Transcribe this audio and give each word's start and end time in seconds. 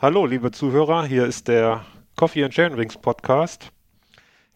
Hallo, 0.00 0.26
liebe 0.26 0.52
Zuhörer, 0.52 1.06
hier 1.06 1.26
ist 1.26 1.48
der 1.48 1.84
Coffee 2.14 2.44
and 2.44 2.54
Chain 2.54 2.72
Rings 2.72 2.96
Podcast. 2.96 3.72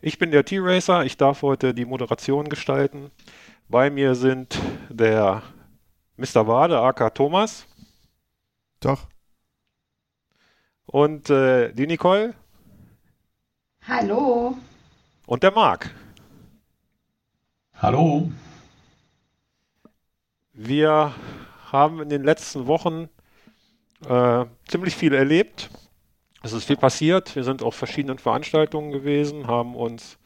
Ich 0.00 0.16
bin 0.16 0.30
der 0.30 0.44
T-Racer, 0.44 1.04
ich 1.04 1.16
darf 1.16 1.42
heute 1.42 1.74
die 1.74 1.84
Moderation 1.84 2.48
gestalten. 2.48 3.10
Bei 3.68 3.90
mir 3.90 4.14
sind 4.14 4.56
der 4.88 5.42
Mr. 6.16 6.46
Wade, 6.46 6.78
aka 6.78 7.10
Thomas. 7.10 7.66
Doch. 8.78 9.08
Und 10.86 11.28
äh, 11.28 11.72
die 11.72 11.88
Nicole. 11.88 12.34
Hallo. 13.88 14.56
Und 15.26 15.42
der 15.42 15.50
Marc. 15.50 15.92
Hallo. 17.74 18.30
Wir 20.52 21.12
haben 21.72 22.00
in 22.00 22.10
den 22.10 22.22
letzten 22.22 22.68
Wochen 22.68 23.08
äh, 24.08 24.44
ziemlich 24.68 24.96
viel 24.96 25.14
erlebt. 25.14 25.70
Es 26.42 26.52
ist 26.52 26.64
viel 26.64 26.76
passiert. 26.76 27.36
Wir 27.36 27.44
sind 27.44 27.62
auf 27.62 27.74
verschiedenen 27.74 28.18
Veranstaltungen 28.18 28.90
gewesen, 28.90 29.46
haben 29.46 29.76
uns 29.76 30.18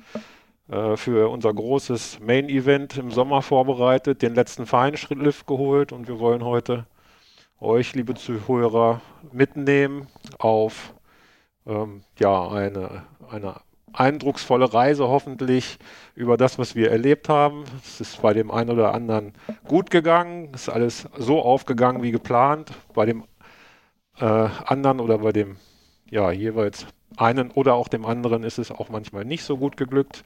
äh, 0.68 0.96
für 0.96 1.30
unser 1.30 1.52
großes 1.52 2.20
Main-Event 2.20 2.96
im 2.96 3.10
Sommer 3.10 3.42
vorbereitet, 3.42 4.22
den 4.22 4.34
letzten 4.34 4.66
Feinschrittlift 4.66 5.46
geholt 5.46 5.92
und 5.92 6.08
wir 6.08 6.18
wollen 6.18 6.44
heute 6.44 6.86
euch, 7.60 7.94
liebe 7.94 8.14
Zuhörer, 8.14 9.00
mitnehmen 9.32 10.08
auf 10.38 10.94
ähm, 11.66 12.02
ja, 12.18 12.48
eine, 12.48 13.04
eine 13.30 13.60
eindrucksvolle 13.92 14.72
Reise 14.72 15.08
hoffentlich 15.08 15.78
über 16.14 16.36
das, 16.36 16.58
was 16.58 16.74
wir 16.74 16.90
erlebt 16.90 17.28
haben. 17.28 17.64
Es 17.84 18.00
ist 18.00 18.20
bei 18.20 18.34
dem 18.34 18.50
einen 18.50 18.70
oder 18.70 18.92
anderen 18.92 19.32
gut 19.66 19.90
gegangen, 19.90 20.50
es 20.54 20.62
ist 20.62 20.68
alles 20.68 21.08
so 21.16 21.40
aufgegangen 21.42 22.02
wie 22.02 22.10
geplant. 22.10 22.70
Bei 22.94 23.06
dem 23.06 23.24
äh, 24.20 24.24
anderen 24.24 25.00
oder 25.00 25.18
bei 25.18 25.32
dem 25.32 25.56
ja 26.10 26.30
jeweils 26.30 26.86
einen 27.16 27.50
oder 27.50 27.74
auch 27.74 27.88
dem 27.88 28.04
anderen 28.04 28.44
ist 28.44 28.58
es 28.58 28.70
auch 28.70 28.88
manchmal 28.88 29.24
nicht 29.24 29.44
so 29.44 29.56
gut 29.56 29.76
geglückt. 29.76 30.22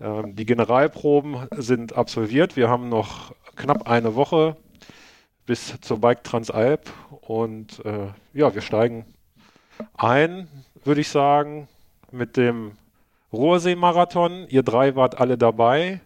Ähm, 0.00 0.34
die 0.34 0.46
Generalproben 0.46 1.48
sind 1.56 1.96
absolviert. 1.96 2.56
Wir 2.56 2.68
haben 2.68 2.88
noch 2.88 3.34
knapp 3.56 3.88
eine 3.88 4.14
Woche 4.14 4.56
bis 5.46 5.78
zur 5.80 6.00
Bike 6.00 6.24
Transalp 6.24 6.90
und 7.20 7.84
äh, 7.84 8.08
ja, 8.32 8.54
wir 8.54 8.62
steigen 8.62 9.04
ein, 9.96 10.48
würde 10.84 11.00
ich 11.00 11.08
sagen, 11.08 11.68
mit 12.10 12.36
dem 12.36 12.72
Ruhrsee-Marathon. 13.32 14.46
Ihr 14.48 14.62
drei 14.62 14.96
wart 14.96 15.20
alle 15.20 15.36
dabei. 15.36 16.00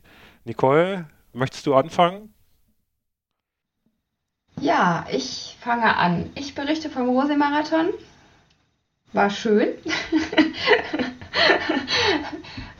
Nicole, 0.44 1.06
möchtest 1.32 1.66
du 1.66 1.74
anfangen? 1.74 2.32
Ja, 4.60 5.06
ich 5.10 5.56
fange 5.60 5.96
an. 5.96 6.30
Ich 6.34 6.54
berichte 6.54 6.90
vom 6.90 7.08
Ruhrsee-Marathon. 7.08 7.88
War 9.12 9.30
schön. 9.30 9.68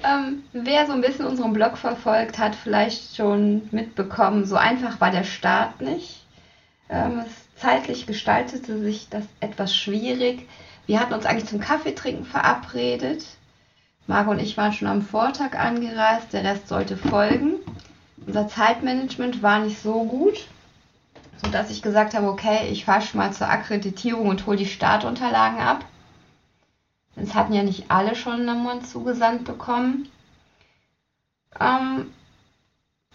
ähm, 0.05 0.43
wer 0.53 0.87
so 0.87 0.93
ein 0.93 1.01
bisschen 1.01 1.27
unseren 1.27 1.53
Blog 1.53 1.79
verfolgt, 1.79 2.39
hat 2.39 2.55
vielleicht 2.55 3.17
schon 3.17 3.69
mitbekommen, 3.71 4.45
so 4.45 4.57
einfach 4.57 5.01
war 5.01 5.11
der 5.11 5.25
Start 5.25 5.81
nicht. 5.81 6.25
Ähm, 6.91 7.23
es 7.27 7.61
zeitlich 7.61 8.07
gestaltete 8.07 8.79
sich 8.79 9.09
das 9.09 9.25
etwas 9.41 9.75
schwierig. 9.75 10.49
Wir 10.87 11.01
hatten 11.01 11.15
uns 11.15 11.27
eigentlich 11.27 11.49
zum 11.49 11.61
Kaffeetrinken 11.61 12.25
verabredet. 12.25 13.25
Marco 14.07 14.31
und 14.31 14.41
ich 14.41 14.57
waren 14.57 14.73
schon 14.73 14.89
am 14.89 15.03
Vortag 15.03 15.55
angereist, 15.59 16.33
der 16.33 16.45
Rest 16.45 16.69
sollte 16.69 16.97
folgen. 16.97 17.57
Unser 18.27 18.49
Zeitmanagement 18.49 19.43
war 19.43 19.61
nicht 19.61 19.83
so 19.83 20.05
gut, 20.05 20.49
sodass 21.43 21.71
ich 21.71 21.83
gesagt 21.83 22.15
habe, 22.15 22.29
okay, 22.29 22.69
ich 22.71 22.85
fahre 22.85 23.03
schon 23.03 23.19
mal 23.19 23.33
zur 23.33 23.49
Akkreditierung 23.49 24.29
und 24.29 24.47
hole 24.47 24.57
die 24.57 24.67
Startunterlagen 24.67 25.61
ab. 25.61 25.85
Es 27.17 27.35
hatten 27.35 27.53
ja 27.53 27.63
nicht 27.63 27.91
alle 27.91 28.15
schon 28.15 28.45
Nummern 28.45 28.85
zugesandt 28.85 29.45
bekommen. 29.45 30.09
Ähm, 31.59 32.13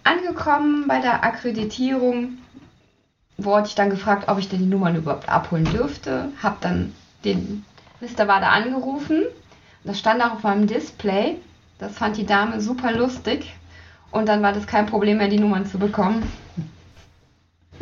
angekommen 0.04 0.88
bei 0.88 1.00
der 1.00 1.24
Akkreditierung 1.24 2.38
wurde 3.38 3.68
ich 3.68 3.76
dann 3.76 3.90
gefragt, 3.90 4.28
ob 4.28 4.40
ich 4.40 4.50
denn 4.50 4.60
die 4.60 4.66
Nummern 4.66 4.96
überhaupt 4.96 5.30
abholen 5.30 5.66
dürfte. 5.66 6.30
Hab 6.42 6.60
dann 6.62 6.94
den 7.24 7.66
Mr. 8.02 8.28
Wade 8.28 8.48
angerufen 8.48 9.24
das 9.84 10.00
stand 10.00 10.22
auch 10.22 10.34
auf 10.34 10.44
meinem 10.44 10.68
Display. 10.68 11.38
Das 11.78 11.98
fand 11.98 12.18
die 12.18 12.26
Dame 12.26 12.62
super 12.62 12.92
lustig. 12.94 13.54
Und 14.12 14.28
dann 14.30 14.42
war 14.42 14.54
das 14.54 14.68
kein 14.68 14.86
Problem 14.86 15.18
mehr, 15.18 15.28
die 15.28 15.40
Nummern 15.40 15.66
zu 15.66 15.78
bekommen. 15.78 16.32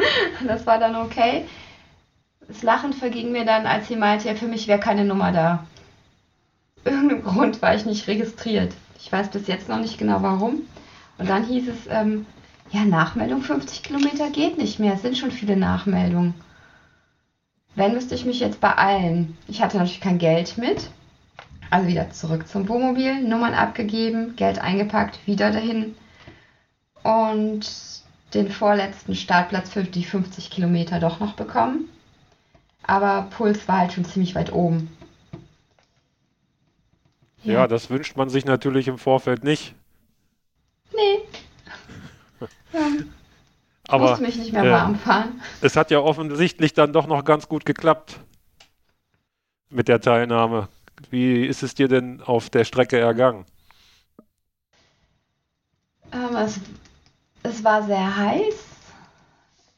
das 0.47 0.65
war 0.65 0.79
dann 0.79 0.95
okay. 0.95 1.45
Das 2.47 2.63
Lachen 2.63 2.93
verging 2.93 3.31
mir 3.31 3.45
dann, 3.45 3.65
als 3.65 3.87
sie 3.87 3.95
meinte, 3.95 4.27
ja, 4.27 4.35
für 4.35 4.47
mich 4.47 4.67
wäre 4.67 4.79
keine 4.79 5.05
Nummer 5.05 5.31
da. 5.31 5.65
Irgendeinem 6.83 7.23
Grund 7.23 7.61
war 7.61 7.75
ich 7.75 7.85
nicht 7.85 8.07
registriert. 8.07 8.73
Ich 8.99 9.11
weiß 9.11 9.29
bis 9.29 9.47
jetzt 9.47 9.69
noch 9.69 9.79
nicht 9.79 9.97
genau 9.97 10.21
warum. 10.21 10.61
Und 11.17 11.29
dann 11.29 11.45
hieß 11.45 11.67
es, 11.67 11.87
ähm, 11.89 12.25
ja, 12.71 12.83
Nachmeldung 12.83 13.41
50 13.41 13.83
Kilometer 13.83 14.29
geht 14.29 14.57
nicht 14.57 14.79
mehr. 14.79 14.93
Es 14.93 15.01
sind 15.01 15.17
schon 15.17 15.31
viele 15.31 15.55
Nachmeldungen. 15.55 16.33
Wenn 17.75 17.93
müsste 17.93 18.15
ich 18.15 18.25
mich 18.25 18.39
jetzt 18.39 18.59
beeilen. 18.59 19.37
Ich 19.47 19.61
hatte 19.61 19.77
natürlich 19.77 20.01
kein 20.01 20.17
Geld 20.17 20.57
mit. 20.57 20.89
Also 21.69 21.87
wieder 21.87 22.09
zurück 22.11 22.47
zum 22.47 22.67
Wohnmobil, 22.67 23.21
Nummern 23.21 23.53
abgegeben, 23.53 24.35
Geld 24.35 24.59
eingepackt, 24.59 25.25
wieder 25.25 25.51
dahin 25.51 25.95
und 27.03 28.00
den 28.33 28.51
vorletzten 28.51 29.15
Startplatz 29.15 29.69
für 29.71 29.83
die 29.83 30.05
50 30.05 30.49
Kilometer 30.49 30.99
doch 30.99 31.19
noch 31.19 31.33
bekommen. 31.33 31.89
Aber 32.83 33.27
Puls 33.29 33.67
war 33.67 33.79
halt 33.79 33.93
schon 33.93 34.05
ziemlich 34.05 34.35
weit 34.35 34.51
oben. 34.51 34.95
Ja, 37.43 37.53
ja 37.53 37.67
das 37.67 37.89
wünscht 37.89 38.15
man 38.15 38.29
sich 38.29 38.45
natürlich 38.45 38.87
im 38.87 38.97
Vorfeld 38.97 39.43
nicht. 39.43 39.75
Nee. 40.93 41.19
ähm, 42.73 43.11
Aber 43.87 44.09
musste 44.09 44.23
mich 44.23 44.37
nicht 44.37 44.53
mehr 44.53 44.63
äh, 44.63 44.71
warm 44.71 44.95
fahren. 44.95 45.41
Es 45.61 45.75
hat 45.75 45.91
ja 45.91 45.99
offensichtlich 45.99 46.73
dann 46.73 46.93
doch 46.93 47.07
noch 47.07 47.23
ganz 47.23 47.47
gut 47.47 47.65
geklappt 47.65 48.19
mit 49.69 49.87
der 49.87 50.01
Teilnahme. 50.01 50.67
Wie 51.09 51.45
ist 51.45 51.63
es 51.63 51.73
dir 51.73 51.87
denn 51.87 52.21
auf 52.21 52.49
der 52.49 52.63
Strecke 52.63 52.99
ergangen? 52.99 53.45
Ähm, 56.13 56.35
es, 56.35 56.59
es, 57.43 57.63
war 57.63 57.83
sehr 57.83 58.17
heiß. 58.17 58.55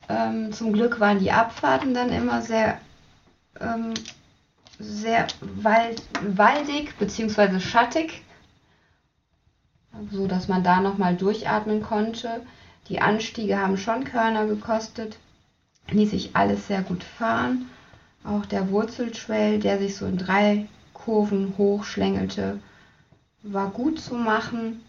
Ähm, 0.09 0.51
zum 0.51 0.73
Glück 0.73 0.99
waren 0.99 1.19
die 1.19 1.31
Abfahrten 1.31 1.93
dann 1.93 2.09
immer 2.09 2.41
sehr, 2.41 2.79
ähm, 3.59 3.93
sehr 4.79 5.27
wald, 5.41 6.03
waldig 6.21 6.95
bzw. 6.97 7.59
schattig, 7.59 8.23
so 10.11 10.27
dass 10.27 10.47
man 10.47 10.63
da 10.63 10.81
nochmal 10.81 11.15
durchatmen 11.15 11.81
konnte. 11.81 12.41
Die 12.89 12.99
Anstiege 12.99 13.59
haben 13.59 13.77
schon 13.77 14.03
Körner 14.03 14.45
gekostet, 14.45 15.17
ließ 15.89 16.11
sich 16.11 16.35
alles 16.35 16.67
sehr 16.67 16.81
gut 16.81 17.03
fahren. 17.03 17.69
Auch 18.25 18.45
der 18.45 18.69
Wurzeltrail, 18.69 19.59
der 19.59 19.79
sich 19.79 19.95
so 19.95 20.05
in 20.05 20.17
drei 20.17 20.67
Kurven 20.93 21.55
hochschlängelte, 21.57 22.59
war 23.41 23.69
gut 23.69 23.99
zu 23.99 24.15
machen. 24.15 24.81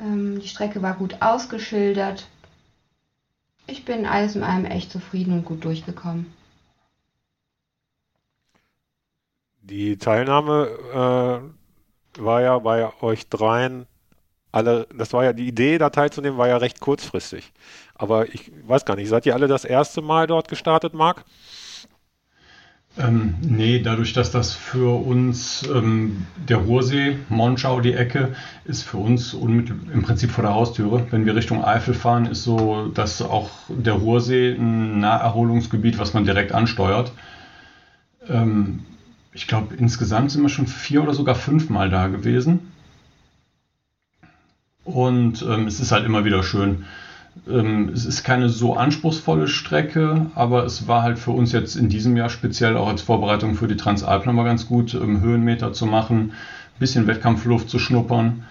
Ähm, 0.00 0.40
die 0.40 0.48
Strecke 0.48 0.82
war 0.82 0.94
gut 0.94 1.20
ausgeschildert. 1.20 2.28
Ich 3.66 3.84
bin 3.84 4.06
alles 4.06 4.36
in 4.36 4.42
allem 4.42 4.64
echt 4.64 4.92
zufrieden 4.92 5.32
und 5.32 5.44
gut 5.44 5.64
durchgekommen. 5.64 6.32
Die 9.62 9.96
Teilnahme 9.98 11.50
äh, 12.16 12.22
war 12.22 12.40
ja 12.40 12.58
bei 12.58 12.92
euch 13.02 13.28
dreien 13.28 13.86
alle, 14.56 14.86
das 14.94 15.12
war 15.12 15.22
ja 15.22 15.34
die 15.34 15.46
Idee, 15.46 15.76
da 15.76 15.90
teilzunehmen, 15.90 16.38
war 16.38 16.48
ja 16.48 16.56
recht 16.56 16.80
kurzfristig. 16.80 17.52
Aber 17.94 18.32
ich 18.32 18.50
weiß 18.66 18.86
gar 18.86 18.96
nicht, 18.96 19.08
seid 19.08 19.26
ihr 19.26 19.34
alle 19.34 19.48
das 19.48 19.66
erste 19.66 20.00
Mal 20.00 20.26
dort 20.26 20.48
gestartet, 20.48 20.94
Marc? 20.94 21.24
Ähm, 22.98 23.34
nee, 23.42 23.80
dadurch, 23.80 24.14
dass 24.14 24.30
das 24.30 24.54
für 24.54 25.04
uns 25.04 25.68
ähm, 25.68 26.26
der 26.48 26.58
Ruhrsee, 26.58 27.18
Monschau, 27.28 27.80
die 27.80 27.92
Ecke, 27.92 28.34
ist 28.64 28.84
für 28.84 28.96
uns 28.96 29.34
im 29.34 30.02
Prinzip 30.02 30.30
vor 30.30 30.42
der 30.42 30.54
Haustüre. 30.54 31.06
Wenn 31.10 31.26
wir 31.26 31.34
Richtung 31.34 31.62
Eifel 31.62 31.92
fahren, 31.92 32.24
ist 32.24 32.44
so, 32.44 32.88
dass 32.88 33.20
auch 33.20 33.50
der 33.68 33.94
Ruhrsee 33.94 34.54
ein 34.54 35.00
Naherholungsgebiet, 35.00 35.98
was 35.98 36.14
man 36.14 36.24
direkt 36.24 36.52
ansteuert. 36.52 37.12
Ähm, 38.28 38.80
ich 39.32 39.46
glaube, 39.46 39.74
insgesamt 39.74 40.30
sind 40.30 40.40
wir 40.40 40.48
schon 40.48 40.66
vier 40.66 41.02
oder 41.02 41.12
sogar 41.12 41.34
fünfmal 41.34 41.90
da 41.90 42.06
gewesen. 42.06 42.72
Und 44.84 45.42
ähm, 45.42 45.66
es 45.66 45.80
ist 45.80 45.92
halt 45.92 46.06
immer 46.06 46.24
wieder 46.24 46.42
schön 46.42 46.86
ähm, 47.48 47.90
es 47.90 48.04
ist 48.04 48.24
keine 48.24 48.48
so 48.48 48.74
anspruchsvolle 48.74 49.48
Strecke, 49.48 50.30
aber 50.34 50.64
es 50.64 50.88
war 50.88 51.02
halt 51.02 51.18
für 51.18 51.30
uns 51.30 51.52
jetzt 51.52 51.76
in 51.76 51.88
diesem 51.88 52.16
Jahr 52.16 52.28
speziell 52.28 52.76
auch 52.76 52.88
als 52.88 53.02
Vorbereitung 53.02 53.54
für 53.54 53.68
die 53.68 53.76
Transalp 53.76 54.26
nochmal 54.26 54.44
ganz 54.44 54.66
gut, 54.66 54.94
ähm, 54.94 55.20
Höhenmeter 55.20 55.72
zu 55.72 55.86
machen, 55.86 56.32
ein 56.32 56.78
bisschen 56.78 57.06
Wettkampfluft 57.06 57.68
zu 57.68 57.78
schnuppern 57.78 58.44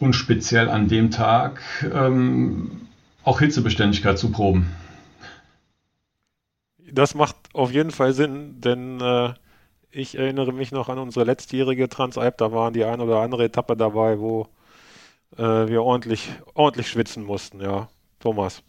und 0.00 0.14
speziell 0.14 0.68
an 0.68 0.88
dem 0.88 1.10
Tag 1.10 1.60
ähm, 1.94 2.82
auch 3.24 3.40
Hitzebeständigkeit 3.40 4.18
zu 4.18 4.30
proben. 4.30 4.70
das 6.92 7.14
macht 7.14 7.36
auf 7.52 7.72
jeden 7.72 7.90
Fall 7.90 8.12
Sinn, 8.12 8.60
denn 8.60 9.00
äh, 9.00 9.34
ich 9.90 10.16
erinnere 10.16 10.52
mich 10.52 10.72
noch 10.72 10.88
an 10.88 10.98
unsere 10.98 11.24
letztjährige 11.24 11.88
Transalp, 11.88 12.38
da 12.38 12.52
waren 12.52 12.72
die 12.72 12.84
ein 12.84 13.00
oder 13.00 13.20
andere 13.20 13.44
Etappe 13.44 13.76
dabei, 13.76 14.18
wo 14.18 14.48
äh, 15.36 15.42
wir 15.42 15.82
ordentlich, 15.82 16.30
ordentlich 16.54 16.88
schwitzen 16.88 17.24
mussten, 17.24 17.60
ja. 17.60 17.88
Thomas. 18.20 18.62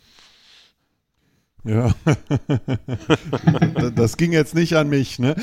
Ja, 1.63 1.93
das 3.95 4.15
ging 4.15 4.31
jetzt 4.31 4.55
nicht 4.55 4.77
an 4.77 4.87
mich, 4.87 5.19
ne? 5.19 5.35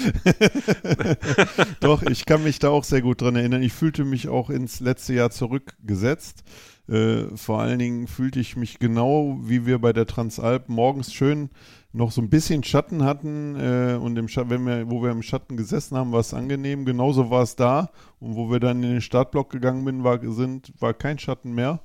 Doch, 1.81 2.03
ich 2.03 2.25
kann 2.25 2.43
mich 2.43 2.59
da 2.59 2.71
auch 2.71 2.85
sehr 2.85 3.03
gut 3.03 3.21
dran 3.21 3.37
erinnern. 3.37 3.63
Ich 3.63 3.75
fühlte 3.75 4.05
mich 4.05 4.29
auch 4.29 4.49
ins 4.49 4.81
letzte 4.81 5.13
Jahr 5.13 5.31
zurückgesetzt. 5.31 6.43
Äh, 6.89 7.25
vor 7.37 7.61
allen 7.61 7.79
Dingen 7.79 8.07
fühlte 8.07 8.41
ich 8.41 8.57
mich 8.57 8.79
genau, 8.79 9.39
wie 9.43 9.67
wir 9.67 9.79
bei 9.81 9.93
der 9.93 10.07
Transalp 10.07 10.69
morgens 10.69 11.13
schön 11.13 11.51
noch 11.93 12.11
so 12.11 12.21
ein 12.21 12.29
bisschen 12.29 12.65
Schatten 12.65 13.05
hatten 13.05 13.57
äh, 13.57 13.99
und 14.01 14.19
im 14.19 14.29
Schatten, 14.29 14.51
wenn 14.51 14.67
wir, 14.67 14.91
wo 14.91 15.03
wir 15.03 15.11
im 15.11 15.23
Schatten 15.23 15.57
gesessen 15.57 15.97
haben, 15.97 16.13
war 16.13 16.21
es 16.21 16.35
angenehm. 16.35 16.85
Genauso 16.85 17.31
war 17.31 17.43
es 17.43 17.57
da 17.57 17.91
und 18.19 18.35
wo 18.35 18.51
wir 18.51 18.61
dann 18.61 18.83
in 18.83 18.91
den 18.91 19.01
Startblock 19.01 19.51
gegangen 19.51 19.85
bin, 19.85 20.05
war, 20.05 20.21
sind, 20.33 20.73
war 20.81 20.93
kein 20.93 21.19
Schatten 21.19 21.55
mehr. 21.55 21.81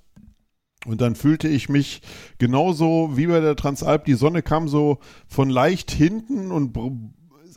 Und 0.86 1.02
dann 1.02 1.16
fühlte 1.16 1.48
ich 1.48 1.68
mich 1.68 2.02
genauso 2.38 3.18
wie 3.18 3.28
bei 3.28 3.40
der 3.42 3.56
Transalp. 3.56 4.06
Die 4.06 4.14
Sonne 4.14 4.42
kam 4.42 4.68
so 4.68 5.00
von 5.28 5.50
leicht 5.50 5.92
hinten 5.92 6.52
und 6.52 6.78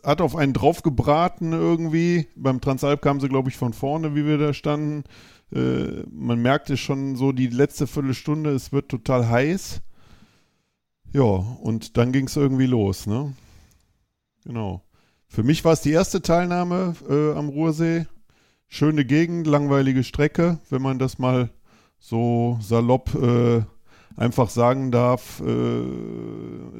hat 0.03 0.21
auf 0.21 0.35
einen 0.35 0.53
draufgebraten 0.53 1.53
irgendwie. 1.53 2.27
Beim 2.35 2.61
Transalp 2.61 3.03
kam 3.03 3.21
sie, 3.21 3.29
glaube 3.29 3.49
ich, 3.49 3.57
von 3.57 3.73
vorne, 3.73 4.15
wie 4.17 4.27
wir 4.27 4.39
da 4.39 4.53
standen. 4.53 5.05
Äh, 5.55 6.03
man 6.11 6.41
merkte 6.43 6.77
schon 6.77 7.15
so 7.17 7.33
die 7.33 7.47
letzte 7.47 7.87
Viertelstunde, 7.87 8.51
es 8.51 8.73
wird 8.73 8.89
total 8.89 9.29
heiß. 9.29 9.83
Ja, 11.13 11.23
und 11.23 11.97
dann 11.97 12.11
ging 12.11 12.27
es 12.27 12.37
irgendwie 12.37 12.67
los, 12.67 13.07
ne? 13.07 13.35
Genau. 14.45 14.83
Für 15.29 15.43
mich 15.43 15.65
war 15.65 15.75
es 15.75 15.83
die 15.83 15.93
erste 15.93 16.23
Teilnahme 16.23 16.95
äh, 17.09 17.33
am 17.33 17.49
Ruhrsee. 17.49 18.07
Schöne 18.67 19.05
Gegend, 19.05 19.47
langweilige 19.47 20.03
Strecke, 20.05 20.59
wenn 20.71 20.83
man 20.83 20.99
das 20.99 21.19
mal 21.19 21.51
so 22.03 22.59
salopp 22.61 23.15
äh, 23.15 23.63
einfach 24.17 24.51
sagen 24.51 24.91
darf. 24.91 25.41
Äh, 25.41 25.85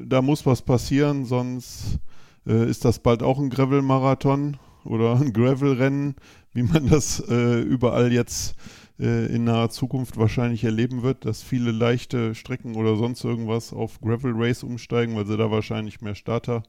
da 0.05 0.21
muss 0.21 0.45
was 0.45 0.61
passieren, 0.61 1.25
sonst 1.25 1.99
äh, 2.45 2.69
ist 2.69 2.83
das 2.83 2.99
bald 2.99 3.23
auch 3.23 3.39
ein 3.39 3.49
Gravel-Marathon 3.49 4.57
oder 4.83 5.15
ein 5.15 5.31
Gravel-Rennen, 5.31 6.15
wie 6.51 6.63
man 6.63 6.87
das 6.87 7.23
äh, 7.29 7.61
überall 7.61 8.11
jetzt 8.11 8.55
äh, 8.99 9.33
in 9.33 9.45
naher 9.45 9.69
Zukunft 9.69 10.17
wahrscheinlich 10.17 10.65
erleben 10.65 11.03
wird, 11.03 11.23
dass 11.23 11.41
viele 11.41 11.71
leichte 11.71 12.35
Strecken 12.35 12.75
oder 12.75 12.97
sonst 12.97 13.23
irgendwas 13.23 13.71
auf 13.71 14.01
Gravel 14.01 14.33
Race 14.35 14.61
umsteigen, 14.61 15.15
weil 15.15 15.25
sie 15.25 15.37
da 15.37 15.49
wahrscheinlich 15.49 16.01
mehr 16.01 16.15
Starter 16.15 16.63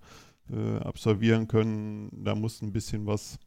äh, 0.48 0.78
absolvieren 0.78 1.48
können. 1.48 2.08
Da 2.24 2.36
muss 2.36 2.62
ein 2.62 2.72
bisschen 2.72 3.04
was 3.04 3.40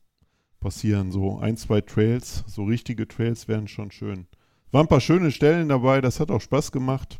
passieren. 0.59 1.13
So 1.13 1.39
ein, 1.39 1.56
zwei 1.56 1.80
Trails, 1.80 2.44
so 2.45 2.65
richtige 2.65 3.07
Trails 3.07 3.48
wären 3.48 3.69
schon 3.69 3.89
schön. 3.92 4.27
Waren 4.72 4.86
ein 4.86 4.90
paar 4.90 5.02
schöne 5.02 5.31
Stellen 5.31 5.69
dabei, 5.69 6.02
das 6.02 6.19
hat 6.19 6.31
auch 6.31 6.42
Spaß 6.42 6.72
gemacht. 6.72 7.18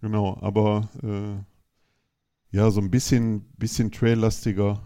Genau, 0.00 0.36
aber 0.40 0.88
äh, 1.02 2.56
ja, 2.56 2.70
so 2.70 2.80
ein 2.80 2.90
bisschen, 2.90 3.44
bisschen 3.56 3.92
traillastiger, 3.92 4.80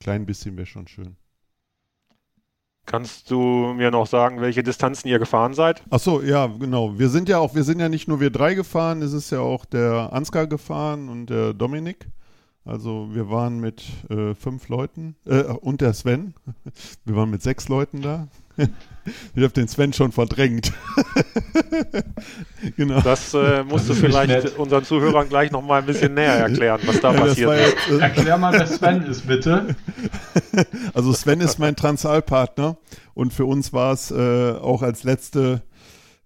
klein 0.00 0.24
bisschen 0.24 0.56
wäre 0.56 0.66
schon 0.66 0.88
schön. 0.88 1.16
Kannst 2.86 3.30
du 3.30 3.74
mir 3.76 3.90
noch 3.90 4.06
sagen, 4.06 4.40
welche 4.40 4.62
Distanzen 4.62 5.08
ihr 5.08 5.18
gefahren 5.18 5.52
seid? 5.52 5.82
Ach 5.90 6.00
so, 6.00 6.22
ja, 6.22 6.46
genau. 6.46 6.98
Wir 6.98 7.10
sind 7.10 7.28
ja 7.28 7.38
auch, 7.38 7.54
wir 7.54 7.62
sind 7.62 7.80
ja 7.80 7.90
nicht 7.90 8.08
nur 8.08 8.18
wir 8.18 8.30
drei 8.30 8.54
gefahren, 8.54 9.02
es 9.02 9.12
ist 9.12 9.30
ja 9.30 9.40
auch 9.40 9.66
der 9.66 10.10
Ansgar 10.14 10.46
gefahren 10.46 11.10
und 11.10 11.26
der 11.26 11.52
Dominik. 11.52 12.08
Also 12.64 13.08
wir 13.12 13.28
waren 13.28 13.60
mit 13.60 13.84
äh, 14.08 14.34
fünf 14.34 14.68
Leuten 14.68 15.16
äh, 15.26 15.42
und 15.42 15.82
der 15.82 15.92
Sven. 15.92 16.34
Wir 17.04 17.16
waren 17.16 17.30
mit 17.30 17.42
sechs 17.42 17.68
Leuten 17.68 18.02
da. 18.02 18.28
Ich 19.34 19.42
habe 19.42 19.54
den 19.54 19.68
Sven 19.68 19.94
schon 19.94 20.12
verdrängt. 20.12 20.70
genau. 22.76 23.00
Das 23.00 23.32
äh, 23.32 23.64
musst 23.64 23.88
du 23.88 23.94
vielleicht 23.94 24.58
unseren 24.58 24.84
Zuhörern 24.84 25.30
gleich 25.30 25.50
noch 25.50 25.62
mal 25.62 25.80
ein 25.80 25.86
bisschen 25.86 26.12
näher 26.12 26.34
erklären, 26.40 26.78
was 26.84 27.00
da 27.00 27.14
ja, 27.14 27.20
passiert 27.20 27.52
ist. 27.52 27.88
Jetzt, 27.88 27.90
äh 27.90 28.02
Erklär 28.02 28.36
mal, 28.36 28.52
wer 28.52 28.66
Sven 28.66 29.02
ist, 29.04 29.26
bitte. 29.26 29.74
Also 30.92 31.14
Sven 31.14 31.40
ist 31.40 31.58
mein 31.58 31.74
Transalpartner 31.74 32.76
und 33.14 33.32
für 33.32 33.46
uns 33.46 33.72
war 33.72 33.94
es 33.94 34.10
äh, 34.10 34.52
auch 34.52 34.82
als 34.82 35.04
letzte 35.04 35.62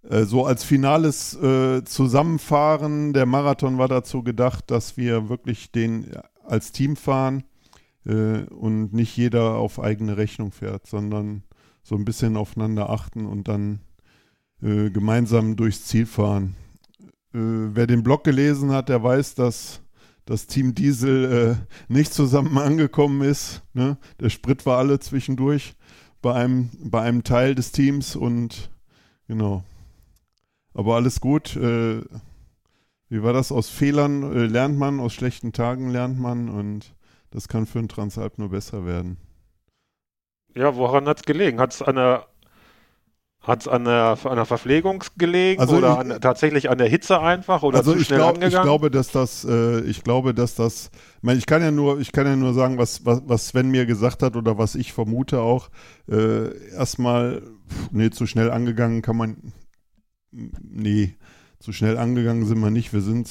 äh, 0.08 0.24
so 0.24 0.44
als 0.44 0.64
finales 0.64 1.34
äh, 1.40 1.84
Zusammenfahren. 1.84 3.12
Der 3.12 3.26
Marathon 3.26 3.78
war 3.78 3.88
dazu 3.88 4.22
gedacht, 4.22 4.70
dass 4.70 4.96
wir 4.96 5.28
wirklich 5.28 5.70
den 5.70 6.10
als 6.44 6.72
Team 6.72 6.96
fahren 6.96 7.44
äh, 8.04 8.42
und 8.50 8.92
nicht 8.92 9.16
jeder 9.16 9.54
auf 9.54 9.80
eigene 9.80 10.16
Rechnung 10.16 10.50
fährt, 10.52 10.86
sondern 10.86 11.44
so 11.82 11.94
ein 11.94 12.04
bisschen 12.04 12.36
aufeinander 12.36 12.90
achten 12.90 13.26
und 13.26 13.48
dann 13.48 13.80
äh, 14.62 14.90
gemeinsam 14.90 15.56
durchs 15.56 15.86
Ziel 15.86 16.06
fahren. 16.06 16.54
Äh, 17.34 17.38
wer 17.74 17.86
den 17.86 18.02
Blog 18.02 18.24
gelesen 18.24 18.70
hat, 18.70 18.88
der 18.88 19.02
weiß, 19.02 19.34
dass 19.34 19.80
das 20.24 20.46
Team 20.46 20.74
Diesel 20.74 21.58
äh, 21.58 21.92
nicht 21.92 22.14
zusammen 22.14 22.58
angekommen 22.58 23.22
ist. 23.22 23.62
Ne? 23.74 23.96
Der 24.20 24.30
Sprit 24.30 24.66
war 24.66 24.78
alle 24.78 25.00
zwischendurch 25.00 25.74
bei 26.20 26.34
einem, 26.34 26.70
bei 26.78 27.02
einem 27.02 27.24
Teil 27.24 27.54
des 27.54 27.72
Teams 27.72 28.14
und 28.14 28.70
genau. 29.26 29.64
Aber 30.74 30.94
alles 30.94 31.20
gut. 31.20 31.56
Äh, 31.56 32.02
wie 33.08 33.22
war 33.22 33.32
das? 33.32 33.52
Aus 33.52 33.68
Fehlern 33.68 34.22
äh, 34.22 34.46
lernt 34.46 34.78
man, 34.78 35.00
aus 35.00 35.12
schlechten 35.12 35.52
Tagen 35.52 35.90
lernt 35.90 36.18
man 36.18 36.48
und 36.48 36.94
das 37.30 37.48
kann 37.48 37.66
für 37.66 37.78
einen 37.78 37.88
Transalp 37.88 38.38
nur 38.38 38.50
besser 38.50 38.86
werden. 38.86 39.16
Ja, 40.54 40.76
woran 40.76 41.06
hat 41.06 41.18
es 41.18 41.22
gelegen? 41.24 41.60
Hat 41.60 41.72
es 41.72 41.82
an 41.82 41.96
der 41.96 42.26
hat 43.42 43.62
es 43.62 43.68
an 43.68 43.84
der, 43.84 44.16
an 44.22 44.36
der 44.36 44.44
Verpflegung 44.44 45.02
gelegen 45.16 45.60
also 45.60 45.78
oder 45.78 45.94
ich, 45.94 45.98
an, 45.98 46.20
tatsächlich 46.20 46.70
an 46.70 46.78
der 46.78 46.88
Hitze 46.88 47.20
einfach 47.20 47.64
oder 47.64 47.78
also 47.78 47.94
zu 47.94 48.04
schnell 48.04 48.18
glaub, 48.18 48.34
angegangen? 48.34 48.56
Ich 48.56 48.62
glaube, 48.62 48.90
dass 48.90 49.10
das, 49.10 49.44
äh, 49.44 49.80
ich 49.80 50.04
glaube, 50.04 50.32
dass 50.32 50.54
das, 50.54 50.90
ich, 51.16 51.22
meine, 51.22 51.38
ich 51.38 51.46
kann 51.46 51.60
ja 51.60 51.72
nur, 51.72 51.98
ich 51.98 52.12
kann 52.12 52.24
ja 52.26 52.36
nur 52.36 52.54
sagen, 52.54 52.78
was, 52.78 53.04
was, 53.04 53.22
was 53.26 53.48
Sven 53.48 53.70
mir 53.70 53.84
gesagt 53.84 54.22
hat 54.22 54.36
oder 54.36 54.58
was 54.58 54.76
ich 54.76 54.92
vermute 54.92 55.40
auch. 55.40 55.70
Äh, 56.08 56.56
erstmal, 56.70 57.42
nee, 57.90 58.10
zu 58.10 58.26
schnell 58.26 58.52
angegangen 58.52 59.02
kann 59.02 59.16
man, 59.16 59.52
nee, 60.30 61.16
zu 61.58 61.72
schnell 61.72 61.98
angegangen 61.98 62.46
sind 62.46 62.60
wir 62.60 62.70
nicht. 62.70 62.92
Wir 62.92 63.00
sind, 63.00 63.28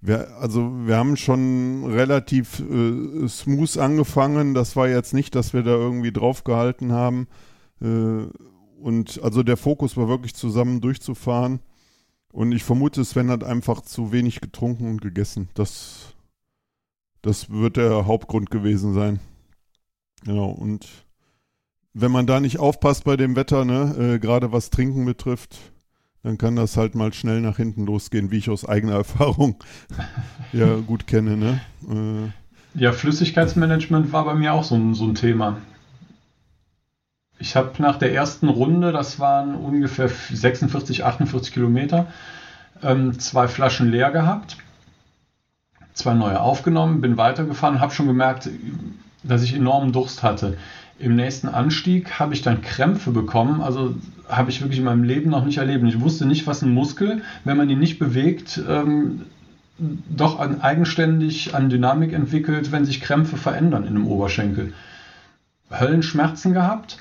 wir, 0.00 0.36
also 0.36 0.86
wir 0.86 0.96
haben 0.96 1.16
schon 1.16 1.84
relativ 1.84 2.60
äh, 2.60 3.28
smooth 3.28 3.76
angefangen. 3.78 4.54
Das 4.54 4.76
war 4.76 4.88
jetzt 4.88 5.14
nicht, 5.14 5.34
dass 5.34 5.52
wir 5.52 5.62
da 5.62 5.72
irgendwie 5.72 6.12
drauf 6.12 6.44
gehalten 6.44 6.92
haben. 6.92 7.28
Äh, 7.80 8.26
und 8.80 9.20
also 9.22 9.42
der 9.42 9.56
Fokus 9.56 9.96
war 9.96 10.08
wirklich 10.08 10.34
zusammen 10.34 10.80
durchzufahren. 10.80 11.60
Und 12.32 12.52
ich 12.52 12.64
vermute, 12.64 13.04
Sven 13.04 13.30
hat 13.30 13.44
einfach 13.44 13.80
zu 13.80 14.12
wenig 14.12 14.40
getrunken 14.40 14.88
und 14.88 15.00
gegessen. 15.00 15.48
Das, 15.54 16.14
das 17.22 17.50
wird 17.50 17.78
der 17.78 18.06
Hauptgrund 18.06 18.50
gewesen 18.50 18.92
sein. 18.92 19.20
Genau. 20.24 20.50
Und 20.50 20.86
wenn 21.94 22.12
man 22.12 22.26
da 22.26 22.40
nicht 22.40 22.58
aufpasst 22.58 23.04
bei 23.04 23.16
dem 23.16 23.36
Wetter, 23.36 23.64
ne, 23.64 23.96
äh, 23.98 24.18
gerade 24.18 24.52
was 24.52 24.68
Trinken 24.68 25.06
betrifft, 25.06 25.56
dann 26.26 26.38
kann 26.38 26.56
das 26.56 26.76
halt 26.76 26.96
mal 26.96 27.12
schnell 27.12 27.40
nach 27.40 27.56
hinten 27.56 27.86
losgehen, 27.86 28.32
wie 28.32 28.38
ich 28.38 28.50
aus 28.50 28.68
eigener 28.68 28.94
Erfahrung 28.96 29.62
ja 30.52 30.74
gut 30.74 31.06
kenne. 31.06 31.36
Ne? 31.36 31.60
Äh, 32.74 32.80
ja, 32.80 32.90
Flüssigkeitsmanagement 32.90 34.12
war 34.12 34.24
bei 34.24 34.34
mir 34.34 34.52
auch 34.52 34.64
so 34.64 34.74
ein, 34.74 34.94
so 34.94 35.04
ein 35.04 35.14
Thema. 35.14 35.58
Ich 37.38 37.54
habe 37.54 37.80
nach 37.80 37.96
der 37.96 38.12
ersten 38.12 38.48
Runde, 38.48 38.90
das 38.90 39.20
waren 39.20 39.54
ungefähr 39.54 40.08
46, 40.08 41.04
48 41.04 41.54
Kilometer, 41.54 42.08
ähm, 42.82 43.16
zwei 43.20 43.46
Flaschen 43.46 43.92
leer 43.92 44.10
gehabt, 44.10 44.56
zwei 45.92 46.14
neue 46.14 46.40
aufgenommen, 46.40 47.02
bin 47.02 47.16
weitergefahren, 47.16 47.78
habe 47.78 47.94
schon 47.94 48.08
gemerkt, 48.08 48.50
dass 49.22 49.44
ich 49.44 49.54
enormen 49.54 49.92
Durst 49.92 50.24
hatte. 50.24 50.58
Im 50.98 51.14
nächsten 51.14 51.48
Anstieg 51.48 52.18
habe 52.18 52.32
ich 52.32 52.42
dann 52.42 52.62
Krämpfe 52.62 53.10
bekommen, 53.10 53.60
also 53.60 53.94
habe 54.28 54.50
ich 54.50 54.62
wirklich 54.62 54.78
in 54.78 54.84
meinem 54.84 55.04
Leben 55.04 55.30
noch 55.30 55.44
nicht 55.44 55.58
erlebt. 55.58 55.84
Ich 55.84 56.00
wusste 56.00 56.26
nicht, 56.26 56.46
was 56.46 56.62
ein 56.62 56.72
Muskel, 56.72 57.22
wenn 57.44 57.56
man 57.56 57.68
ihn 57.68 57.78
nicht 57.78 57.98
bewegt, 57.98 58.60
ähm, 58.68 59.22
doch 59.78 60.40
an, 60.40 60.62
eigenständig 60.62 61.54
an 61.54 61.68
Dynamik 61.68 62.12
entwickelt, 62.12 62.72
wenn 62.72 62.86
sich 62.86 63.00
Krämpfe 63.00 63.36
verändern 63.36 63.82
in 63.82 63.90
einem 63.90 64.06
Oberschenkel. 64.06 64.72
Höllenschmerzen 65.70 66.54
gehabt, 66.54 66.96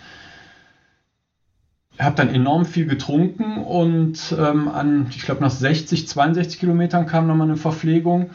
habe 1.98 2.16
dann 2.16 2.34
enorm 2.34 2.66
viel 2.66 2.86
getrunken 2.86 3.58
und 3.58 4.36
ähm, 4.38 4.68
an, 4.68 5.08
ich 5.12 5.22
glaube, 5.22 5.42
nach 5.42 5.52
60, 5.52 6.08
62 6.08 6.60
Kilometern 6.60 7.06
kam 7.06 7.28
nochmal 7.28 7.48
eine 7.48 7.58
Verpflegung. 7.58 8.32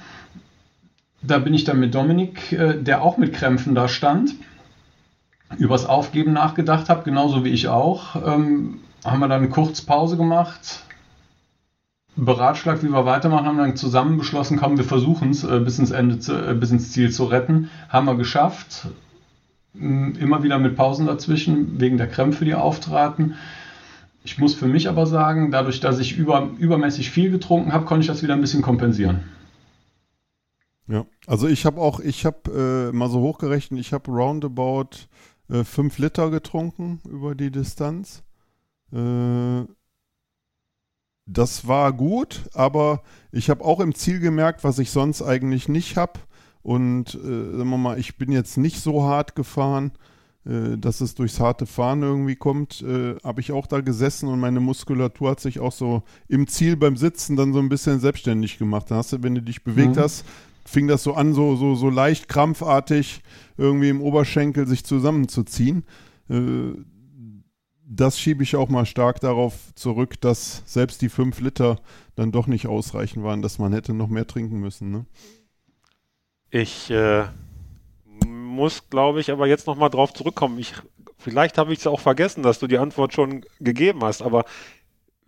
Da 1.21 1.38
bin 1.38 1.52
ich 1.52 1.64
dann 1.64 1.81
mit 1.81 1.95
Dominik, 1.95 2.52
äh, 2.52 2.83
der 2.83 3.02
auch 3.02 3.19
mit 3.19 3.35
Krämpfen 3.35 3.75
da 3.75 3.88
stand, 3.88 4.35
übers 5.59 5.87
Aufgeben 5.87 6.33
nachgedacht 6.33 6.88
habe, 6.88 7.04
genauso 7.04 7.45
wie 7.45 7.50
ich 7.50 7.69
auch. 7.69 8.16
Ähm, 8.16 8.80
haben 9.04 9.21
wir 9.21 9.28
dann 9.28 9.50
kurz 9.50 9.80
Pause 9.80 10.16
gemacht, 10.16 10.85
beratschlagt, 12.16 12.83
wie 12.83 12.88
wir 12.88 13.07
weitermachen, 13.07 13.47
haben 13.47 13.59
dann 13.59 13.76
zusammen 13.76 14.19
beschlossen, 14.19 14.59
komm, 14.59 14.76
wir 14.76 14.85
versuchen 14.85 15.30
es 15.30 15.45
äh, 15.45 15.61
bis 15.61 15.78
ins 15.78 15.90
Ende, 15.90 16.19
zu, 16.19 16.35
äh, 16.35 16.54
bis 16.54 16.71
ins 16.71 16.92
Ziel 16.92 17.11
zu 17.11 17.25
retten. 17.25 17.71
Haben 17.88 18.07
wir 18.07 18.16
geschafft. 18.16 18.88
Immer 19.73 20.42
wieder 20.42 20.59
mit 20.59 20.75
Pausen 20.75 21.07
dazwischen, 21.07 21.80
wegen 21.80 21.97
der 21.97 22.09
Krämpfe, 22.09 22.45
die 22.45 22.54
auftraten. 22.54 23.37
Ich 24.25 24.37
muss 24.37 24.54
für 24.54 24.66
mich 24.66 24.88
aber 24.88 25.07
sagen, 25.07 25.52
dadurch, 25.52 25.78
dass 25.78 26.00
ich 26.00 26.19
über, 26.19 26.50
übermäßig 26.59 27.11
viel 27.11 27.30
getrunken 27.30 27.73
habe, 27.73 27.85
konnte 27.85 28.00
ich 28.00 28.09
das 28.09 28.23
wieder 28.23 28.35
ein 28.35 28.40
bisschen 28.40 28.62
kompensieren. 28.62 29.21
Ja, 30.88 31.07
also 31.28 31.47
ich 31.47 31.66
habe 31.66 31.80
auch, 31.80 32.00
ich 32.00 32.26
habe 32.26 32.90
äh, 32.92 32.97
mal 32.97 33.09
so 33.09 33.21
hochgerechnet, 33.21 33.78
ich 33.78 33.92
habe 33.92 34.11
roundabout 34.11 35.07
5 35.50 35.99
äh, 35.99 36.02
Liter 36.02 36.30
getrunken 36.30 37.00
über 37.09 37.35
die 37.35 37.50
Distanz. 37.50 38.23
Äh, 38.92 39.64
das 41.26 41.69
war 41.69 41.92
gut, 41.92 42.49
aber 42.54 43.02
ich 43.30 43.50
habe 43.50 43.64
auch 43.64 43.80
im 43.80 43.95
Ziel 43.95 44.19
gemerkt, 44.19 44.64
was 44.64 44.78
ich 44.78 44.90
sonst 44.90 45.23
eigentlich 45.23 45.69
nicht 45.69 45.97
habe. 45.97 46.21
Und 46.62 47.14
äh, 47.14 47.57
sagen 47.57 47.71
wir 47.71 47.78
mal, 47.78 47.99
ich 47.99 48.19
bin 48.19 48.33
jetzt 48.33 48.57
nicht 48.57 48.80
so 48.80 49.04
hart 49.04 49.35
gefahren, 49.35 49.92
äh, 50.45 50.76
dass 50.76 51.00
es 51.00 51.14
durchs 51.14 51.40
harte 51.40 51.66
Fahren 51.66 52.02
irgendwie 52.02 52.37
kommt. 52.37 52.83
Äh, 52.83 53.16
habe 53.23 53.40
ich 53.40 53.52
auch 53.52 53.66
da 53.66 53.80
gesessen 53.80 54.28
und 54.28 54.40
meine 54.40 54.61
Muskulatur 54.61 55.30
hat 55.30 55.40
sich 55.40 55.61
auch 55.61 55.73
so 55.73 56.02
im 56.28 56.49
Ziel 56.49 56.76
beim 56.76 56.97
Sitzen 56.97 57.37
dann 57.37 57.52
so 57.52 57.61
ein 57.61 57.69
bisschen 57.69 58.00
selbstständig 58.00 58.59
gemacht. 58.59 58.90
Dann 58.90 58.99
hast 58.99 59.12
du, 59.12 59.23
wenn 59.23 59.35
du 59.35 59.42
dich 59.42 59.62
bewegt 59.64 59.97
mhm. 59.97 60.00
hast, 60.00 60.25
fing 60.64 60.88
das 60.88 61.02
so 61.02 61.14
an, 61.14 61.35
so, 61.35 61.57
so, 61.57 61.75
so 61.75 61.90
leicht 61.90 62.29
krampfartig 62.29 63.23
irgendwie 63.57 63.88
im 63.88 64.00
Oberschenkel 64.00 64.67
sich 64.67 64.85
zusammenzuziehen. 64.85 65.85
Äh, 66.29 66.73
das 67.93 68.21
schiebe 68.21 68.45
ich 68.45 68.55
auch 68.55 68.69
mal 68.69 68.87
stark 68.87 69.21
darauf 69.21 69.75
zurück, 69.75 70.21
dass 70.21 70.62
selbst 70.64 71.02
die 71.02 71.09
fünf 71.09 71.40
Liter 71.40 71.81
dann 72.14 72.31
doch 72.31 72.47
nicht 72.47 72.69
ausreichend 72.69 73.25
waren, 73.25 73.43
dass 73.43 73.59
man 73.59 73.73
hätte 73.73 73.95
noch 73.95 74.09
mehr 74.09 74.26
trinken 74.26 74.61
müssen. 74.61 74.93
Ne? 74.93 75.07
Ich 76.50 76.88
äh, 76.90 77.25
muss, 78.26 78.88
glaube 78.90 79.21
ich, 79.21 79.33
aber 79.33 79.49
jetzt 79.49 79.67
nochmal 79.67 79.90
drauf 79.90 80.12
zurückkommen. 80.12 80.59
Ich, 80.59 80.75
vielleicht 81.19 81.59
habe 81.59 81.73
ich 81.73 81.81
es 81.81 81.87
auch 81.88 82.00
vergessen, 82.00 82.45
dass 82.45 82.61
du 82.61 82.69
die 82.69 82.79
Antwort 82.79 83.12
schon 83.12 83.45
gegeben 83.59 84.05
hast, 84.05 84.23
aber 84.23 84.45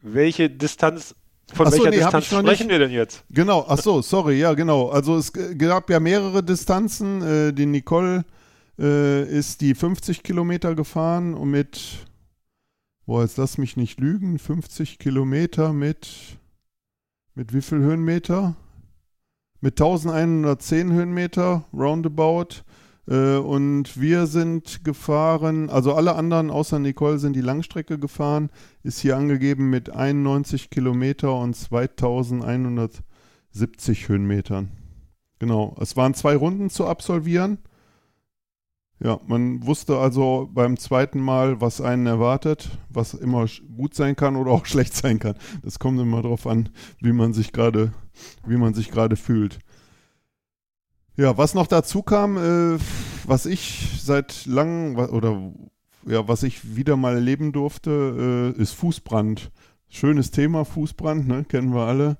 welche 0.01 0.49
Distanz 0.49 1.17
von 1.55 1.67
achso, 1.67 1.79
welcher 1.79 1.91
nee, 1.91 1.97
Distanz 1.97 2.27
sprechen 2.27 2.69
wir 2.69 2.79
denn 2.79 2.91
jetzt? 2.91 3.25
Genau, 3.31 3.65
ach 3.69 3.79
so, 3.79 4.03
sorry, 4.03 4.39
ja, 4.39 4.55
genau. 4.55 4.89
Also 4.89 5.17
es 5.17 5.33
gab 5.33 5.91
ja 5.91 6.01
mehrere 6.01 6.43
Distanzen. 6.43 7.23
Äh, 7.23 7.53
die 7.53 7.67
Nicole 7.67 8.25
äh, 8.79 9.25
ist 9.25 9.61
die 9.61 9.75
50 9.75 10.23
Kilometer 10.23 10.75
gefahren 10.75 11.35
und 11.35 11.51
mit, 11.51 12.07
boah, 13.07 13.23
jetzt 13.23 13.39
lass 13.39 13.59
mich 13.59 13.77
nicht 13.77 14.01
lügen, 14.01 14.39
50 14.39 14.99
Kilometer 14.99 15.73
mit, 15.73 16.09
mit 17.35 17.53
wie 17.55 17.63
viel 17.63 17.79
Höhenmeter? 17.79 18.57
Mit 19.61 19.81
1110 19.81 20.93
Höhenmeter, 20.93 21.65
roundabout. 21.73 22.65
Äh, 23.09 23.37
und 23.37 24.01
wir 24.01 24.27
sind 24.27 24.85
gefahren, 24.85 25.71
also 25.71 25.95
alle 25.95 26.15
anderen 26.15 26.51
außer 26.51 26.79
Nicole 26.79 27.19
sind 27.19 27.35
die 27.35 27.41
Langstrecke 27.41 27.99
gefahren, 27.99 28.51
ist 28.83 29.01
hier 29.01 29.17
angegeben 29.17 29.71
mit 29.71 29.91
91 29.91 30.71
Kilometer 30.71 31.35
und 31.35 31.55
2170 31.55 34.09
Höhenmetern. 34.09 34.71
Genau, 35.39 35.77
es 35.81 35.97
waren 35.97 36.15
zwei 36.15 36.37
Runden 36.37 36.71
zu 36.71 36.87
absolvieren. 36.87 37.59
Ja, 39.03 39.19
man 39.27 39.67
wusste 39.67 39.99
also 39.99 40.49
beim 40.53 40.77
zweiten 40.77 41.19
Mal, 41.19 41.61
was 41.61 41.81
einen 41.81 42.07
erwartet, 42.07 42.71
was 42.89 43.15
immer 43.15 43.47
gut 43.77 43.97
sein 43.97 44.15
kann 44.15 44.37
oder 44.37 44.53
auch 44.53 44.67
schlecht 44.67 44.95
sein 44.95 45.19
kann. 45.19 45.35
Das 45.65 45.81
kommt 45.81 45.99
immer 45.99 46.23
darauf 46.23 46.47
an, 46.47 46.69
wie 47.01 47.13
man 47.13 47.33
sich 47.33 47.53
gerade, 47.53 47.93
wie 48.47 48.57
man 48.57 48.75
sich 48.75 48.93
gerade 48.93 49.17
fühlt. 49.17 49.59
Ja, 51.17 51.37
was 51.37 51.55
noch 51.55 51.67
dazu 51.67 52.03
kam, 52.03 52.39
äh, 52.39 52.79
was 53.27 53.45
ich 53.45 54.01
seit 54.03 54.47
langem 54.47 54.97
oder 54.97 55.53
ja, 56.07 56.27
was 56.27 56.43
ich 56.43 56.75
wieder 56.75 56.97
mal 56.97 57.15
erleben 57.15 57.53
durfte, 57.53 58.55
äh, 58.57 58.61
ist 58.61 58.73
Fußbrand. 58.73 59.51
Schönes 59.89 60.31
Thema, 60.31 60.65
Fußbrand, 60.65 61.29
ne? 61.29 61.45
kennen 61.45 61.75
wir 61.75 61.87
alle. 61.87 62.17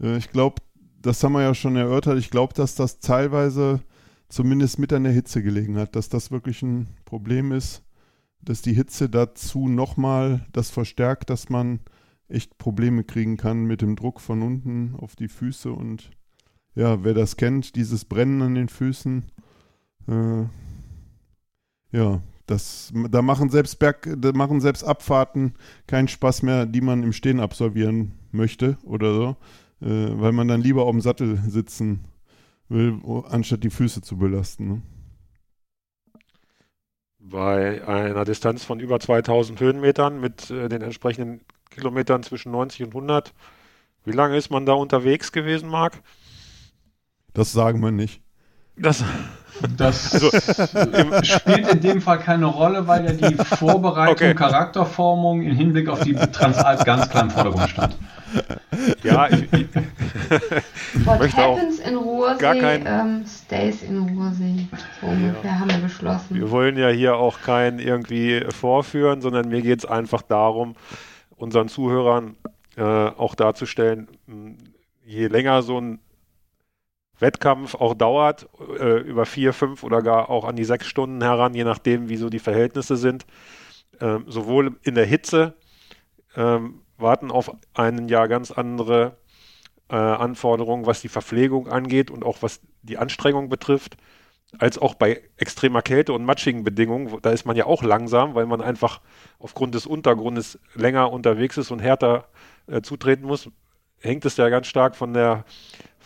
Äh, 0.00 0.16
ich 0.18 0.30
glaube, 0.30 0.62
das 1.02 1.22
haben 1.24 1.32
wir 1.32 1.42
ja 1.42 1.54
schon 1.54 1.74
erörtert. 1.74 2.18
Ich 2.18 2.30
glaube, 2.30 2.54
dass 2.54 2.76
das 2.76 3.00
teilweise 3.00 3.80
zumindest 4.28 4.78
mit 4.78 4.92
an 4.92 5.04
der 5.04 5.12
Hitze 5.12 5.42
gelegen 5.42 5.76
hat, 5.76 5.96
dass 5.96 6.08
das 6.08 6.30
wirklich 6.30 6.62
ein 6.62 6.88
Problem 7.04 7.50
ist, 7.50 7.82
dass 8.42 8.62
die 8.62 8.74
Hitze 8.74 9.08
dazu 9.08 9.68
nochmal 9.68 10.46
das 10.52 10.70
verstärkt, 10.70 11.30
dass 11.30 11.48
man 11.48 11.80
echt 12.28 12.58
Probleme 12.58 13.02
kriegen 13.02 13.36
kann 13.36 13.64
mit 13.64 13.82
dem 13.82 13.96
Druck 13.96 14.20
von 14.20 14.42
unten 14.42 14.94
auf 14.96 15.16
die 15.16 15.28
Füße 15.28 15.72
und 15.72 16.10
ja, 16.76 17.02
wer 17.02 17.14
das 17.14 17.36
kennt, 17.36 17.74
dieses 17.74 18.04
Brennen 18.04 18.42
an 18.42 18.54
den 18.54 18.68
Füßen, 18.68 19.24
äh, 20.08 20.44
ja, 21.90 22.20
das, 22.46 22.92
da 23.10 23.22
machen 23.22 23.48
selbst 23.48 23.78
Berg, 23.78 24.08
da 24.18 24.32
machen 24.32 24.60
selbst 24.60 24.84
Abfahrten 24.84 25.54
keinen 25.86 26.06
Spaß 26.06 26.42
mehr, 26.42 26.66
die 26.66 26.82
man 26.82 27.02
im 27.02 27.12
Stehen 27.12 27.40
absolvieren 27.40 28.12
möchte 28.30 28.76
oder 28.84 29.14
so, 29.14 29.36
äh, 29.80 30.20
weil 30.20 30.32
man 30.32 30.46
dann 30.46 30.60
lieber 30.60 30.84
auf 30.84 30.92
dem 30.92 31.00
Sattel 31.00 31.38
sitzen 31.48 32.04
will, 32.68 33.00
anstatt 33.28 33.64
die 33.64 33.70
Füße 33.70 34.02
zu 34.02 34.18
belasten. 34.18 34.68
Ne? 34.68 34.82
Bei 37.18 37.86
einer 37.88 38.24
Distanz 38.24 38.64
von 38.64 38.78
über 38.78 39.00
2000 39.00 39.58
Höhenmetern 39.58 40.20
mit 40.20 40.50
äh, 40.50 40.68
den 40.68 40.82
entsprechenden 40.82 41.40
Kilometern 41.70 42.22
zwischen 42.22 42.52
90 42.52 42.84
und 42.84 42.90
100, 42.90 43.32
wie 44.04 44.12
lange 44.12 44.36
ist 44.36 44.50
man 44.50 44.66
da 44.66 44.74
unterwegs 44.74 45.32
gewesen, 45.32 45.68
Marc? 45.68 46.00
Das 47.36 47.52
sagen 47.52 47.82
wir 47.82 47.90
nicht. 47.90 48.22
Das, 48.78 49.04
das 49.76 50.14
also, 50.74 51.22
spielt 51.22 51.68
in 51.68 51.80
dem 51.82 52.00
Fall 52.00 52.18
keine 52.18 52.46
Rolle, 52.46 52.86
weil 52.86 53.04
ja 53.04 53.12
die 53.12 53.34
Vorbereitung, 53.34 54.14
okay. 54.14 54.34
Charakterformung 54.34 55.42
im 55.42 55.54
Hinblick 55.54 55.90
auf 55.90 56.00
die 56.00 56.14
Transalp 56.14 56.86
ganz 56.86 57.10
klar 57.10 57.24
im 57.24 57.30
Vordergrund 57.30 57.68
stand. 57.68 57.98
Ja, 59.02 59.28
ich, 59.28 59.52
ich, 59.52 59.66
What 61.04 61.20
möchte 61.20 61.36
happens 61.36 61.82
auch 61.82 61.88
in 61.88 61.96
Ruhrsee, 61.96 62.40
gar 62.40 62.54
kein, 62.54 62.86
ähm, 62.86 63.24
stays 63.26 63.82
in 63.82 63.98
Ruhrsee. 63.98 64.66
So 65.02 65.06
ungefähr 65.06 65.50
ja. 65.50 65.58
haben 65.58 65.70
wir 65.70 65.78
beschlossen. 65.78 66.36
Wir 66.36 66.50
wollen 66.50 66.78
ja 66.78 66.88
hier 66.88 67.16
auch 67.16 67.42
keinen 67.42 67.80
irgendwie 67.80 68.46
vorführen, 68.48 69.20
sondern 69.20 69.48
mir 69.48 69.60
geht 69.60 69.80
es 69.80 69.84
einfach 69.84 70.22
darum, 70.22 70.74
unseren 71.36 71.68
Zuhörern 71.68 72.34
äh, 72.76 72.82
auch 72.82 73.34
darzustellen, 73.34 74.08
je 75.04 75.26
länger 75.26 75.62
so 75.62 75.78
ein 75.78 75.98
Wettkampf 77.18 77.74
auch 77.74 77.94
dauert, 77.94 78.48
äh, 78.78 79.00
über 79.00 79.26
vier, 79.26 79.52
fünf 79.52 79.82
oder 79.82 80.02
gar 80.02 80.28
auch 80.28 80.44
an 80.44 80.56
die 80.56 80.64
sechs 80.64 80.86
Stunden 80.86 81.22
heran, 81.22 81.54
je 81.54 81.64
nachdem, 81.64 82.08
wie 82.08 82.16
so 82.16 82.28
die 82.28 82.38
Verhältnisse 82.38 82.96
sind. 82.96 83.26
Ähm, 84.00 84.24
sowohl 84.26 84.76
in 84.82 84.94
der 84.94 85.06
Hitze 85.06 85.54
ähm, 86.36 86.82
warten 86.98 87.30
auf 87.30 87.50
einen 87.74 88.08
Jahr 88.08 88.28
ganz 88.28 88.50
andere 88.50 89.16
äh, 89.88 89.96
Anforderungen, 89.96 90.86
was 90.86 91.00
die 91.00 91.08
Verpflegung 91.08 91.68
angeht 91.68 92.10
und 92.10 92.24
auch 92.24 92.38
was 92.42 92.60
die 92.82 92.98
Anstrengung 92.98 93.48
betrifft, 93.48 93.96
als 94.58 94.78
auch 94.78 94.94
bei 94.94 95.22
extremer 95.36 95.82
Kälte 95.82 96.12
und 96.12 96.24
matschigen 96.24 96.64
Bedingungen. 96.64 97.18
Da 97.22 97.30
ist 97.30 97.46
man 97.46 97.56
ja 97.56 97.66
auch 97.66 97.82
langsam, 97.82 98.34
weil 98.34 98.46
man 98.46 98.60
einfach 98.60 99.00
aufgrund 99.38 99.74
des 99.74 99.86
Untergrundes 99.86 100.58
länger 100.74 101.12
unterwegs 101.12 101.56
ist 101.56 101.70
und 101.70 101.80
härter 101.80 102.28
äh, 102.66 102.82
zutreten 102.82 103.26
muss. 103.26 103.48
Hängt 104.00 104.24
es 104.24 104.36
ja 104.36 104.48
ganz 104.48 104.66
stark 104.66 104.94
von 104.94 105.14
der 105.14 105.44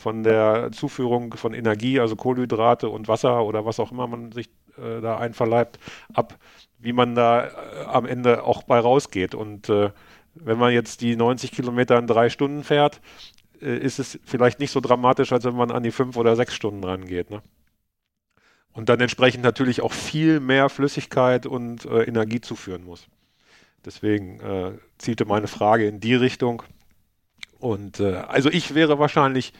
von 0.01 0.23
der 0.23 0.73
Zuführung 0.73 1.35
von 1.35 1.53
Energie, 1.53 2.01
also 2.01 2.17
Kohlenhydrate 2.17 2.89
und 2.89 3.07
Wasser 3.07 3.45
oder 3.45 3.67
was 3.67 3.79
auch 3.79 3.93
immer 3.93 4.07
man 4.07 4.33
sich 4.33 4.49
äh, 4.79 5.01
da 5.03 5.19
einverleibt, 5.19 5.79
ab, 6.15 6.39
wie 6.79 6.95
man 6.95 7.15
da 7.15 7.47
äh, 7.47 7.51
am 7.87 8.07
Ende 8.07 8.45
auch 8.45 8.63
bei 8.63 8.79
rausgeht. 8.79 9.35
Und 9.35 9.69
äh, 9.69 9.91
wenn 10.35 10.59
man 10.59 10.73
jetzt 10.73 11.03
die 11.03 11.17
90 11.17 11.53
Kilometer 11.53 11.99
in 11.99 12.07
drei 12.07 12.31
Stunden 12.31 12.65
fährt, 12.65 13.03
äh, 13.61 13.77
ist 13.77 13.99
es 13.99 14.19
vielleicht 14.25 14.59
nicht 14.59 14.71
so 14.71 14.81
dramatisch, 14.81 15.33
als 15.33 15.45
wenn 15.45 15.55
man 15.55 15.71
an 15.71 15.83
die 15.83 15.91
fünf 15.91 16.17
oder 16.17 16.35
sechs 16.35 16.55
Stunden 16.55 16.83
rangeht. 16.83 17.31
Ne? 17.31 17.43
Und 18.73 18.89
dann 18.89 19.01
entsprechend 19.01 19.45
natürlich 19.45 19.83
auch 19.83 19.93
viel 19.93 20.41
mehr 20.41 20.71
Flüssigkeit 20.71 21.45
und 21.45 21.85
äh, 21.85 22.05
Energie 22.05 22.41
zuführen 22.41 22.85
muss. 22.85 23.07
Deswegen 23.85 24.41
äh, 24.41 24.73
zielte 24.97 25.27
meine 25.27 25.47
Frage 25.47 25.87
in 25.87 26.01
die 26.01 26.15
Richtung. 26.15 26.63
Und 27.59 28.01
also 28.01 28.49
ich 28.49 28.75
wäre 28.75 28.99
wahrscheinlich 28.99 29.53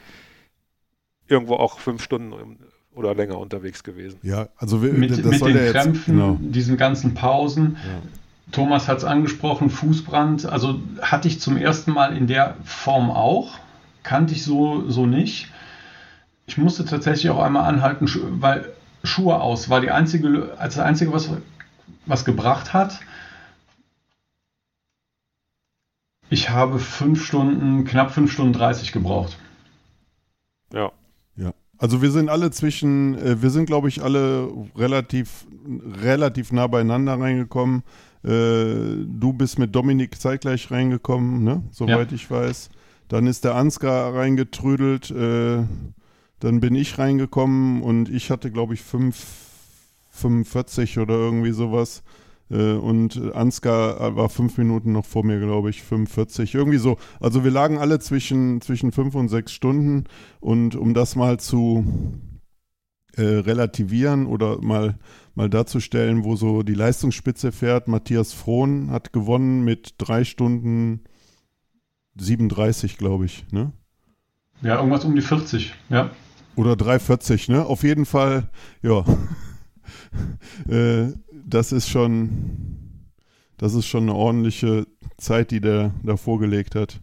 irgendwo 1.31 1.55
auch 1.55 1.79
fünf 1.79 2.03
Stunden 2.03 2.57
oder 2.93 3.15
länger 3.15 3.37
unterwegs 3.37 3.83
gewesen. 3.83 4.19
Ja, 4.21 4.49
also 4.57 4.83
wir, 4.83 4.93
mit, 4.93 5.23
mit 5.23 5.41
den 5.41 5.71
Krämpfen, 5.71 5.93
jetzt, 5.95 6.05
genau. 6.05 6.37
diesen 6.39 6.77
ganzen 6.77 7.13
Pausen. 7.13 7.77
Ja. 7.77 8.01
Thomas 8.51 8.87
hat 8.87 8.97
es 8.97 9.03
angesprochen, 9.05 9.69
Fußbrand. 9.69 10.45
Also 10.45 10.79
hatte 11.01 11.27
ich 11.27 11.39
zum 11.39 11.55
ersten 11.57 11.91
Mal 11.91 12.15
in 12.15 12.27
der 12.27 12.57
Form 12.65 13.09
auch, 13.09 13.59
kannte 14.03 14.33
ich 14.33 14.43
so, 14.43 14.89
so 14.89 15.05
nicht. 15.05 15.49
Ich 16.47 16.57
musste 16.57 16.83
tatsächlich 16.83 17.29
auch 17.29 17.41
einmal 17.41 17.63
anhalten, 17.63 18.09
weil 18.41 18.73
Schuhe 19.03 19.39
aus 19.39 19.69
war 19.69 19.79
die 19.79 19.91
einzige, 19.91 20.55
als 20.57 20.75
das 20.75 20.83
einzige, 20.83 21.13
was, 21.13 21.29
was 22.05 22.25
gebracht 22.25 22.73
hat. 22.73 22.99
Ich 26.29 26.49
habe 26.49 26.79
fünf 26.79 27.25
Stunden, 27.25 27.85
knapp 27.85 28.11
fünf 28.11 28.31
Stunden 28.31 28.53
30 28.53 28.91
gebraucht. 28.91 29.37
Ja. 31.35 31.53
Also 31.77 32.01
wir 32.01 32.11
sind 32.11 32.29
alle 32.29 32.51
zwischen, 32.51 33.17
äh, 33.17 33.41
wir 33.41 33.49
sind 33.49 33.65
glaube 33.65 33.89
ich 33.89 34.01
alle 34.03 34.49
relativ, 34.75 35.47
relativ 36.03 36.51
nah 36.51 36.67
beieinander 36.67 37.19
reingekommen. 37.19 37.83
Äh, 38.23 39.07
du 39.07 39.33
bist 39.33 39.57
mit 39.57 39.73
Dominik 39.75 40.21
zeitgleich 40.21 40.69
reingekommen, 40.69 41.43
ne? 41.43 41.63
soweit 41.71 42.11
ja. 42.11 42.15
ich 42.15 42.29
weiß. 42.29 42.69
Dann 43.07 43.25
ist 43.25 43.43
der 43.43 43.55
Ansgar 43.55 44.13
reingetrödelt, 44.13 45.09
äh, 45.11 45.63
dann 46.39 46.59
bin 46.59 46.75
ich 46.75 46.99
reingekommen 46.99 47.81
und 47.81 48.09
ich 48.09 48.29
hatte 48.29 48.51
glaube 48.51 48.75
ich 48.75 48.81
5,45 48.81 51.01
oder 51.01 51.15
irgendwie 51.15 51.51
sowas. 51.51 52.03
Äh, 52.51 52.73
und 52.73 53.33
Ansgar 53.33 54.15
war 54.15 54.29
fünf 54.29 54.57
Minuten 54.57 54.91
noch 54.91 55.05
vor 55.05 55.23
mir, 55.23 55.39
glaube 55.39 55.69
ich, 55.69 55.81
45, 55.83 56.53
irgendwie 56.53 56.77
so. 56.77 56.97
Also 57.19 57.43
wir 57.43 57.51
lagen 57.51 57.77
alle 57.77 57.99
zwischen, 57.99 58.61
zwischen 58.61 58.91
fünf 58.91 59.15
und 59.15 59.29
sechs 59.29 59.53
Stunden 59.53 60.03
und 60.39 60.75
um 60.75 60.93
das 60.93 61.15
mal 61.15 61.39
zu 61.39 61.85
äh, 63.15 63.21
relativieren 63.21 64.25
oder 64.25 64.61
mal, 64.61 64.97
mal 65.35 65.49
darzustellen, 65.49 66.23
wo 66.23 66.35
so 66.35 66.63
die 66.63 66.73
Leistungsspitze 66.73 67.51
fährt, 67.51 67.87
Matthias 67.87 68.33
Frohn 68.33 68.91
hat 68.91 69.13
gewonnen 69.13 69.63
mit 69.63 69.95
drei 69.97 70.23
Stunden 70.23 71.01
37, 72.19 72.97
glaube 72.97 73.25
ich, 73.25 73.45
ne? 73.51 73.71
Ja, 74.61 74.75
irgendwas 74.75 75.05
um 75.05 75.15
die 75.15 75.21
40, 75.21 75.73
ja. 75.89 76.11
Oder 76.55 76.73
3,40, 76.73 77.51
ne? 77.51 77.65
Auf 77.65 77.83
jeden 77.83 78.05
Fall, 78.05 78.49
ja. 78.83 79.03
äh, 80.69 81.13
das 81.45 81.71
ist 81.71 81.89
schon, 81.89 83.09
das 83.57 83.73
ist 83.73 83.87
schon 83.87 84.03
eine 84.03 84.15
ordentliche 84.15 84.87
Zeit, 85.17 85.51
die 85.51 85.61
der 85.61 85.93
da 86.03 86.17
vorgelegt 86.17 86.75
hat. 86.75 87.01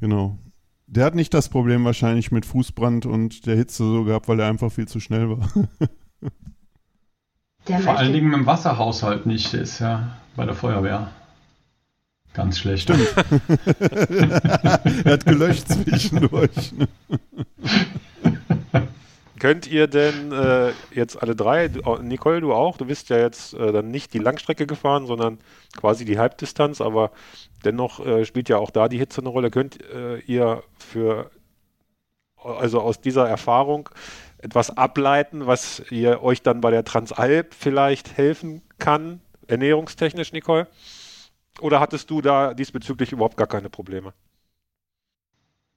Genau. 0.00 0.38
Der 0.86 1.04
hat 1.04 1.14
nicht 1.14 1.32
das 1.34 1.48
Problem 1.48 1.84
wahrscheinlich 1.84 2.32
mit 2.32 2.44
Fußbrand 2.46 3.06
und 3.06 3.46
der 3.46 3.56
Hitze 3.56 3.84
so 3.84 4.04
gehabt, 4.04 4.28
weil 4.28 4.40
er 4.40 4.48
einfach 4.48 4.72
viel 4.72 4.88
zu 4.88 4.98
schnell 4.98 5.30
war. 5.30 5.48
Vor 7.64 7.96
allen 7.96 8.12
Dingen 8.12 8.32
im 8.32 8.46
Wasserhaushalt 8.46 9.26
nicht, 9.26 9.52
der 9.52 9.60
ist 9.62 9.78
ja 9.78 10.16
bei 10.34 10.44
der 10.44 10.54
Feuerwehr. 10.54 11.10
Ganz 12.32 12.58
schlecht. 12.58 12.84
Stimmt. 12.84 13.12
er 15.04 15.12
hat 15.12 15.26
gelöscht 15.26 15.68
zwischendurch. 15.68 16.72
Könnt 19.40 19.66
ihr 19.66 19.86
denn 19.86 20.32
äh, 20.32 20.72
jetzt 20.92 21.20
alle 21.20 21.34
drei, 21.34 21.70
Nicole, 22.02 22.42
du 22.42 22.52
auch, 22.52 22.76
du 22.76 22.84
bist 22.84 23.08
ja 23.08 23.16
jetzt 23.16 23.54
äh, 23.54 23.72
dann 23.72 23.90
nicht 23.90 24.12
die 24.12 24.18
Langstrecke 24.18 24.66
gefahren, 24.66 25.06
sondern 25.06 25.38
quasi 25.74 26.04
die 26.04 26.18
Halbdistanz, 26.18 26.82
aber 26.82 27.10
dennoch 27.64 28.04
äh, 28.04 28.26
spielt 28.26 28.50
ja 28.50 28.58
auch 28.58 28.70
da 28.70 28.88
die 28.88 28.98
Hitze 28.98 29.22
eine 29.22 29.30
Rolle. 29.30 29.50
Könnt 29.50 29.82
äh, 29.90 30.18
ihr 30.18 30.62
für, 30.78 31.30
also 32.36 32.82
aus 32.82 33.00
dieser 33.00 33.26
Erfahrung 33.26 33.88
etwas 34.36 34.76
ableiten, 34.76 35.46
was 35.46 35.82
ihr 35.90 36.22
euch 36.22 36.42
dann 36.42 36.60
bei 36.60 36.70
der 36.70 36.84
Transalp 36.84 37.54
vielleicht 37.54 38.18
helfen 38.18 38.60
kann, 38.78 39.22
ernährungstechnisch, 39.46 40.32
Nicole? 40.34 40.66
Oder 41.60 41.80
hattest 41.80 42.10
du 42.10 42.20
da 42.20 42.52
diesbezüglich 42.52 43.12
überhaupt 43.12 43.38
gar 43.38 43.46
keine 43.46 43.70
Probleme? 43.70 44.12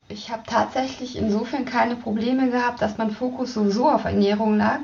Ich 0.09 0.29
habe 0.29 0.43
tatsächlich 0.45 1.15
insofern 1.15 1.65
keine 1.65 1.95
Probleme 1.95 2.49
gehabt, 2.49 2.81
dass 2.81 2.97
mein 2.97 3.11
Fokus 3.11 3.53
sowieso 3.53 3.89
auf 3.89 4.05
Ernährung 4.05 4.57
lag. 4.57 4.81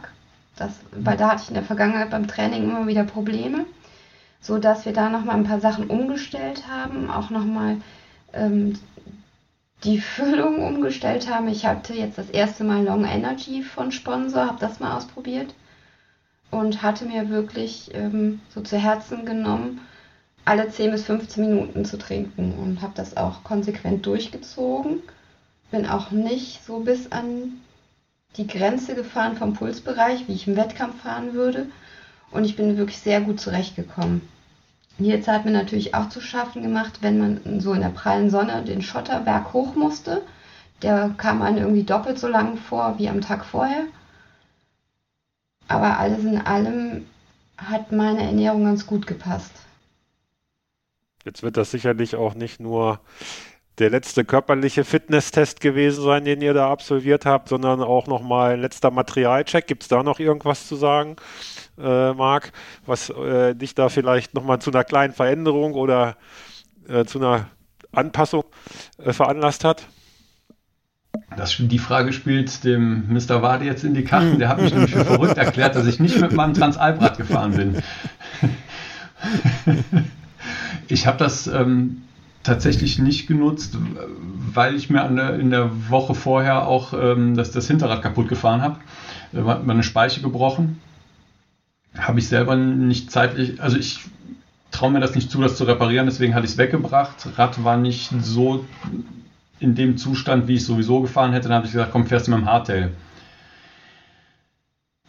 Das, 0.56 0.72
weil 0.92 1.18
da 1.18 1.32
hatte 1.32 1.44
ich 1.44 1.50
in 1.50 1.54
der 1.56 1.64
Vergangenheit 1.64 2.10
beim 2.10 2.28
Training 2.28 2.64
immer 2.64 2.88
wieder 2.88 3.04
Probleme, 3.04 3.66
so 4.42 4.58
dass 4.58 4.86
wir 4.86 4.94
da 4.94 5.10
nochmal 5.10 5.38
ein 5.38 5.46
paar 5.46 5.62
Sachen 5.62 5.88
umgestellt 5.88 6.68
haben, 6.68 7.10
auch 7.10 7.30
nochmal 7.30 7.78
ähm, 8.34 8.78
die 9.84 10.02
Füllung 10.02 10.62
umgestellt 10.62 11.30
haben. 11.30 11.48
Ich 11.48 11.66
hatte 11.66 11.94
jetzt 11.94 12.18
das 12.18 12.30
erste 12.30 12.64
Mal 12.64 12.84
Long 12.84 13.06
Energy 13.06 13.64
von 13.64 13.92
Sponsor, 13.92 14.48
habe 14.48 14.60
das 14.60 14.80
mal 14.80 14.98
ausprobiert 14.98 15.54
und 16.52 16.82
hatte 16.82 17.06
mir 17.06 17.30
wirklich 17.30 17.92
ähm, 17.94 18.42
so 18.50 18.62
zu 18.62 18.78
Herzen 18.78 19.26
genommen, 19.26 19.82
alle 20.50 20.68
10 20.68 20.90
bis 20.90 21.04
15 21.04 21.48
Minuten 21.48 21.86
zu 21.86 22.00
trinken 22.00 22.56
und 22.58 22.82
habe 22.82 22.94
das 22.96 23.16
auch 23.16 23.44
konsequent 23.44 24.08
durchgezogen. 24.08 25.04
Bin 25.70 25.86
auch 25.86 26.10
nicht 26.10 26.66
so 26.66 26.80
bis 26.80 27.12
an 27.12 27.62
die 28.36 28.48
Grenze 28.48 28.96
gefahren 28.96 29.38
vom 29.38 29.54
Pulsbereich, 29.54 30.28
wie 30.28 30.34
ich 30.34 30.48
im 30.48 30.56
Wettkampf 30.56 31.04
fahren 31.04 31.34
würde. 31.34 31.68
Und 32.32 32.46
ich 32.46 32.56
bin 32.56 32.78
wirklich 32.78 32.98
sehr 32.98 33.22
gut 33.22 33.40
zurechtgekommen. 33.40 34.28
Jetzt 34.98 35.28
hat 35.28 35.46
mir 35.46 35.52
natürlich 35.52 35.94
auch 35.94 36.10
zu 36.10 36.20
schaffen 36.20 36.64
gemacht, 36.64 36.98
wenn 37.02 37.20
man 37.20 37.60
so 37.60 37.74
in 37.74 37.82
der 37.82 37.90
prallen 37.90 38.32
Sonne 38.32 38.64
den 38.64 38.82
Schotterberg 38.82 39.54
hoch 39.54 39.76
musste. 39.76 40.24
Der 40.82 41.12
kam 41.16 41.44
einem 41.44 41.60
irgendwie 41.60 41.84
doppelt 41.84 42.18
so 42.18 42.28
lang 42.28 42.58
vor 42.58 42.98
wie 42.98 43.08
am 43.08 43.22
Tag 43.22 43.46
vorher. 43.46 43.84
Aber 45.68 46.00
alles 46.00 46.24
in 46.24 46.42
allem 46.42 47.06
hat 47.56 47.92
meine 47.92 48.24
Ernährung 48.24 48.64
ganz 48.64 48.88
gut 48.88 49.06
gepasst. 49.06 49.52
Jetzt 51.26 51.44
wird 51.44 51.58
das 51.58 51.72
sicherlich 51.72 52.16
auch 52.16 52.34
nicht 52.34 52.60
nur 52.60 53.00
der 53.80 53.90
letzte 53.90 54.26
körperliche 54.26 54.84
Fitnesstest 54.84 55.62
gewesen 55.62 56.04
sein, 56.04 56.26
den 56.26 56.42
ihr 56.42 56.54
da 56.54 56.70
absolviert 56.70 57.26
habt, 57.26 57.50
sondern 57.50 57.82
auch 57.82 58.08
nochmal 58.08 58.54
ein 58.54 58.62
letzter 58.62 58.92
Materialcheck. 58.92 59.68
Gibt 59.68 59.84
es 59.84 59.90
da 59.90 60.04
noch 60.04 60.20
irgendwas 60.20 60.68
zu 60.68 60.76
sagen, 60.76 61.16
äh, 61.78 62.14
Marc, 62.14 62.52
was 62.86 63.10
äh, 63.10 63.56
dich 63.56 63.76
da 63.76 63.90
vielleicht 63.90 64.34
nochmal 64.34 64.60
zu 64.60 64.72
einer 64.72 64.84
kleinen 64.84 65.14
Veränderung 65.14 65.74
oder 65.74 66.18
äh, 66.88 67.06
zu 67.06 67.20
einer 67.20 67.48
Anpassung 67.92 68.44
äh, 68.98 69.14
veranlasst 69.14 69.64
hat? 69.64 69.88
Das, 71.36 71.56
die 71.58 71.80
Frage 71.80 72.14
spielt 72.14 72.64
dem 72.64 73.08
Mr. 73.12 73.42
Wade 73.42 73.66
jetzt 73.66 73.84
in 73.84 73.94
die 73.94 74.04
Karten. 74.04 74.40
Der 74.40 74.50
hat 74.50 74.62
mich 74.62 74.74
nämlich 74.74 74.92
für 74.92 75.06
verrückt 75.06 75.38
erklärt, 75.38 75.76
dass 75.76 75.88
ich 75.88 76.00
nicht 76.00 76.20
mit 76.20 76.34
meinem 76.34 76.54
Transalbrad 76.54 77.18
gefahren 77.18 77.56
bin. 77.56 77.82
Ich 80.90 81.08
habe 81.08 81.18
das 81.18 81.48
ähm, 81.48 82.02
tatsächlich 82.44 83.00
nicht 83.00 83.28
genutzt, 83.28 83.78
weil 84.54 84.76
ich 84.76 84.90
mir 84.90 85.08
der, 85.08 85.36
in 85.36 85.52
der 85.52 85.90
Woche 85.90 86.16
vorher 86.16 86.68
auch 86.68 86.94
ähm, 86.94 87.36
das, 87.36 87.52
das 87.52 87.68
Hinterrad 87.68 88.02
kaputt 88.02 88.28
gefahren 88.28 88.62
habe. 88.62 88.78
Da 89.32 89.46
war 89.46 89.60
meine 89.64 89.84
Speiche 89.84 90.22
gebrochen. 90.22 90.80
Habe 91.98 92.20
ich 92.20 92.28
selber 92.28 92.56
nicht 92.56 93.12
zeitlich, 93.12 93.62
also 93.62 93.78
ich 93.78 94.00
traue 94.72 94.92
mir 94.92 95.00
das 95.00 95.16
nicht 95.16 95.32
zu, 95.32 95.42
das 95.42 95.58
zu 95.58 95.64
reparieren, 95.64 96.06
deswegen 96.06 96.34
hatte 96.34 96.46
ich 96.46 96.54
es 96.54 96.58
weggebracht. 96.58 97.28
Rad 97.38 97.64
war 97.64 97.78
nicht 97.78 98.12
so 98.22 98.66
in 99.60 99.76
dem 99.76 99.98
Zustand, 99.98 100.48
wie 100.48 100.56
ich 100.56 100.66
sowieso 100.66 101.02
gefahren 101.02 101.34
hätte. 101.34 101.50
Dann 101.50 101.58
habe 101.58 101.66
ich 101.68 101.74
gesagt, 101.74 101.92
komm, 101.92 102.08
fährst 102.08 102.28
du 102.28 102.32
mit 102.32 102.40
dem 102.40 102.46
Hardtail. 102.48 102.92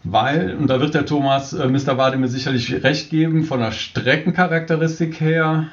Weil, 0.02 0.56
und 0.56 0.68
da 0.68 0.80
wird 0.80 0.94
der 0.94 1.04
Thomas, 1.04 1.52
äh, 1.52 1.68
Mr. 1.68 1.98
Wade 1.98 2.16
mir 2.16 2.28
sicherlich 2.28 2.82
recht 2.82 3.10
geben, 3.10 3.44
von 3.44 3.60
der 3.60 3.72
Streckencharakteristik 3.72 5.20
her 5.20 5.66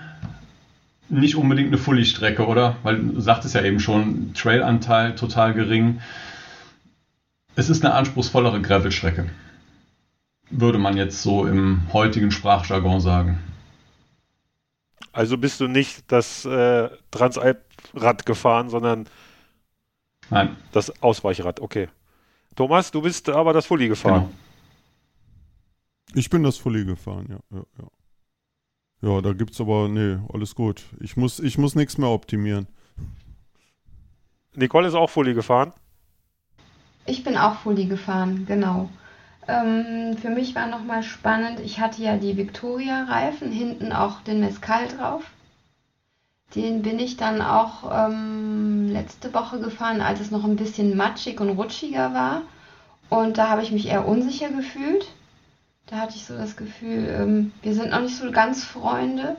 nicht 1.09 1.35
unbedingt 1.35 1.69
eine 1.69 1.77
Fully-Strecke, 1.77 2.45
oder? 2.45 2.75
Weil 2.83 2.97
du 2.97 3.21
sagtest 3.21 3.55
ja 3.55 3.63
eben 3.63 3.79
schon, 3.79 4.33
Trailanteil 4.33 5.15
total 5.15 5.53
gering. 5.53 6.01
Es 7.55 7.69
ist 7.69 7.85
eine 7.85 7.93
anspruchsvollere 7.93 8.61
Gravel-Strecke. 8.61 9.29
Würde 10.49 10.77
man 10.77 10.97
jetzt 10.97 11.23
so 11.23 11.45
im 11.45 11.81
heutigen 11.93 12.31
Sprachjargon 12.31 12.99
sagen. 12.99 13.39
Also 15.13 15.37
bist 15.37 15.59
du 15.59 15.67
nicht 15.67 16.11
das 16.11 16.45
äh, 16.45 16.89
Transalp-Rad 17.11 18.25
gefahren, 18.25 18.69
sondern 18.69 19.07
Nein. 20.29 20.55
das 20.73 21.01
Ausweichrad, 21.01 21.59
okay. 21.59 21.87
Thomas, 22.57 22.89
du 22.89 23.03
bist 23.03 23.29
aber 23.29 23.53
das 23.53 23.67
Fully 23.67 23.87
gefahren. 23.87 24.25
Genau. 24.25 26.19
Ich 26.19 26.29
bin 26.31 26.41
das 26.41 26.57
Fully 26.57 26.85
gefahren, 26.85 27.27
ja. 27.29 27.37
Ja, 27.55 27.63
ja. 27.79 29.09
ja 29.09 29.21
da 29.21 29.33
gibt's 29.33 29.61
aber, 29.61 29.87
nee, 29.87 30.17
alles 30.33 30.55
gut. 30.55 30.83
Ich 30.99 31.15
muss, 31.15 31.39
ich 31.39 31.59
muss 31.59 31.75
nichts 31.75 31.99
mehr 31.99 32.09
optimieren. 32.09 32.67
Nicole 34.55 34.87
ist 34.87 34.95
auch 34.95 35.11
Fully 35.11 35.35
gefahren? 35.35 35.71
Ich 37.05 37.23
bin 37.23 37.37
auch 37.37 37.59
Fully 37.59 37.85
gefahren, 37.85 38.45
genau. 38.47 38.89
Ähm, 39.47 40.17
für 40.17 40.31
mich 40.31 40.55
war 40.55 40.65
nochmal 40.65 41.03
spannend, 41.03 41.59
ich 41.59 41.79
hatte 41.79 42.01
ja 42.01 42.17
die 42.17 42.37
Victoria-Reifen, 42.37 43.51
hinten 43.51 43.93
auch 43.93 44.21
den 44.21 44.39
Mescal 44.39 44.87
drauf. 44.87 45.23
Den 46.55 46.81
bin 46.81 46.99
ich 46.99 47.17
dann 47.17 47.41
auch 47.41 47.91
ähm, 47.91 48.89
letzte 48.89 49.33
Woche 49.33 49.59
gefahren, 49.59 50.01
als 50.01 50.21
es 50.21 50.31
noch 50.31 50.45
ein 50.45 50.55
bisschen 50.55 50.95
matschig 50.95 51.41
und 51.41 51.49
rutschiger 51.49 52.13
war. 52.13 52.41
Und 53.09 53.37
da 53.37 53.49
habe 53.49 53.63
ich 53.63 53.71
mich 53.71 53.87
eher 53.87 54.07
unsicher 54.07 54.49
gefühlt. 54.49 55.07
Da 55.87 55.97
hatte 55.97 56.15
ich 56.15 56.25
so 56.25 56.37
das 56.37 56.55
Gefühl, 56.55 57.07
ähm, 57.09 57.51
wir 57.61 57.73
sind 57.73 57.91
noch 57.91 58.01
nicht 58.01 58.17
so 58.17 58.31
ganz 58.31 58.63
Freunde. 58.63 59.35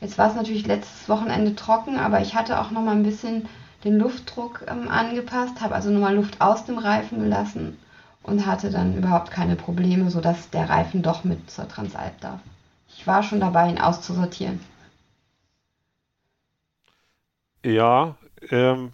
Jetzt 0.00 0.18
war 0.18 0.28
es 0.28 0.34
natürlich 0.34 0.66
letztes 0.66 1.08
Wochenende 1.08 1.54
trocken, 1.54 1.98
aber 1.98 2.20
ich 2.20 2.34
hatte 2.34 2.60
auch 2.60 2.70
noch 2.70 2.82
mal 2.82 2.96
ein 2.96 3.02
bisschen 3.02 3.46
den 3.84 3.98
Luftdruck 3.98 4.64
ähm, 4.68 4.88
angepasst, 4.88 5.60
habe 5.60 5.74
also 5.74 5.90
nochmal 5.90 6.14
Luft 6.14 6.40
aus 6.40 6.64
dem 6.64 6.78
Reifen 6.78 7.20
gelassen 7.20 7.78
und 8.22 8.46
hatte 8.46 8.70
dann 8.70 8.96
überhaupt 8.96 9.30
keine 9.30 9.56
Probleme, 9.56 10.10
sodass 10.10 10.50
der 10.50 10.68
Reifen 10.68 11.02
doch 11.02 11.24
mit 11.24 11.50
zur 11.50 11.68
Transalp 11.68 12.20
darf. 12.20 12.40
Ich 12.88 13.06
war 13.06 13.22
schon 13.22 13.40
dabei, 13.40 13.68
ihn 13.68 13.80
auszusortieren. 13.80 14.60
Ja, 17.64 18.16
ähm, 18.50 18.92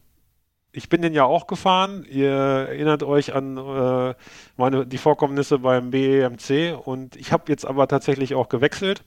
ich 0.72 0.88
bin 0.88 1.02
den 1.02 1.14
ja 1.14 1.24
auch 1.24 1.46
gefahren. 1.46 2.04
Ihr 2.08 2.30
erinnert 2.30 3.02
euch 3.02 3.34
an 3.34 3.56
äh, 3.56 4.14
meine, 4.56 4.86
die 4.86 4.98
Vorkommnisse 4.98 5.58
beim 5.58 5.90
BEMC 5.90 6.78
und 6.84 7.16
ich 7.16 7.32
habe 7.32 7.44
jetzt 7.48 7.66
aber 7.66 7.88
tatsächlich 7.88 8.34
auch 8.34 8.48
gewechselt. 8.48 9.04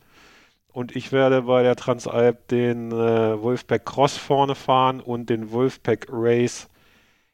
Und 0.74 0.96
ich 0.96 1.12
werde 1.12 1.44
bei 1.44 1.64
der 1.64 1.76
Transalp 1.76 2.48
den 2.48 2.92
äh, 2.92 3.42
Wolfpack 3.42 3.86
Cross 3.86 4.18
vorne 4.18 4.56
fahren 4.56 5.02
und 5.02 5.30
den 5.30 5.52
Wolfpack 5.52 6.08
Race 6.10 6.70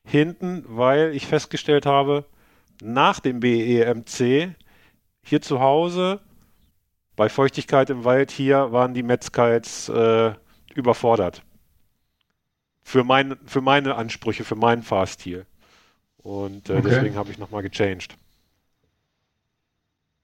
hinten, 0.03 0.65
weil 0.67 1.13
ich 1.15 1.27
festgestellt 1.27 1.85
habe, 1.85 2.25
nach 2.81 3.19
dem 3.19 3.39
BEMC 3.39 4.55
hier 5.23 5.41
zu 5.41 5.59
Hause 5.59 6.19
bei 7.15 7.29
Feuchtigkeit 7.29 7.89
im 7.89 8.05
Wald 8.05 8.31
hier 8.31 8.71
waren 8.71 8.93
die 8.93 9.03
Metzkites 9.03 9.89
äh, 9.89 10.33
überfordert 10.75 11.43
für, 12.87 13.03
mein, 13.03 13.35
für 13.45 13.59
meine 13.59 13.95
Ansprüche, 13.95 14.45
für 14.45 14.55
meinen 14.55 14.81
Fahrstil. 14.81 15.45
Und 16.19 16.69
äh, 16.69 16.73
okay. 16.77 16.83
deswegen 16.85 17.15
habe 17.15 17.29
ich 17.31 17.37
nochmal 17.37 17.61
gechanged. 17.61 18.15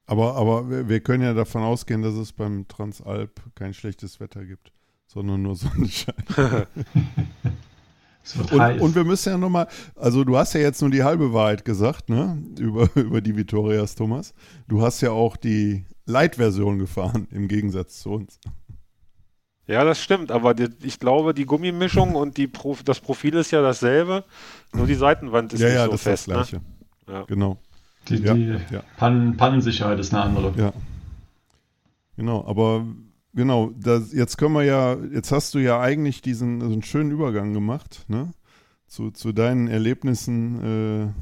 Aber, 0.06 0.36
aber 0.36 0.88
wir 0.88 1.02
können 1.02 1.24
ja 1.24 1.34
davon 1.34 1.62
ausgehen, 1.62 2.02
dass 2.02 2.14
es 2.14 2.32
beim 2.32 2.66
Transalp 2.70 3.42
kein 3.56 3.74
schlechtes 3.74 4.22
Wetter 4.22 4.46
gibt, 4.46 4.72
sondern 5.08 5.42
nur 5.42 5.58
Sonnenschein. 5.58 6.16
und, 8.52 8.82
und, 8.82 8.96
wir 8.96 9.04
müssen 9.04 9.30
ja 9.30 9.38
nochmal, 9.38 9.68
also 9.96 10.24
du 10.24 10.38
hast 10.38 10.54
ja 10.54 10.62
jetzt 10.62 10.82
nur 10.82 10.90
die 10.90 11.04
halbe 11.04 11.34
Wahrheit 11.34 11.66
gesagt, 11.66 12.08
ne, 12.08 12.42
über, 12.58 12.90
über 12.96 13.20
die 13.20 13.36
Vitorias, 13.36 13.96
Thomas. 13.96 14.34
Du 14.70 14.82
hast 14.82 15.02
ja 15.02 15.12
auch 15.12 15.36
die 15.36 15.84
Light-Version 16.06 16.80
gefahren, 16.80 17.28
im 17.32 17.50
Gegensatz 17.50 18.00
zu 18.00 18.12
uns. 18.12 18.40
Ja, 19.66 19.84
das 19.86 20.02
stimmt, 20.02 20.32
aber 20.32 20.54
die, 20.54 20.68
ich 20.82 21.00
glaube, 21.00 21.34
die 21.34 21.46
Gummimischung 21.46 22.16
und 22.16 22.36
die 22.38 22.48
Pro, 22.48 22.78
das 22.84 23.00
Profil 23.00 23.36
ist 23.36 23.52
ja 23.52 23.62
dasselbe, 23.62 24.26
nur 24.74 24.88
die 24.88 24.96
Seitenwand 24.96 25.54
ist 25.54 25.62
ja, 25.62 25.68
nicht 25.68 25.76
ja, 25.76 25.86
so 25.86 25.92
das 25.92 26.04
fest. 26.04 26.28
Ist 26.28 26.36
das 26.36 26.50
Gleiche. 26.50 26.66
Ne? 27.08 27.14
Ja. 27.14 27.24
Genau. 27.24 27.58
Die, 28.10 28.22
die 28.22 28.60
ja. 28.72 28.84
Pannen, 28.98 29.38
Pannensicherheit 29.38 30.00
ist 30.00 30.14
eine 30.14 30.24
andere. 30.24 30.54
Ja. 30.58 30.74
Genau, 32.18 32.46
aber 32.46 32.86
genau, 33.34 33.72
das, 33.78 34.12
jetzt 34.12 34.38
können 34.38 34.54
wir 34.54 34.64
ja, 34.64 34.98
jetzt 35.14 35.32
hast 35.32 35.54
du 35.54 35.60
ja 35.60 35.80
eigentlich 35.80 36.22
diesen, 36.22 36.62
also 36.62 36.74
einen 36.74 36.84
schönen 36.84 37.12
Übergang 37.12 37.54
gemacht, 37.54 38.06
ne? 38.08 38.32
Zu, 38.88 39.10
zu 39.10 39.32
deinen 39.32 39.68
Erlebnissen 39.70 40.62
äh, 40.62 41.14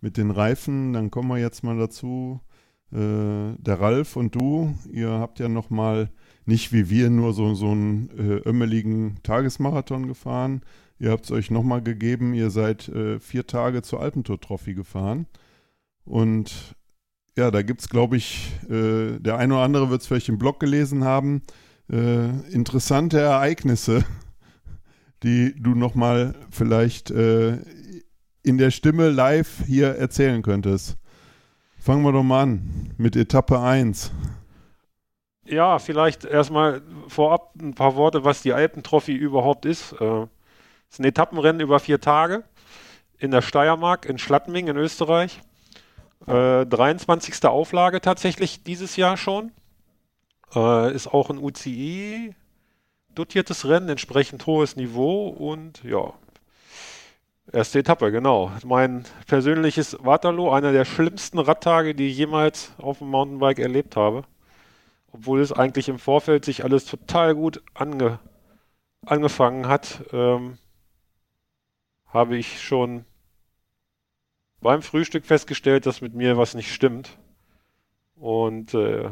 mit 0.00 0.16
den 0.16 0.32
Reifen. 0.32 0.92
Dann 0.92 1.10
kommen 1.10 1.28
wir 1.28 1.38
jetzt 1.38 1.62
mal 1.62 1.76
dazu. 1.76 2.40
Äh, 2.90 3.54
der 3.58 3.80
Ralf 3.80 4.16
und 4.16 4.34
du, 4.34 4.74
ihr 4.90 5.10
habt 5.10 5.38
ja 5.38 5.48
noch 5.48 5.70
mal 5.70 6.10
nicht 6.46 6.72
wie 6.72 6.90
wir 6.90 7.10
nur 7.10 7.32
so, 7.32 7.54
so 7.54 7.70
einen 7.70 8.10
äh, 8.18 8.48
ömmeligen 8.48 9.18
Tagesmarathon 9.22 10.06
gefahren. 10.06 10.62
Ihr 10.98 11.10
habt 11.10 11.24
es 11.24 11.30
euch 11.30 11.50
nochmal 11.50 11.82
gegeben, 11.82 12.34
ihr 12.34 12.50
seid 12.50 12.88
äh, 12.88 13.18
vier 13.18 13.46
Tage 13.46 13.82
zur 13.82 14.00
Alpentour-Trophy 14.00 14.74
gefahren. 14.74 15.26
Und 16.04 16.76
ja, 17.36 17.50
da 17.50 17.62
gibt 17.62 17.80
es, 17.80 17.88
glaube 17.88 18.16
ich, 18.16 18.52
äh, 18.68 19.18
der 19.18 19.38
eine 19.38 19.54
oder 19.54 19.64
andere 19.64 19.90
wird 19.90 20.02
es 20.02 20.06
vielleicht 20.06 20.28
im 20.28 20.38
Blog 20.38 20.60
gelesen 20.60 21.04
haben, 21.04 21.42
äh, 21.90 22.28
interessante 22.52 23.18
Ereignisse, 23.18 24.04
die 25.22 25.54
du 25.60 25.74
nochmal 25.74 26.34
vielleicht 26.50 27.10
äh, 27.10 27.58
in 28.42 28.58
der 28.58 28.70
Stimme 28.70 29.08
live 29.08 29.64
hier 29.66 29.96
erzählen 29.96 30.42
könntest. 30.42 30.96
Fangen 31.78 32.02
wir 32.02 32.12
doch 32.12 32.22
mal 32.22 32.42
an 32.44 32.92
mit 32.98 33.16
Etappe 33.16 33.60
1. 33.60 34.12
Ja, 35.46 35.78
vielleicht 35.78 36.24
erstmal 36.24 36.80
vorab 37.06 37.54
ein 37.60 37.74
paar 37.74 37.96
Worte, 37.96 38.24
was 38.24 38.42
die 38.42 38.54
Alpentrophy 38.54 39.12
überhaupt 39.12 39.66
ist. 39.66 39.92
Äh, 40.00 40.22
es 40.88 40.94
ist 40.94 41.00
ein 41.00 41.04
Etappenrennen 41.04 41.60
über 41.60 41.80
vier 41.80 42.00
Tage 42.00 42.44
in 43.18 43.30
der 43.30 43.42
Steiermark, 43.42 44.06
in 44.06 44.18
Schladming 44.18 44.68
in 44.68 44.76
Österreich. 44.76 45.40
Äh, 46.26 46.64
23. 46.64 47.44
Auflage 47.44 48.00
tatsächlich 48.00 48.62
dieses 48.62 48.96
Jahr 48.96 49.18
schon. 49.18 49.52
Äh, 50.54 50.94
ist 50.94 51.08
auch 51.08 51.28
ein 51.28 51.38
UCI 51.38 52.34
dotiertes 53.14 53.68
Rennen, 53.68 53.90
entsprechend 53.90 54.46
hohes 54.46 54.76
Niveau 54.76 55.28
und 55.28 55.84
ja, 55.84 56.14
erste 57.52 57.78
Etappe, 57.78 58.10
genau. 58.10 58.50
Mein 58.64 59.04
persönliches 59.26 59.98
Waterloo, 60.00 60.50
einer 60.50 60.72
der 60.72 60.84
schlimmsten 60.84 61.38
Radtage, 61.38 61.94
die 61.94 62.08
ich 62.08 62.16
jemals 62.16 62.72
auf 62.78 62.98
dem 62.98 63.08
Mountainbike 63.08 63.58
erlebt 63.58 63.94
habe 63.94 64.24
obwohl 65.14 65.40
es 65.40 65.52
eigentlich 65.52 65.88
im 65.88 66.00
Vorfeld 66.00 66.44
sich 66.44 66.64
alles 66.64 66.86
total 66.86 67.36
gut 67.36 67.62
ange, 67.72 68.18
angefangen 69.06 69.68
hat, 69.68 70.02
ähm, 70.12 70.58
habe 72.08 72.36
ich 72.36 72.60
schon 72.60 73.04
beim 74.60 74.82
Frühstück 74.82 75.24
festgestellt, 75.24 75.86
dass 75.86 76.00
mit 76.00 76.14
mir 76.14 76.36
was 76.36 76.54
nicht 76.54 76.74
stimmt. 76.74 77.16
Und 78.16 78.74
äh, 78.74 79.08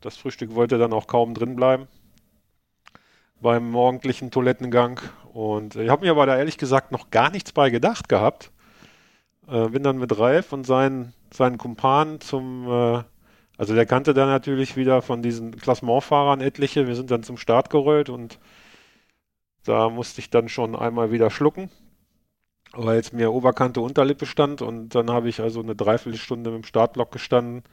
das 0.00 0.16
Frühstück 0.16 0.56
wollte 0.56 0.76
dann 0.76 0.92
auch 0.92 1.06
kaum 1.06 1.34
drin 1.34 1.54
bleiben 1.54 1.86
beim 3.40 3.70
morgendlichen 3.70 4.32
Toilettengang. 4.32 5.00
Und 5.32 5.76
äh, 5.76 5.84
ich 5.84 5.90
habe 5.90 6.04
mir 6.04 6.10
aber 6.10 6.26
da 6.26 6.36
ehrlich 6.36 6.58
gesagt 6.58 6.90
noch 6.90 7.10
gar 7.10 7.30
nichts 7.30 7.52
bei 7.52 7.70
gedacht 7.70 8.08
gehabt. 8.08 8.50
Äh, 9.46 9.68
bin 9.68 9.84
dann 9.84 9.98
mit 9.98 10.18
Ralf 10.18 10.52
und 10.52 10.64
seinen, 10.64 11.14
seinen 11.32 11.58
Kumpanen 11.58 12.20
zum 12.20 12.68
äh, 12.68 13.04
also 13.58 13.74
der 13.74 13.86
kannte 13.86 14.14
dann 14.14 14.28
natürlich 14.28 14.76
wieder 14.76 15.02
von 15.02 15.20
diesen 15.20 15.56
Klassementfahrern 15.56 16.40
etliche. 16.40 16.86
Wir 16.86 16.94
sind 16.94 17.10
dann 17.10 17.24
zum 17.24 17.36
Start 17.36 17.70
gerollt 17.70 18.08
und 18.08 18.38
da 19.64 19.90
musste 19.90 20.20
ich 20.20 20.30
dann 20.30 20.48
schon 20.48 20.76
einmal 20.76 21.10
wieder 21.10 21.28
schlucken, 21.28 21.68
weil 22.72 22.96
jetzt 22.96 23.12
mir 23.12 23.32
Oberkante 23.32 23.80
Unterlippe 23.80 24.26
stand 24.26 24.62
und 24.62 24.94
dann 24.94 25.10
habe 25.10 25.28
ich 25.28 25.40
also 25.40 25.60
eine 25.60 25.74
Dreiviertelstunde 25.74 26.50
mit 26.50 26.62
dem 26.62 26.66
Startblock 26.66 27.10
gestanden. 27.10 27.64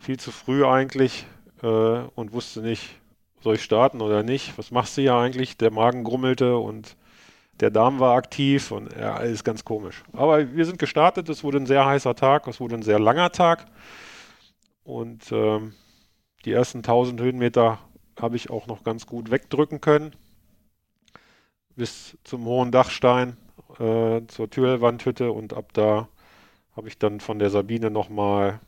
Viel 0.00 0.18
zu 0.18 0.32
früh 0.32 0.64
eigentlich 0.64 1.26
äh, 1.62 1.66
und 1.66 2.32
wusste 2.32 2.62
nicht, 2.62 2.98
soll 3.42 3.56
ich 3.56 3.62
starten 3.62 4.00
oder 4.00 4.22
nicht? 4.22 4.56
Was 4.56 4.70
machst 4.70 4.96
du 4.96 5.02
hier 5.02 5.14
eigentlich? 5.14 5.58
Der 5.58 5.70
Magen 5.70 6.04
grummelte 6.04 6.56
und 6.56 6.96
der 7.60 7.70
Darm 7.70 8.00
war 8.00 8.16
aktiv 8.16 8.70
und 8.72 8.96
ja, 8.96 9.14
alles 9.14 9.44
ganz 9.44 9.62
komisch. 9.64 10.02
Aber 10.14 10.54
wir 10.54 10.64
sind 10.64 10.78
gestartet, 10.78 11.28
es 11.28 11.44
wurde 11.44 11.58
ein 11.58 11.66
sehr 11.66 11.84
heißer 11.84 12.14
Tag, 12.14 12.46
es 12.48 12.60
wurde 12.60 12.76
ein 12.76 12.82
sehr 12.82 12.98
langer 12.98 13.30
Tag. 13.30 13.66
Und 14.84 15.30
ähm, 15.32 15.74
die 16.44 16.52
ersten 16.52 16.78
1000 16.78 17.20
Höhenmeter 17.20 17.78
habe 18.20 18.36
ich 18.36 18.50
auch 18.50 18.66
noch 18.66 18.84
ganz 18.84 19.06
gut 19.06 19.30
wegdrücken 19.30 19.80
können. 19.80 20.14
Bis 21.76 22.18
zum 22.24 22.44
hohen 22.44 22.70
Dachstein 22.70 23.36
äh, 23.78 24.20
zur 24.26 24.50
Türwandhütte 24.50 25.32
und 25.32 25.54
ab 25.54 25.72
da 25.72 26.08
habe 26.76 26.88
ich 26.88 26.98
dann 26.98 27.20
von 27.20 27.38
der 27.38 27.50
Sabine 27.50 27.90
nochmal 27.90 28.60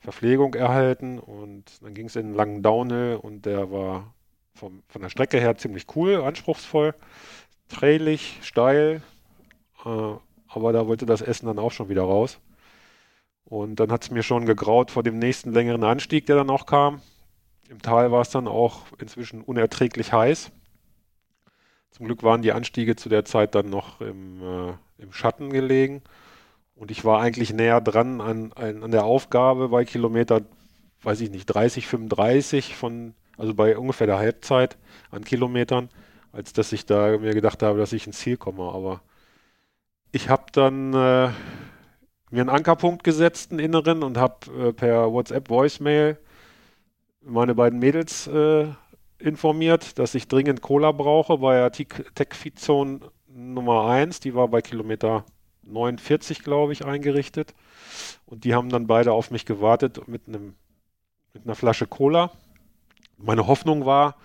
Verpflegung 0.00 0.54
erhalten 0.54 1.18
und 1.18 1.82
dann 1.82 1.94
ging 1.94 2.06
es 2.06 2.16
in 2.16 2.26
einen 2.26 2.34
langen 2.34 2.62
Downhill 2.62 3.18
und 3.20 3.46
der 3.46 3.70
war 3.72 4.14
vom, 4.54 4.82
von 4.88 5.02
der 5.02 5.08
Strecke 5.08 5.40
her 5.40 5.56
ziemlich 5.56 5.86
cool, 5.96 6.22
anspruchsvoll, 6.22 6.94
trailig, 7.68 8.38
steil, 8.42 9.02
äh, 9.84 10.12
aber 10.48 10.72
da 10.72 10.86
wollte 10.86 11.06
das 11.06 11.20
Essen 11.20 11.46
dann 11.46 11.58
auch 11.58 11.72
schon 11.72 11.88
wieder 11.88 12.02
raus. 12.02 12.38
Und 13.48 13.80
dann 13.80 13.90
hat 13.90 14.02
es 14.02 14.10
mir 14.10 14.22
schon 14.22 14.44
gegraut 14.44 14.90
vor 14.90 15.02
dem 15.02 15.18
nächsten 15.18 15.52
längeren 15.52 15.82
Anstieg, 15.82 16.26
der 16.26 16.36
dann 16.36 16.50
auch 16.50 16.66
kam. 16.66 17.00
Im 17.70 17.80
Tal 17.80 18.12
war 18.12 18.20
es 18.20 18.28
dann 18.28 18.46
auch 18.46 18.82
inzwischen 19.00 19.40
unerträglich 19.40 20.12
heiß. 20.12 20.50
Zum 21.90 22.06
Glück 22.06 22.22
waren 22.22 22.42
die 22.42 22.52
Anstiege 22.52 22.94
zu 22.94 23.08
der 23.08 23.24
Zeit 23.24 23.54
dann 23.54 23.70
noch 23.70 24.02
im, 24.02 24.42
äh, 24.42 24.72
im 24.98 25.12
Schatten 25.12 25.48
gelegen. 25.48 26.02
Und 26.74 26.90
ich 26.90 27.06
war 27.06 27.20
eigentlich 27.22 27.52
näher 27.52 27.80
dran 27.80 28.20
an, 28.20 28.52
an, 28.52 28.82
an 28.82 28.90
der 28.90 29.04
Aufgabe 29.04 29.70
bei 29.70 29.86
Kilometer, 29.86 30.42
weiß 31.02 31.22
ich 31.22 31.30
nicht, 31.30 31.46
30, 31.46 31.86
35 31.86 32.76
von, 32.76 33.14
also 33.38 33.54
bei 33.54 33.78
ungefähr 33.78 34.06
der 34.06 34.18
Halbzeit 34.18 34.76
an 35.10 35.24
Kilometern, 35.24 35.88
als 36.32 36.52
dass 36.52 36.72
ich 36.72 36.84
da 36.84 37.16
mir 37.16 37.32
gedacht 37.32 37.62
habe, 37.62 37.78
dass 37.78 37.94
ich 37.94 38.06
ins 38.06 38.18
Ziel 38.18 38.36
komme. 38.36 38.64
Aber 38.74 39.00
ich 40.12 40.28
habe 40.28 40.44
dann 40.52 40.92
äh, 40.92 41.30
mir 42.30 42.40
einen 42.40 42.50
Ankerpunkt 42.50 43.04
gesetzt, 43.04 43.50
einen 43.50 43.60
inneren, 43.60 44.02
und 44.02 44.16
habe 44.16 44.68
äh, 44.68 44.72
per 44.72 45.12
WhatsApp 45.12 45.48
Voicemail 45.48 46.18
meine 47.22 47.54
beiden 47.54 47.78
Mädels 47.78 48.26
äh, 48.26 48.66
informiert, 49.18 49.98
dass 49.98 50.14
ich 50.14 50.28
dringend 50.28 50.62
Cola 50.62 50.92
brauche 50.92 51.38
bei 51.38 51.56
der 51.56 51.72
Tech-Feed-Zone 51.72 53.00
Nummer 53.26 53.86
1. 53.86 54.20
Die 54.20 54.34
war 54.34 54.48
bei 54.48 54.62
Kilometer 54.62 55.24
49, 55.64 56.42
glaube 56.42 56.72
ich, 56.72 56.84
eingerichtet. 56.84 57.54
Und 58.26 58.44
die 58.44 58.54
haben 58.54 58.68
dann 58.68 58.86
beide 58.86 59.12
auf 59.12 59.30
mich 59.30 59.44
gewartet 59.44 60.06
mit, 60.06 60.28
einem, 60.28 60.54
mit 61.32 61.44
einer 61.44 61.54
Flasche 61.54 61.86
Cola. 61.86 62.30
Meine 63.16 63.46
Hoffnung 63.46 63.84
war, 63.84 64.16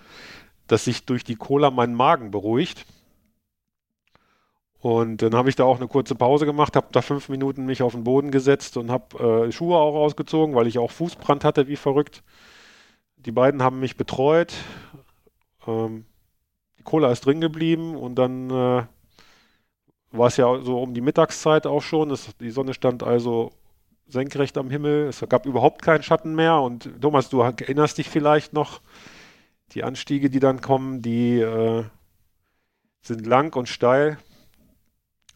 dass 0.66 0.84
sich 0.84 1.04
durch 1.04 1.24
die 1.24 1.36
Cola 1.36 1.70
mein 1.70 1.94
Magen 1.94 2.30
beruhigt 2.30 2.86
und 4.84 5.22
dann 5.22 5.34
habe 5.34 5.48
ich 5.48 5.56
da 5.56 5.64
auch 5.64 5.78
eine 5.78 5.88
kurze 5.88 6.14
Pause 6.14 6.44
gemacht, 6.44 6.76
habe 6.76 6.88
da 6.92 7.00
fünf 7.00 7.30
Minuten 7.30 7.64
mich 7.64 7.82
auf 7.82 7.92
den 7.92 8.04
Boden 8.04 8.30
gesetzt 8.30 8.76
und 8.76 8.90
habe 8.90 9.46
äh, 9.46 9.50
Schuhe 9.50 9.78
auch 9.78 9.94
ausgezogen, 9.94 10.54
weil 10.54 10.66
ich 10.66 10.76
auch 10.76 10.90
Fußbrand 10.90 11.42
hatte, 11.42 11.68
wie 11.68 11.76
verrückt. 11.76 12.22
Die 13.16 13.32
beiden 13.32 13.62
haben 13.62 13.80
mich 13.80 13.96
betreut. 13.96 14.52
Ähm, 15.66 16.04
die 16.78 16.82
Cola 16.82 17.10
ist 17.10 17.24
drin 17.24 17.40
geblieben 17.40 17.96
und 17.96 18.16
dann 18.16 18.50
äh, 18.50 18.82
war 20.10 20.26
es 20.26 20.36
ja 20.36 20.60
so 20.60 20.82
um 20.82 20.92
die 20.92 21.00
Mittagszeit 21.00 21.66
auch 21.66 21.80
schon. 21.80 22.10
Es, 22.10 22.36
die 22.36 22.50
Sonne 22.50 22.74
stand 22.74 23.02
also 23.02 23.52
senkrecht 24.06 24.58
am 24.58 24.68
Himmel. 24.68 25.06
Es 25.08 25.24
gab 25.30 25.46
überhaupt 25.46 25.80
keinen 25.80 26.02
Schatten 26.02 26.34
mehr. 26.34 26.60
Und 26.60 26.90
Thomas, 27.00 27.30
du 27.30 27.40
erinnerst 27.40 27.96
dich 27.96 28.10
vielleicht 28.10 28.52
noch, 28.52 28.82
die 29.72 29.82
Anstiege, 29.82 30.28
die 30.28 30.40
dann 30.40 30.60
kommen, 30.60 31.00
die 31.00 31.38
äh, 31.38 31.84
sind 33.00 33.24
lang 33.26 33.56
und 33.56 33.70
steil. 33.70 34.18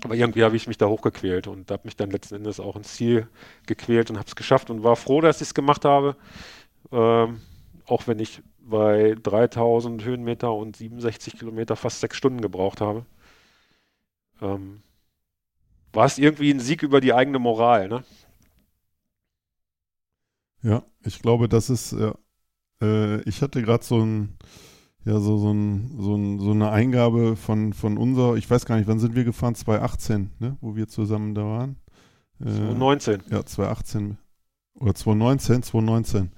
Aber 0.04 0.14
irgendwie 0.14 0.44
habe 0.44 0.56
ich 0.56 0.68
mich 0.68 0.78
da 0.78 0.86
hochgequält 0.86 1.48
und 1.48 1.70
habe 1.70 1.82
mich 1.84 1.96
dann 1.96 2.10
letzten 2.10 2.36
Endes 2.36 2.60
auch 2.60 2.76
ins 2.76 2.94
Ziel 2.94 3.28
gequält 3.66 4.10
und 4.10 4.16
habe 4.16 4.28
es 4.28 4.36
geschafft 4.36 4.70
und 4.70 4.84
war 4.84 4.96
froh, 4.96 5.20
dass 5.20 5.36
ich 5.40 5.48
es 5.48 5.54
gemacht 5.54 5.84
habe. 5.84 6.16
Ähm, 6.92 7.40
auch 7.86 8.06
wenn 8.06 8.18
ich 8.20 8.42
bei 8.60 9.16
3000 9.22 10.04
Höhenmeter 10.04 10.52
und 10.52 10.76
67 10.76 11.38
Kilometer 11.38 11.76
fast 11.76 12.00
sechs 12.00 12.16
Stunden 12.16 12.40
gebraucht 12.40 12.80
habe. 12.80 13.06
Ähm, 14.40 14.82
war 15.92 16.06
es 16.06 16.18
irgendwie 16.18 16.50
ein 16.52 16.60
Sieg 16.60 16.82
über 16.82 17.00
die 17.00 17.12
eigene 17.14 17.38
Moral, 17.38 17.88
ne? 17.88 18.04
Ja, 20.62 20.84
ich 21.04 21.20
glaube, 21.22 21.48
das 21.48 21.70
ist, 21.70 21.92
ja, 21.92 22.14
äh, 22.82 23.22
ich 23.22 23.42
hatte 23.42 23.62
gerade 23.62 23.84
so 23.84 24.00
ein, 24.04 24.38
ja, 25.08 25.20
so, 25.20 25.38
so, 25.38 25.50
ein, 25.52 25.90
so, 25.98 26.14
ein, 26.16 26.38
so 26.38 26.50
eine 26.50 26.70
Eingabe 26.70 27.34
von, 27.34 27.72
von 27.72 27.96
unser, 27.96 28.34
ich 28.34 28.48
weiß 28.50 28.66
gar 28.66 28.76
nicht, 28.76 28.88
wann 28.88 28.98
sind 28.98 29.14
wir 29.14 29.24
gefahren? 29.24 29.54
2018, 29.54 30.32
ne? 30.38 30.58
wo 30.60 30.76
wir 30.76 30.86
zusammen 30.86 31.34
da 31.34 31.44
waren. 31.44 31.76
Äh, 32.40 32.44
2019. 32.44 33.22
Ja, 33.30 33.42
2018 33.42 34.18
oder 34.78 34.94
2019, 34.94 35.62
2019. 35.62 36.30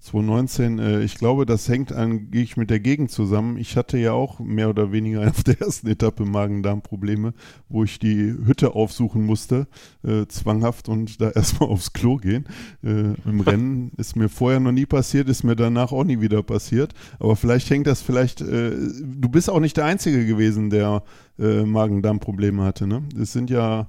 2019, 0.00 0.78
äh, 0.78 1.00
ich 1.02 1.16
glaube, 1.16 1.44
das 1.44 1.68
hängt 1.68 1.92
angeblich 1.92 2.56
mit 2.56 2.70
der 2.70 2.78
Gegend 2.78 3.10
zusammen. 3.10 3.56
Ich 3.56 3.76
hatte 3.76 3.98
ja 3.98 4.12
auch 4.12 4.38
mehr 4.38 4.70
oder 4.70 4.92
weniger 4.92 5.26
auf 5.28 5.42
der 5.42 5.60
ersten 5.60 5.88
Etappe 5.88 6.24
Magen-Darm-Probleme, 6.24 7.34
wo 7.68 7.84
ich 7.84 7.98
die 7.98 8.32
Hütte 8.44 8.74
aufsuchen 8.74 9.26
musste, 9.26 9.66
äh, 10.04 10.26
zwanghaft 10.26 10.88
und 10.88 11.20
da 11.20 11.30
erstmal 11.34 11.68
aufs 11.68 11.92
Klo 11.92 12.16
gehen. 12.16 12.46
Äh, 12.84 13.14
Im 13.28 13.40
Rennen 13.40 13.92
ist 13.96 14.16
mir 14.16 14.28
vorher 14.28 14.60
noch 14.60 14.72
nie 14.72 14.86
passiert, 14.86 15.28
ist 15.28 15.42
mir 15.42 15.56
danach 15.56 15.92
auch 15.92 16.04
nie 16.04 16.20
wieder 16.20 16.42
passiert. 16.42 16.94
Aber 17.18 17.34
vielleicht 17.34 17.68
hängt 17.68 17.86
das 17.86 18.00
vielleicht, 18.00 18.40
äh, 18.40 18.70
du 18.70 19.28
bist 19.28 19.50
auch 19.50 19.60
nicht 19.60 19.76
der 19.76 19.84
Einzige 19.84 20.24
gewesen, 20.26 20.70
der 20.70 21.02
äh, 21.38 21.64
Magen-Darm-Probleme 21.64 22.62
hatte. 22.62 22.86
Ne? 22.86 23.02
Es 23.20 23.32
sind 23.32 23.50
ja 23.50 23.88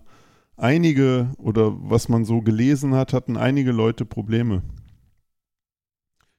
einige, 0.58 1.30
oder 1.38 1.72
was 1.82 2.10
man 2.10 2.26
so 2.26 2.42
gelesen 2.42 2.96
hat, 2.96 3.14
hatten 3.14 3.38
einige 3.38 3.72
Leute 3.72 4.06
Probleme. 4.06 4.64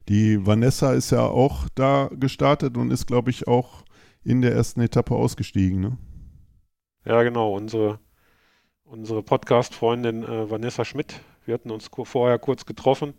Die 0.08 0.44
Vanessa 0.44 0.92
ist 0.92 1.10
ja 1.10 1.26
auch 1.26 1.68
da 1.74 2.10
gestartet 2.12 2.76
und 2.76 2.90
ist, 2.90 3.06
glaube 3.06 3.30
ich, 3.30 3.46
auch 3.46 3.84
in 4.24 4.42
der 4.42 4.52
ersten 4.52 4.80
Etappe 4.80 5.14
ausgestiegen. 5.14 5.80
Ne? 5.80 5.98
Ja, 7.04 7.22
genau. 7.22 7.54
Unsere, 7.54 8.00
unsere 8.84 9.22
Podcast-Freundin 9.22 10.24
äh, 10.24 10.50
Vanessa 10.50 10.84
Schmidt. 10.84 11.20
Wir 11.44 11.54
hatten 11.54 11.70
uns 11.70 11.90
vorher 12.04 12.38
kurz 12.38 12.66
getroffen. 12.66 13.14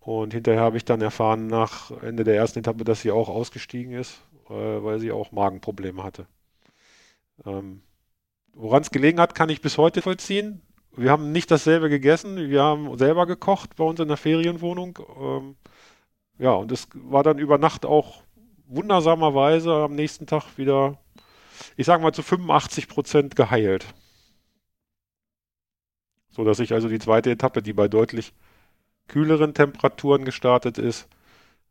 Und 0.00 0.32
hinterher 0.32 0.62
habe 0.62 0.76
ich 0.76 0.84
dann 0.84 1.00
erfahren, 1.00 1.48
nach 1.48 1.90
Ende 2.02 2.24
der 2.24 2.36
ersten 2.36 2.60
Etappe, 2.60 2.84
dass 2.84 3.02
sie 3.02 3.10
auch 3.10 3.28
ausgestiegen 3.28 3.92
ist, 3.92 4.20
äh, 4.48 4.52
weil 4.52 5.00
sie 5.00 5.12
auch 5.12 5.32
Magenprobleme 5.32 6.02
hatte. 6.02 6.26
Ähm, 7.44 7.82
Woran 8.60 8.82
es 8.82 8.90
gelegen 8.90 9.20
hat, 9.20 9.36
kann 9.36 9.50
ich 9.50 9.60
bis 9.60 9.78
heute 9.78 10.02
vollziehen. 10.02 10.62
Wir 10.98 11.12
haben 11.12 11.30
nicht 11.30 11.50
dasselbe 11.52 11.88
gegessen, 11.88 12.50
wir 12.50 12.62
haben 12.62 12.98
selber 12.98 13.24
gekocht 13.26 13.76
bei 13.76 13.84
uns 13.84 14.00
in 14.00 14.08
der 14.08 14.16
Ferienwohnung. 14.16 14.98
Ähm, 15.20 15.56
ja, 16.38 16.52
und 16.52 16.72
es 16.72 16.88
war 16.92 17.22
dann 17.22 17.38
über 17.38 17.56
Nacht 17.56 17.86
auch 17.86 18.22
wundersamerweise 18.66 19.72
am 19.74 19.94
nächsten 19.94 20.26
Tag 20.26 20.58
wieder, 20.58 20.98
ich 21.76 21.86
sage 21.86 22.02
mal, 22.02 22.12
zu 22.12 22.22
85 22.22 22.88
Prozent 22.88 23.36
geheilt. 23.36 23.86
So 26.30 26.42
dass 26.44 26.58
ich 26.58 26.72
also 26.72 26.88
die 26.88 26.98
zweite 26.98 27.30
Etappe, 27.30 27.62
die 27.62 27.72
bei 27.72 27.86
deutlich 27.86 28.34
kühleren 29.06 29.54
Temperaturen 29.54 30.24
gestartet 30.24 30.78
ist, 30.78 31.08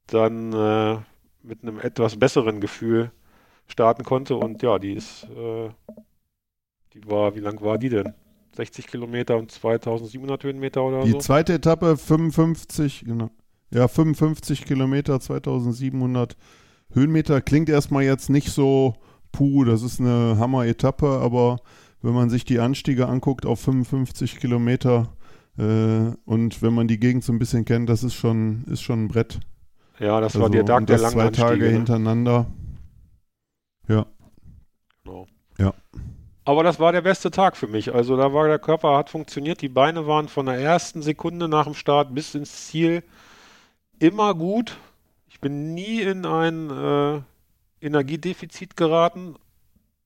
dann 0.07 0.53
äh, 0.53 0.99
mit 1.43 1.63
einem 1.63 1.79
etwas 1.81 2.17
besseren 2.17 2.61
Gefühl 2.61 3.11
starten 3.67 4.03
konnte. 4.03 4.37
Und 4.37 4.63
ja, 4.63 4.79
die 4.79 4.93
ist, 4.93 5.25
äh, 5.25 5.69
die 6.93 7.05
war, 7.09 7.35
wie 7.35 7.41
lang 7.41 7.61
war 7.61 7.77
die 7.77 7.89
denn? 7.89 8.13
60 8.57 8.87
Kilometer 8.87 9.37
und 9.37 9.51
2700 9.51 10.43
Höhenmeter 10.43 10.83
oder 10.83 11.03
die 11.03 11.11
so? 11.11 11.17
Die 11.17 11.23
zweite 11.23 11.53
Etappe 11.53 11.95
55, 11.95 13.05
genau. 13.05 13.29
Ja, 13.71 13.87
55 13.87 14.65
Kilometer, 14.65 15.19
2700 15.19 16.35
Höhenmeter. 16.91 17.41
Klingt 17.41 17.69
erstmal 17.69 18.03
jetzt 18.03 18.29
nicht 18.29 18.49
so, 18.49 18.95
puh, 19.31 19.63
das 19.63 19.83
ist 19.83 19.99
eine 19.99 20.37
Hammer-Etappe, 20.37 21.07
aber 21.07 21.57
wenn 22.01 22.13
man 22.13 22.29
sich 22.29 22.45
die 22.45 22.59
Anstiege 22.59 23.07
anguckt 23.07 23.45
auf 23.45 23.59
55 23.61 24.37
Kilometer 24.39 25.09
äh, 25.57 26.11
und 26.25 26.61
wenn 26.61 26.73
man 26.73 26.87
die 26.87 26.99
Gegend 26.99 27.23
so 27.23 27.33
ein 27.33 27.39
bisschen 27.39 27.65
kennt, 27.65 27.89
das 27.89 28.03
ist 28.03 28.13
schon, 28.13 28.63
ist 28.65 28.81
schon 28.81 29.05
ein 29.05 29.07
Brett. 29.07 29.39
Ja, 29.99 30.21
das 30.21 30.35
also, 30.35 30.43
war 30.43 30.49
der 30.49 30.65
Tag 30.65 30.87
der 30.87 30.99
langen 30.99 31.13
zwei 31.13 31.27
Anstiege, 31.27 31.47
Tage 31.47 31.65
ne? 31.65 31.71
hintereinander. 31.71 32.45
Ja. 33.87 34.05
Genau. 35.03 35.27
Ja. 35.57 35.73
Aber 36.47 36.63
das 36.63 36.79
war 36.79 36.93
der 36.93 37.01
beste 37.01 37.29
Tag 37.29 37.57
für 37.57 37.67
mich. 37.67 37.93
Also 37.93 38.15
da 38.15 38.33
war 38.33 38.47
der 38.47 38.57
Körper 38.57 38.95
hat 38.95 39.09
funktioniert, 39.09 39.61
die 39.61 39.67
Beine 39.67 40.07
waren 40.07 40.29
von 40.29 40.45
der 40.45 40.55
ersten 40.55 41.01
Sekunde 41.01 41.49
nach 41.49 41.65
dem 41.65 41.73
Start 41.73 42.15
bis 42.15 42.35
ins 42.35 42.67
Ziel 42.67 43.03
immer 43.99 44.33
gut. 44.33 44.77
Ich 45.27 45.41
bin 45.41 45.73
nie 45.73 45.99
in 45.99 46.25
ein 46.25 46.69
äh, 46.69 47.85
Energiedefizit 47.85 48.77
geraten 48.77 49.35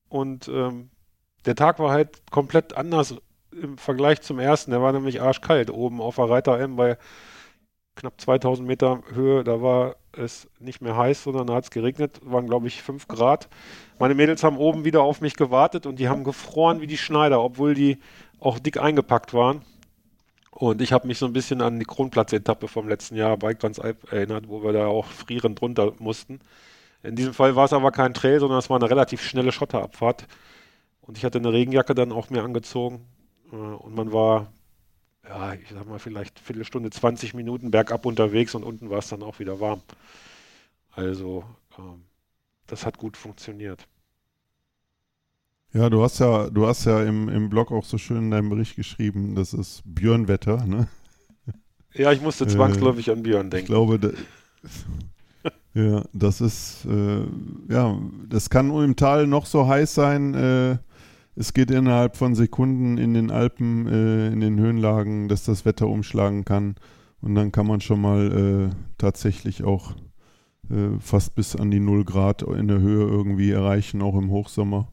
und 0.08 0.48
ähm, 0.48 0.90
der 1.46 1.54
Tag 1.54 1.78
war 1.78 1.92
halt 1.92 2.28
komplett 2.32 2.76
anders 2.76 3.14
im 3.52 3.78
Vergleich 3.78 4.20
zum 4.20 4.40
ersten. 4.40 4.72
Der 4.72 4.82
war 4.82 4.90
nämlich 4.90 5.22
arschkalt 5.22 5.70
oben 5.70 6.00
auf 6.00 6.16
der 6.16 6.28
Reiter 6.28 6.58
M 6.58 6.74
bei 6.74 6.98
knapp 7.94 8.20
2000 8.20 8.66
Meter 8.66 9.02
Höhe. 9.12 9.44
Da 9.44 9.62
war 9.62 9.94
es 10.10 10.48
nicht 10.58 10.80
mehr 10.80 10.96
heiß, 10.96 11.22
sondern 11.22 11.46
da 11.46 11.54
hat 11.54 11.64
es 11.64 11.70
geregnet. 11.70 12.20
Waren, 12.24 12.48
glaube 12.48 12.66
ich, 12.66 12.82
5 12.82 13.06
Grad. 13.06 13.48
Meine 14.02 14.16
Mädels 14.16 14.42
haben 14.42 14.56
oben 14.56 14.84
wieder 14.84 15.00
auf 15.02 15.20
mich 15.20 15.36
gewartet 15.36 15.86
und 15.86 16.00
die 16.00 16.08
haben 16.08 16.24
gefroren 16.24 16.80
wie 16.80 16.88
die 16.88 16.98
Schneider, 16.98 17.40
obwohl 17.40 17.74
die 17.74 17.98
auch 18.40 18.58
dick 18.58 18.76
eingepackt 18.78 19.32
waren. 19.32 19.62
Und 20.50 20.82
ich 20.82 20.92
habe 20.92 21.06
mich 21.06 21.18
so 21.18 21.26
ein 21.26 21.32
bisschen 21.32 21.60
an 21.60 21.78
die 21.78 21.84
Kronplatz-Etappe 21.84 22.66
vom 22.66 22.88
letzten 22.88 23.14
Jahr 23.14 23.36
bei 23.36 23.54
Transalp 23.54 24.12
erinnert, 24.12 24.48
wo 24.48 24.64
wir 24.64 24.72
da 24.72 24.88
auch 24.88 25.06
frierend 25.06 25.62
runter 25.62 25.92
mussten. 26.00 26.40
In 27.04 27.14
diesem 27.14 27.32
Fall 27.32 27.54
war 27.54 27.66
es 27.66 27.72
aber 27.72 27.92
kein 27.92 28.12
Trail, 28.12 28.40
sondern 28.40 28.58
es 28.58 28.68
war 28.68 28.76
eine 28.76 28.90
relativ 28.90 29.22
schnelle 29.22 29.52
Schotterabfahrt. 29.52 30.26
Und 31.02 31.16
ich 31.16 31.24
hatte 31.24 31.38
eine 31.38 31.52
Regenjacke 31.52 31.94
dann 31.94 32.10
auch 32.10 32.28
mir 32.28 32.42
angezogen. 32.42 33.06
Äh, 33.52 33.54
und 33.54 33.94
man 33.94 34.12
war, 34.12 34.52
ja, 35.28 35.54
ich 35.54 35.68
sag 35.72 35.86
mal, 35.86 36.00
vielleicht 36.00 36.40
Viertelstunde, 36.40 36.90
20 36.90 37.34
Minuten 37.34 37.70
bergab 37.70 38.04
unterwegs 38.04 38.56
und 38.56 38.64
unten 38.64 38.90
war 38.90 38.98
es 38.98 39.06
dann 39.10 39.22
auch 39.22 39.38
wieder 39.38 39.60
warm. 39.60 39.80
Also, 40.90 41.44
ähm, 41.78 42.02
das 42.66 42.84
hat 42.84 42.98
gut 42.98 43.16
funktioniert. 43.16 43.86
Ja, 45.74 45.88
du 45.88 46.02
hast 46.02 46.18
ja, 46.18 46.50
du 46.50 46.66
hast 46.66 46.84
ja 46.84 47.02
im, 47.02 47.30
im 47.30 47.48
Blog 47.48 47.72
auch 47.72 47.84
so 47.84 47.96
schön 47.96 48.24
in 48.24 48.30
deinem 48.30 48.50
Bericht 48.50 48.76
geschrieben, 48.76 49.34
das 49.34 49.54
ist 49.54 49.82
Björnwetter, 49.86 50.66
ne? 50.66 50.88
Ja, 51.94 52.12
ich 52.12 52.20
musste 52.20 52.46
zwangsläufig 52.46 53.08
äh, 53.08 53.12
an 53.12 53.22
Björn 53.22 53.50
denken. 53.50 53.64
Ich 53.64 53.66
glaube, 53.66 53.98
da, 53.98 54.10
ja, 55.74 56.04
das 56.12 56.42
ist, 56.42 56.86
äh, 56.86 57.24
ja, 57.72 57.98
das 58.28 58.50
kann 58.50 58.70
im 58.70 58.96
Tal 58.96 59.26
noch 59.26 59.46
so 59.46 59.66
heiß 59.66 59.94
sein. 59.94 60.34
Äh, 60.34 60.78
es 61.36 61.54
geht 61.54 61.70
innerhalb 61.70 62.16
von 62.16 62.34
Sekunden 62.34 62.98
in 62.98 63.14
den 63.14 63.30
Alpen, 63.30 63.86
äh, 63.86 64.28
in 64.28 64.40
den 64.40 64.58
Höhenlagen, 64.58 65.28
dass 65.28 65.44
das 65.44 65.64
Wetter 65.64 65.88
umschlagen 65.88 66.44
kann. 66.44 66.76
Und 67.22 67.34
dann 67.34 67.50
kann 67.52 67.66
man 67.66 67.80
schon 67.80 68.00
mal 68.00 68.70
äh, 68.70 68.74
tatsächlich 68.98 69.64
auch 69.64 69.92
äh, 70.70 70.98
fast 70.98 71.34
bis 71.34 71.56
an 71.56 71.70
die 71.70 71.80
0 71.80 72.04
Grad 72.04 72.42
in 72.42 72.68
der 72.68 72.80
Höhe 72.80 73.06
irgendwie 73.06 73.50
erreichen, 73.50 74.02
auch 74.02 74.16
im 74.18 74.30
Hochsommer 74.30 74.88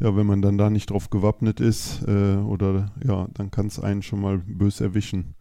ja, 0.00 0.16
wenn 0.16 0.26
man 0.26 0.42
dann 0.42 0.58
da 0.58 0.70
nicht 0.70 0.90
drauf 0.90 1.10
gewappnet 1.10 1.60
ist, 1.60 2.02
äh, 2.06 2.36
oder 2.36 2.92
ja, 3.04 3.28
dann 3.34 3.50
kann 3.50 3.66
es 3.66 3.80
einen 3.80 4.02
schon 4.02 4.20
mal 4.20 4.38
bös 4.38 4.80
erwischen. 4.80 5.34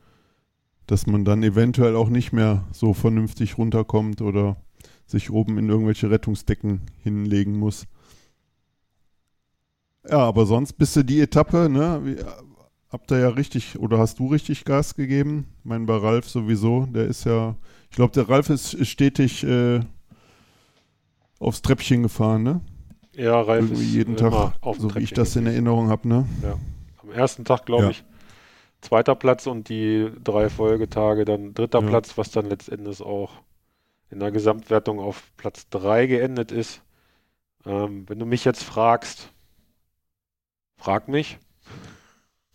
Dass 0.87 1.05
man 1.05 1.25
dann 1.25 1.43
eventuell 1.43 1.95
auch 1.95 2.09
nicht 2.09 2.31
mehr 2.31 2.63
so 2.71 2.93
vernünftig 2.93 3.57
runterkommt 3.57 4.21
oder 4.21 4.57
sich 5.05 5.29
oben 5.31 5.57
in 5.57 5.69
irgendwelche 5.69 6.09
Rettungsdecken 6.09 6.81
hinlegen 7.03 7.57
muss. 7.57 7.87
Ja, 10.09 10.19
aber 10.19 10.45
sonst 10.45 10.73
bist 10.73 10.95
du 10.95 11.03
die 11.03 11.19
Etappe, 11.19 11.69
ne? 11.69 12.01
Wie, 12.03 12.15
habt 12.89 13.11
ihr 13.11 13.19
ja 13.19 13.29
richtig, 13.29 13.77
oder 13.79 13.97
hast 13.97 14.19
du 14.19 14.27
richtig 14.27 14.65
Gas 14.65 14.95
gegeben? 14.95 15.47
Mein 15.63 15.85
bei 15.85 15.97
Ralf 15.97 16.29
sowieso, 16.29 16.85
der 16.85 17.05
ist 17.05 17.25
ja, 17.25 17.55
ich 17.89 17.95
glaube, 17.95 18.13
der 18.13 18.29
Ralf 18.29 18.49
ist, 18.49 18.73
ist 18.73 18.89
stetig 18.89 19.43
äh, 19.43 19.81
aufs 21.39 21.61
Treppchen 21.61 22.03
gefahren, 22.03 22.43
ne? 22.43 22.61
Ja, 23.17 23.41
Ralf 23.41 23.63
Irgendwie 23.63 23.83
ist 23.83 23.93
jeden 23.93 24.15
Tag, 24.15 24.53
so 24.77 24.93
wie 24.93 24.99
ich 24.99 25.11
das 25.11 25.35
in 25.35 25.47
Erinnerung 25.47 25.89
habe, 25.89 26.07
ne? 26.07 26.27
Ja. 26.43 26.59
Am 27.01 27.11
ersten 27.11 27.45
Tag, 27.45 27.65
glaube 27.65 27.85
ja. 27.85 27.89
ich, 27.89 28.03
zweiter 28.81 29.15
Platz 29.15 29.47
und 29.47 29.69
die 29.69 30.11
drei 30.23 30.49
Folgetage 30.49 31.25
dann 31.25 31.55
dritter 31.55 31.81
ja. 31.81 31.87
Platz, 31.87 32.15
was 32.19 32.29
dann 32.29 32.45
letztendlich 32.45 33.01
auch 33.01 33.31
in 34.11 34.19
der 34.19 34.29
Gesamtwertung 34.29 34.99
auf 34.99 35.31
Platz 35.35 35.67
drei 35.69 36.05
geendet 36.05 36.51
ist. 36.51 36.83
Ähm, 37.65 38.07
wenn 38.07 38.19
du 38.19 38.27
mich 38.27 38.45
jetzt 38.45 38.63
fragst, 38.63 39.31
frag 40.77 41.07
mich. 41.07 41.39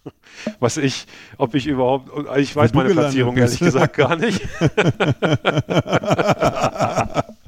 Was 0.58 0.78
ich, 0.78 1.06
ob 1.38 1.54
ich 1.54 1.68
überhaupt, 1.68 2.10
ich 2.36 2.56
weiß 2.56 2.74
meine 2.74 2.90
Platzierung 2.90 3.36
ehrlich 3.36 3.60
gesagt 3.60 3.96
gar 3.96 4.16
nicht. 4.16 4.40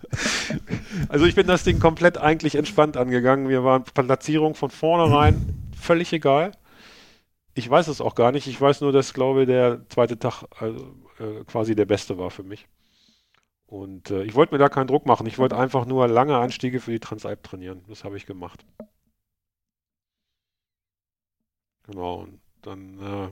also 1.08 1.26
ich 1.26 1.34
bin 1.34 1.46
das 1.46 1.64
Ding 1.64 1.80
komplett 1.80 2.18
eigentlich 2.18 2.54
entspannt 2.54 2.96
angegangen. 2.96 3.46
Mir 3.46 3.64
war 3.64 3.80
Platzierung 3.80 4.54
von 4.54 4.70
vornherein 4.70 5.70
völlig 5.80 6.12
egal. 6.12 6.52
Ich 7.54 7.68
weiß 7.70 7.88
es 7.88 8.00
auch 8.00 8.14
gar 8.14 8.32
nicht. 8.32 8.46
Ich 8.46 8.60
weiß 8.60 8.80
nur, 8.80 8.92
dass, 8.92 9.14
glaube 9.14 9.46
der 9.46 9.88
zweite 9.88 10.18
Tag 10.18 10.44
also, 10.58 10.94
äh, 11.18 11.44
quasi 11.44 11.74
der 11.74 11.86
beste 11.86 12.18
war 12.18 12.30
für 12.30 12.42
mich. 12.42 12.66
Und 13.66 14.10
äh, 14.10 14.24
ich 14.24 14.34
wollte 14.34 14.54
mir 14.54 14.58
da 14.58 14.68
keinen 14.68 14.86
Druck 14.88 15.06
machen. 15.06 15.26
Ich 15.26 15.38
wollte 15.38 15.56
einfach 15.56 15.86
nur 15.86 16.08
lange 16.08 16.36
Anstiege 16.38 16.80
für 16.80 16.90
die 16.92 17.00
Transalp 17.00 17.42
trainieren. 17.42 17.84
Das 17.88 18.04
habe 18.04 18.16
ich 18.16 18.26
gemacht. 18.26 18.64
Genau. 21.84 22.22
Und 22.22 22.40
dann 22.62 22.98
äh, 23.00 23.28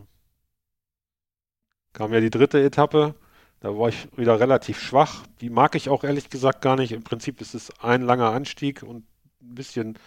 kam 1.92 2.12
ja 2.12 2.20
die 2.20 2.30
dritte 2.30 2.62
Etappe. 2.62 3.14
Da 3.62 3.78
war 3.78 3.88
ich 3.88 4.08
wieder 4.16 4.40
relativ 4.40 4.80
schwach. 4.80 5.22
Die 5.40 5.48
mag 5.48 5.76
ich 5.76 5.88
auch 5.88 6.02
ehrlich 6.02 6.28
gesagt 6.30 6.62
gar 6.62 6.74
nicht. 6.74 6.90
Im 6.90 7.04
Prinzip 7.04 7.40
ist 7.40 7.54
es 7.54 7.70
ein 7.80 8.02
langer 8.02 8.32
Anstieg 8.32 8.82
und 8.82 9.04
ein 9.40 9.54
bisschen 9.54 9.98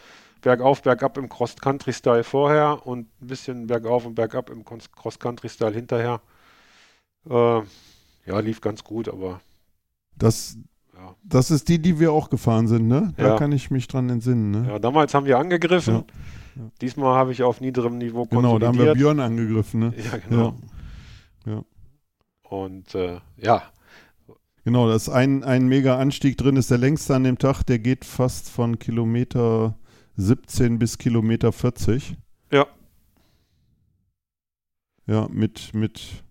bergauf, 0.41 0.81
bergab 0.81 1.17
im 1.17 1.29
Cross-Country-Style 1.29 2.25
vorher 2.25 2.85
und 2.85 3.07
ein 3.21 3.27
bisschen 3.27 3.67
bergauf 3.67 4.05
und 4.05 4.13
bergab 4.13 4.49
im 4.49 4.65
Cross-Country-Style 4.65 5.73
hinterher. 5.73 6.19
Äh, 7.29 7.61
ja, 8.25 8.39
lief 8.41 8.59
ganz 8.59 8.83
gut, 8.83 9.07
aber. 9.07 9.39
Das, 10.17 10.57
ja. 10.93 11.15
das 11.23 11.49
ist 11.49 11.69
die, 11.69 11.81
die 11.81 11.97
wir 11.97 12.11
auch 12.11 12.29
gefahren 12.29 12.67
sind, 12.67 12.89
ne? 12.89 13.13
Da 13.15 13.29
ja. 13.29 13.35
kann 13.37 13.53
ich 13.53 13.71
mich 13.71 13.87
dran 13.87 14.09
entsinnen, 14.09 14.51
ne? 14.51 14.67
Ja, 14.67 14.79
damals 14.79 15.13
haben 15.13 15.25
wir 15.25 15.39
angegriffen. 15.39 16.03
Ja. 16.57 16.63
Diesmal 16.81 17.15
habe 17.15 17.31
ich 17.31 17.41
auf 17.41 17.61
niederem 17.61 17.99
Niveau 17.99 18.25
Genau, 18.25 18.59
da 18.59 18.67
haben 18.67 18.77
wir 18.77 18.93
Björn 18.93 19.21
angegriffen, 19.21 19.79
ne? 19.79 19.93
Ja, 19.97 20.17
genau. 20.17 20.55
Ja. 21.45 21.63
Und 22.49 22.95
äh, 22.95 23.19
ja. 23.37 23.63
Genau, 24.63 24.87
da 24.87 24.95
ist 24.95 25.09
ein, 25.09 25.43
ein 25.43 25.67
mega 25.67 25.97
Anstieg 25.97 26.37
drin, 26.37 26.55
ist 26.57 26.71
der 26.71 26.79
längste 26.79 27.15
an 27.15 27.23
dem 27.23 27.37
Tag, 27.37 27.63
der 27.63 27.79
geht 27.79 28.03
fast 28.03 28.49
von 28.49 28.79
Kilometer 28.79 29.75
17 30.17 30.79
bis 30.79 30.97
Kilometer 30.97 31.51
40. 31.51 32.17
Ja. 32.51 32.65
Ja, 35.05 35.27
mit, 35.29 35.73
mit 35.75 36.23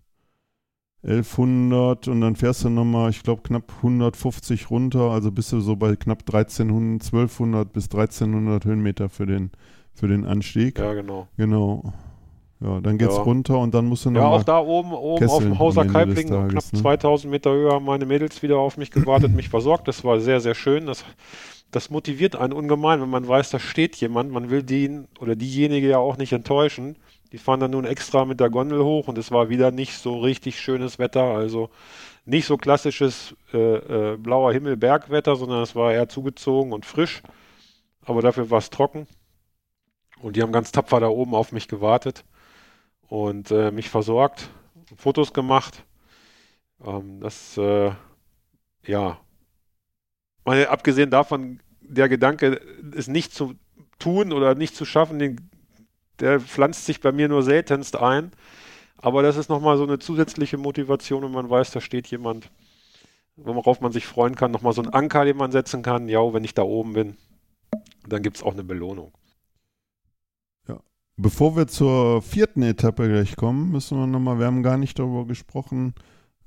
1100 1.04 2.08
und 2.08 2.22
dann 2.22 2.34
fährst 2.34 2.64
du 2.64 2.70
nochmal, 2.70 3.10
ich 3.10 3.22
glaube, 3.22 3.42
knapp 3.42 3.72
150 3.76 4.70
runter, 4.70 5.10
also 5.10 5.30
bist 5.30 5.52
du 5.52 5.60
so 5.60 5.76
bei 5.76 5.94
knapp 5.96 6.22
1300, 6.22 7.04
1200 7.04 7.72
bis 7.72 7.84
1300 7.84 8.64
Höhenmeter 8.64 9.08
für 9.10 9.26
den, 9.26 9.50
für 9.92 10.08
den 10.08 10.24
Anstieg. 10.24 10.78
Ja, 10.78 10.94
genau. 10.94 11.28
Genau. 11.36 11.92
Ja, 12.64 12.80
dann 12.80 12.96
geht's 12.96 13.16
Ja. 13.16 13.22
runter 13.22 13.58
und 13.58 13.74
dann 13.74 13.84
musst 13.84 14.06
du 14.06 14.10
noch 14.10 14.20
Ja, 14.20 14.28
auch 14.28 14.42
da 14.42 14.58
oben, 14.58 14.92
oben 14.94 15.18
Kessel 15.18 15.34
auf 15.36 15.42
dem 15.42 15.58
Hauser 15.58 15.84
Kalbling, 15.84 16.28
Tages, 16.28 16.50
knapp 16.50 16.72
ne? 16.72 16.80
2000 16.80 17.30
Meter 17.30 17.50
höher, 17.52 17.72
haben 17.72 17.84
meine 17.84 18.06
Mädels 18.06 18.42
wieder 18.42 18.56
auf 18.56 18.78
mich 18.78 18.90
gewartet, 18.90 19.34
mich 19.34 19.50
versorgt. 19.50 19.86
Das 19.86 20.02
war 20.02 20.18
sehr, 20.20 20.40
sehr 20.40 20.54
schön. 20.54 20.86
Das, 20.86 21.04
das 21.72 21.90
motiviert 21.90 22.36
einen 22.36 22.54
ungemein, 22.54 23.02
wenn 23.02 23.10
man 23.10 23.28
weiß, 23.28 23.50
da 23.50 23.58
steht 23.58 23.96
jemand. 23.96 24.32
Man 24.32 24.48
will 24.48 24.62
den 24.62 25.08
oder 25.20 25.36
diejenige 25.36 25.88
ja 25.88 25.98
auch 25.98 26.16
nicht 26.16 26.32
enttäuschen. 26.32 26.96
Die 27.32 27.38
fahren 27.38 27.60
dann 27.60 27.72
nun 27.72 27.84
extra 27.84 28.24
mit 28.24 28.40
der 28.40 28.48
Gondel 28.48 28.82
hoch 28.82 29.08
und 29.08 29.18
es 29.18 29.30
war 29.30 29.50
wieder 29.50 29.70
nicht 29.70 29.98
so 29.98 30.20
richtig 30.20 30.58
schönes 30.58 30.98
Wetter. 30.98 31.24
Also 31.24 31.68
nicht 32.24 32.46
so 32.46 32.56
klassisches 32.56 33.34
äh, 33.52 33.58
äh, 34.12 34.16
blauer 34.16 34.54
Himmel, 34.54 34.78
Bergwetter, 34.78 35.36
sondern 35.36 35.62
es 35.62 35.76
war 35.76 35.92
eher 35.92 36.08
zugezogen 36.08 36.72
und 36.72 36.86
frisch. 36.86 37.22
Aber 38.06 38.22
dafür 38.22 38.50
war 38.50 38.58
es 38.58 38.70
trocken. 38.70 39.06
Und 40.22 40.36
die 40.36 40.42
haben 40.42 40.52
ganz 40.52 40.72
tapfer 40.72 41.00
da 41.00 41.08
oben 41.08 41.34
auf 41.34 41.52
mich 41.52 41.68
gewartet 41.68 42.24
und 43.14 43.52
äh, 43.52 43.70
mich 43.70 43.90
versorgt, 43.90 44.50
Fotos 44.96 45.32
gemacht. 45.32 45.84
Ähm, 46.84 47.20
das, 47.20 47.56
äh, 47.56 47.92
ja, 48.84 49.20
mal 50.44 50.66
abgesehen 50.66 51.10
davon, 51.10 51.60
der 51.80 52.08
Gedanke, 52.08 52.60
es 52.96 53.06
nicht 53.06 53.32
zu 53.32 53.54
tun 54.00 54.32
oder 54.32 54.56
nicht 54.56 54.74
zu 54.74 54.84
schaffen, 54.84 55.20
den, 55.20 55.48
der 56.18 56.40
pflanzt 56.40 56.86
sich 56.86 57.00
bei 57.00 57.12
mir 57.12 57.28
nur 57.28 57.44
seltenst 57.44 57.94
ein. 57.94 58.32
Aber 58.96 59.22
das 59.22 59.36
ist 59.36 59.48
nochmal 59.48 59.76
so 59.76 59.84
eine 59.84 60.00
zusätzliche 60.00 60.58
Motivation, 60.58 61.22
wenn 61.22 61.30
man 61.30 61.48
weiß, 61.48 61.70
da 61.70 61.80
steht 61.80 62.08
jemand, 62.08 62.50
worauf 63.36 63.80
man 63.80 63.92
sich 63.92 64.06
freuen 64.06 64.34
kann. 64.34 64.50
Nochmal 64.50 64.72
so 64.72 64.82
ein 64.82 64.88
Anker, 64.92 65.24
den 65.24 65.36
man 65.36 65.52
setzen 65.52 65.82
kann. 65.82 66.08
Ja, 66.08 66.32
wenn 66.34 66.42
ich 66.42 66.54
da 66.54 66.62
oben 66.62 66.94
bin, 66.94 67.16
dann 68.08 68.22
gibt 68.22 68.38
es 68.38 68.42
auch 68.42 68.54
eine 68.54 68.64
Belohnung. 68.64 69.12
Bevor 71.16 71.56
wir 71.56 71.68
zur 71.68 72.22
vierten 72.22 72.62
Etappe 72.62 73.08
gleich 73.08 73.36
kommen, 73.36 73.70
müssen 73.70 73.98
wir 73.98 74.06
nochmal, 74.06 74.40
wir 74.40 74.46
haben 74.46 74.64
gar 74.64 74.76
nicht 74.76 74.98
darüber 74.98 75.26
gesprochen, 75.26 75.94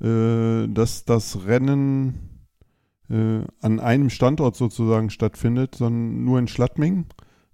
äh, 0.01 0.67
dass 0.67 1.06
das 1.06 1.45
Rennen 1.45 2.47
äh, 3.10 3.41
an 3.62 3.80
einem 3.80 4.10
Standort 4.10 4.58
sozusagen 4.58 5.10
stattfindet, 5.10 5.75
sondern 5.75 6.25
nur 6.25 6.39
in 6.39 6.49
Schladming, 6.49 7.06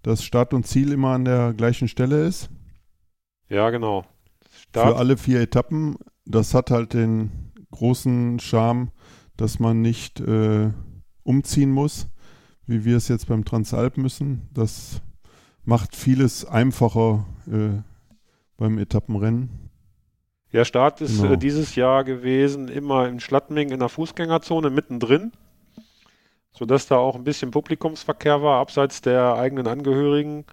dass 0.01 0.23
Start 0.23 0.55
und 0.55 0.65
Ziel 0.65 0.91
immer 0.91 1.09
an 1.09 1.25
der 1.25 1.53
gleichen 1.53 1.87
Stelle 1.87 2.25
ist. 2.25 2.49
Ja, 3.47 3.69
genau. 3.69 4.05
Für 4.49 4.59
Start, 4.61 4.97
alle 4.97 5.17
vier 5.17 5.41
Etappen. 5.41 5.95
Das 6.25 6.55
hat 6.55 6.71
halt 6.71 6.93
den 6.93 7.51
großen 7.69 8.39
Charme, 8.39 8.89
dass 9.37 9.59
man 9.59 9.81
nicht 9.81 10.19
äh, 10.19 10.71
umziehen 11.23 11.71
muss, 11.71 12.07
wie 12.65 12.85
wir 12.85 12.97
es 12.97 13.07
jetzt 13.07 13.27
beim 13.27 13.45
Transalp 13.45 13.97
müssen. 13.97 14.49
Das 14.51 15.01
macht 15.65 15.95
vieles 15.95 16.45
einfacher 16.45 17.25
äh, 17.47 17.81
beim 18.57 18.77
Etappenrennen. 18.77 19.49
Ja, 20.51 20.65
Start 20.65 21.01
ist 21.01 21.21
Genau. 21.21 21.33
äh, 21.33 21.37
dieses 21.37 21.75
Jahr 21.75 22.03
gewesen, 22.03 22.67
immer 22.67 23.07
in 23.07 23.19
Schladming 23.19 23.69
in 23.69 23.79
der 23.79 23.89
Fußgängerzone 23.89 24.69
mittendrin, 24.69 25.31
sodass 26.53 26.85
da 26.87 26.97
auch 26.97 27.15
ein 27.15 27.23
bisschen 27.23 27.51
Publikumsverkehr 27.51 28.43
war, 28.43 28.59
abseits 28.59 29.01
der 29.01 29.33
eigenen 29.35 29.67
Angehörigen, 29.67 30.45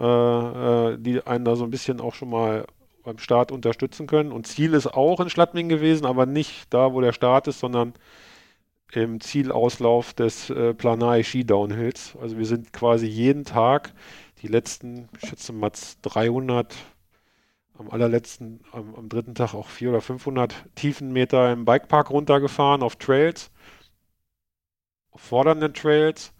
äh, 0.00 0.04
äh, 0.04 0.98
die 0.98 1.26
einen 1.26 1.44
da 1.44 1.56
so 1.56 1.64
ein 1.64 1.70
bisschen 1.70 2.00
auch 2.00 2.14
schon 2.14 2.30
mal 2.30 2.66
beim 3.04 3.18
Start 3.18 3.52
unterstützen 3.52 4.06
können. 4.06 4.32
Und 4.32 4.46
Ziel 4.46 4.72
ist 4.74 4.86
auch 4.88 5.20
in 5.20 5.28
Schladming 5.30 5.68
gewesen, 5.68 6.06
aber 6.06 6.26
nicht 6.26 6.72
da, 6.72 6.92
wo 6.92 7.00
der 7.00 7.12
Start 7.12 7.46
ist, 7.46 7.60
sondern 7.60 7.92
im 8.92 9.20
Zielauslauf 9.20 10.14
des 10.14 10.48
äh, 10.50 10.72
Planai 10.72 11.22
Ski 11.22 11.44
Downhills. 11.44 12.16
Also 12.20 12.38
wir 12.38 12.46
sind 12.46 12.72
quasi 12.72 13.06
jeden 13.06 13.44
Tag 13.44 13.92
die 14.42 14.48
letzten, 14.48 15.08
ich 15.20 15.28
schätze 15.28 15.52
mal 15.52 15.72
300, 16.02 16.74
am 17.78 17.90
allerletzten, 17.90 18.60
am, 18.72 18.94
am 18.94 19.08
dritten 19.08 19.34
Tag 19.34 19.54
auch 19.54 19.68
400 19.68 19.98
oder 19.98 20.06
500 20.06 20.54
Tiefenmeter 20.74 21.52
im 21.52 21.64
Bikepark 21.64 22.10
runtergefahren 22.10 22.82
auf 22.82 22.96
Trails, 22.96 23.50
auf 25.10 25.20
fordernden 25.20 25.74
Trails. 25.74 26.32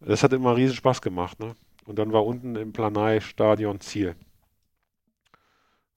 Das 0.00 0.22
hat 0.22 0.32
immer 0.32 0.56
riesen 0.56 0.76
Spaß 0.76 1.02
gemacht. 1.02 1.40
Ne? 1.40 1.54
Und 1.84 1.98
dann 1.98 2.12
war 2.12 2.26
unten 2.26 2.56
im 2.56 2.72
Planei-Stadion 2.72 3.80
Ziel. 3.80 4.16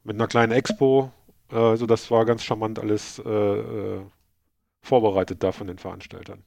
Mit 0.03 0.15
einer 0.15 0.27
kleinen 0.27 0.51
Expo, 0.51 1.11
also 1.49 1.85
das 1.85 2.09
war 2.09 2.25
ganz 2.25 2.43
charmant 2.43 2.79
alles 2.79 3.19
äh, 3.19 3.29
äh, 3.29 4.01
vorbereitet 4.81 5.43
da 5.43 5.51
von 5.51 5.67
den 5.67 5.77
Veranstaltern. 5.77 6.43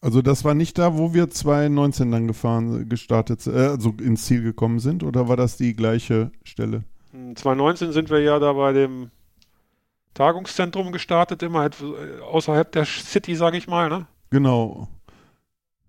Also 0.00 0.22
das 0.22 0.44
war 0.44 0.54
nicht 0.54 0.78
da, 0.78 0.96
wo 0.96 1.12
wir 1.12 1.28
2019 1.28 2.10
dann 2.12 2.28
gefahren, 2.28 2.88
gestartet, 2.88 3.46
äh, 3.48 3.50
also 3.66 3.90
ins 4.00 4.26
Ziel 4.26 4.42
gekommen 4.42 4.78
sind, 4.78 5.02
oder 5.02 5.28
war 5.28 5.36
das 5.36 5.56
die 5.56 5.74
gleiche 5.74 6.30
Stelle? 6.44 6.84
Hm, 7.10 7.34
2019 7.34 7.92
sind 7.92 8.08
wir 8.10 8.20
ja 8.20 8.38
da 8.38 8.52
bei 8.52 8.72
dem 8.72 9.10
Tagungszentrum 10.14 10.92
gestartet, 10.92 11.42
immer 11.42 11.66
et- 11.66 11.80
äh, 11.80 12.20
außerhalb 12.22 12.70
der 12.72 12.84
City, 12.84 13.34
sage 13.34 13.56
ich 13.56 13.66
mal. 13.68 13.88
Ne? 13.88 14.06
Genau. 14.30 14.88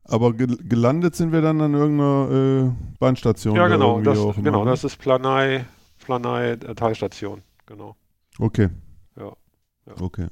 Aber 0.06 0.34
gel 0.34 0.58
gelandet 0.58 1.16
sind 1.16 1.32
wir 1.32 1.42
dann 1.42 1.62
an 1.62 1.74
irgendeiner 1.76 2.72
äh, 2.72 2.96
Bahnstation. 3.00 3.56
Ja, 3.56 3.68
genau, 3.68 4.02
das, 4.02 4.18
genau, 4.38 4.66
ne? 4.66 4.72
das 4.72 4.84
ist 4.84 4.98
Planei, 4.98 5.66
Planei 6.04 6.52
äh, 6.54 6.58
Talstation, 6.76 7.44
genau. 7.68 7.96
Okay. 8.40 8.70
Ja, 9.16 9.34
ja. 9.86 9.94
Okay. 10.00 10.28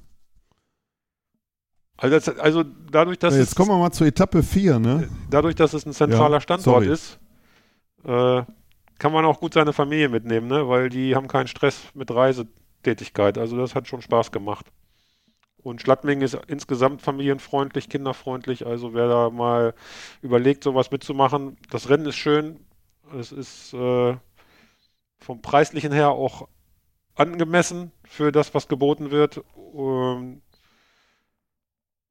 Also, 1.97 2.15
das, 2.19 2.39
also 2.39 2.63
dadurch, 2.63 3.19
dass 3.19 3.33
Ja, 3.33 3.37
jetzt 3.37 3.55
es, 3.55 3.55
kommen 3.55 3.69
wir 3.71 3.77
mal 3.77 3.91
zur 3.91 4.07
Etappe 4.07 4.43
4, 4.43 4.79
ne? 4.79 5.09
dadurch, 5.29 5.55
dass 5.55 5.73
es 5.73 5.85
ein 5.85 5.93
zentraler 5.93 6.37
Ja, 6.37 6.41
Standort 6.41 6.85
sorry. 6.85 6.87
ist, 6.87 7.19
äh, 8.05 8.43
kann 8.99 9.13
man 9.13 9.25
auch 9.25 9.39
gut 9.41 9.53
seine 9.55 9.73
Familie 9.73 10.09
mitnehmen, 10.09 10.47
ne? 10.47 10.67
weil 10.69 10.89
die 10.89 11.15
haben 11.15 11.27
keinen 11.27 11.47
Stress 11.47 11.83
mit 11.95 12.11
Reisetätigkeit. 12.11 13.37
Also 13.37 13.57
das 13.57 13.75
hat 13.75 13.87
schon 13.87 14.01
Spaß 14.01 14.31
gemacht. 14.31 14.67
Und 15.63 15.81
Schladming 15.81 16.21
ist 16.21 16.35
insgesamt 16.47 17.01
familienfreundlich, 17.01 17.89
kinderfreundlich. 17.89 18.65
Also 18.67 18.93
wer 18.93 19.07
da 19.09 19.29
mal 19.29 19.75
überlegt, 20.21 20.63
sowas 20.63 20.91
mitzumachen, 20.91 21.57
das 21.71 21.89
Rennen 21.89 22.07
ist 22.07 22.17
schön. 22.17 22.59
Es 23.19 23.31
ist 23.31 23.73
äh, 23.73 24.15
vom 25.19 25.41
preislichen 25.41 25.91
her 25.91 26.09
auch 26.11 26.47
angemessen 27.15 27.91
für 28.05 28.31
das, 28.31 28.53
was 28.53 28.67
geboten 28.67 29.11
wird. 29.11 29.43
Ähm, 29.75 30.41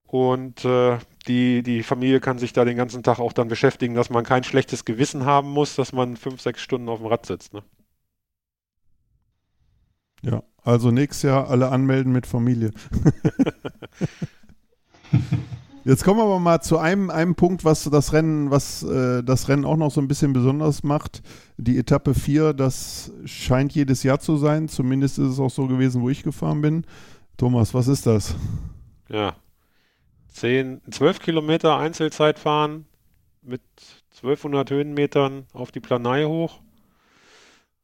Und 0.06 0.64
äh, 0.64 0.98
die, 1.26 1.62
die 1.62 1.82
Familie 1.82 2.20
kann 2.20 2.38
sich 2.38 2.52
da 2.52 2.64
den 2.64 2.76
ganzen 2.76 3.02
Tag 3.02 3.18
auch 3.18 3.32
dann 3.32 3.48
beschäftigen, 3.48 3.94
dass 3.94 4.10
man 4.10 4.24
kein 4.24 4.44
schlechtes 4.44 4.84
Gewissen 4.84 5.24
haben 5.24 5.50
muss, 5.50 5.74
dass 5.74 5.92
man 5.92 6.16
fünf, 6.16 6.40
sechs 6.40 6.60
Stunden 6.60 6.88
auf 6.88 7.00
dem 7.00 7.08
Rad 7.08 7.26
sitzt. 7.26 7.52
Ne? 7.52 7.62
Ja, 10.22 10.42
also 10.62 10.90
nächstes 10.90 11.22
Jahr 11.22 11.50
alle 11.50 11.70
anmelden 11.70 12.12
mit 12.12 12.26
Familie. 12.26 12.70
Jetzt 15.84 16.02
kommen 16.02 16.18
wir 16.18 16.24
aber 16.24 16.40
mal 16.40 16.60
zu 16.60 16.78
einem, 16.78 17.10
einem 17.10 17.36
Punkt, 17.36 17.64
was 17.64 17.84
das 17.84 18.12
Rennen, 18.12 18.50
was 18.50 18.82
äh, 18.82 19.22
das 19.22 19.48
Rennen 19.48 19.64
auch 19.64 19.76
noch 19.76 19.92
so 19.92 20.00
ein 20.00 20.08
bisschen 20.08 20.32
besonders 20.32 20.82
macht. 20.82 21.22
Die 21.58 21.78
Etappe 21.78 22.12
4, 22.12 22.54
das 22.54 23.12
scheint 23.24 23.72
jedes 23.72 24.02
Jahr 24.02 24.18
zu 24.18 24.36
sein. 24.36 24.68
Zumindest 24.68 25.20
ist 25.20 25.28
es 25.28 25.38
auch 25.38 25.50
so 25.50 25.68
gewesen, 25.68 26.02
wo 26.02 26.10
ich 26.10 26.24
gefahren 26.24 26.60
bin. 26.60 26.84
Thomas, 27.36 27.72
was 27.72 27.86
ist 27.86 28.04
das? 28.04 28.34
Ja. 29.08 29.36
10, 30.36 30.82
12 30.90 31.20
Kilometer 31.20 31.78
Einzelzeit 31.78 32.38
fahren 32.38 32.86
mit 33.42 33.62
1200 34.16 34.70
Höhenmetern 34.70 35.46
auf 35.52 35.72
die 35.72 35.80
Planei 35.80 36.24
hoch. 36.24 36.60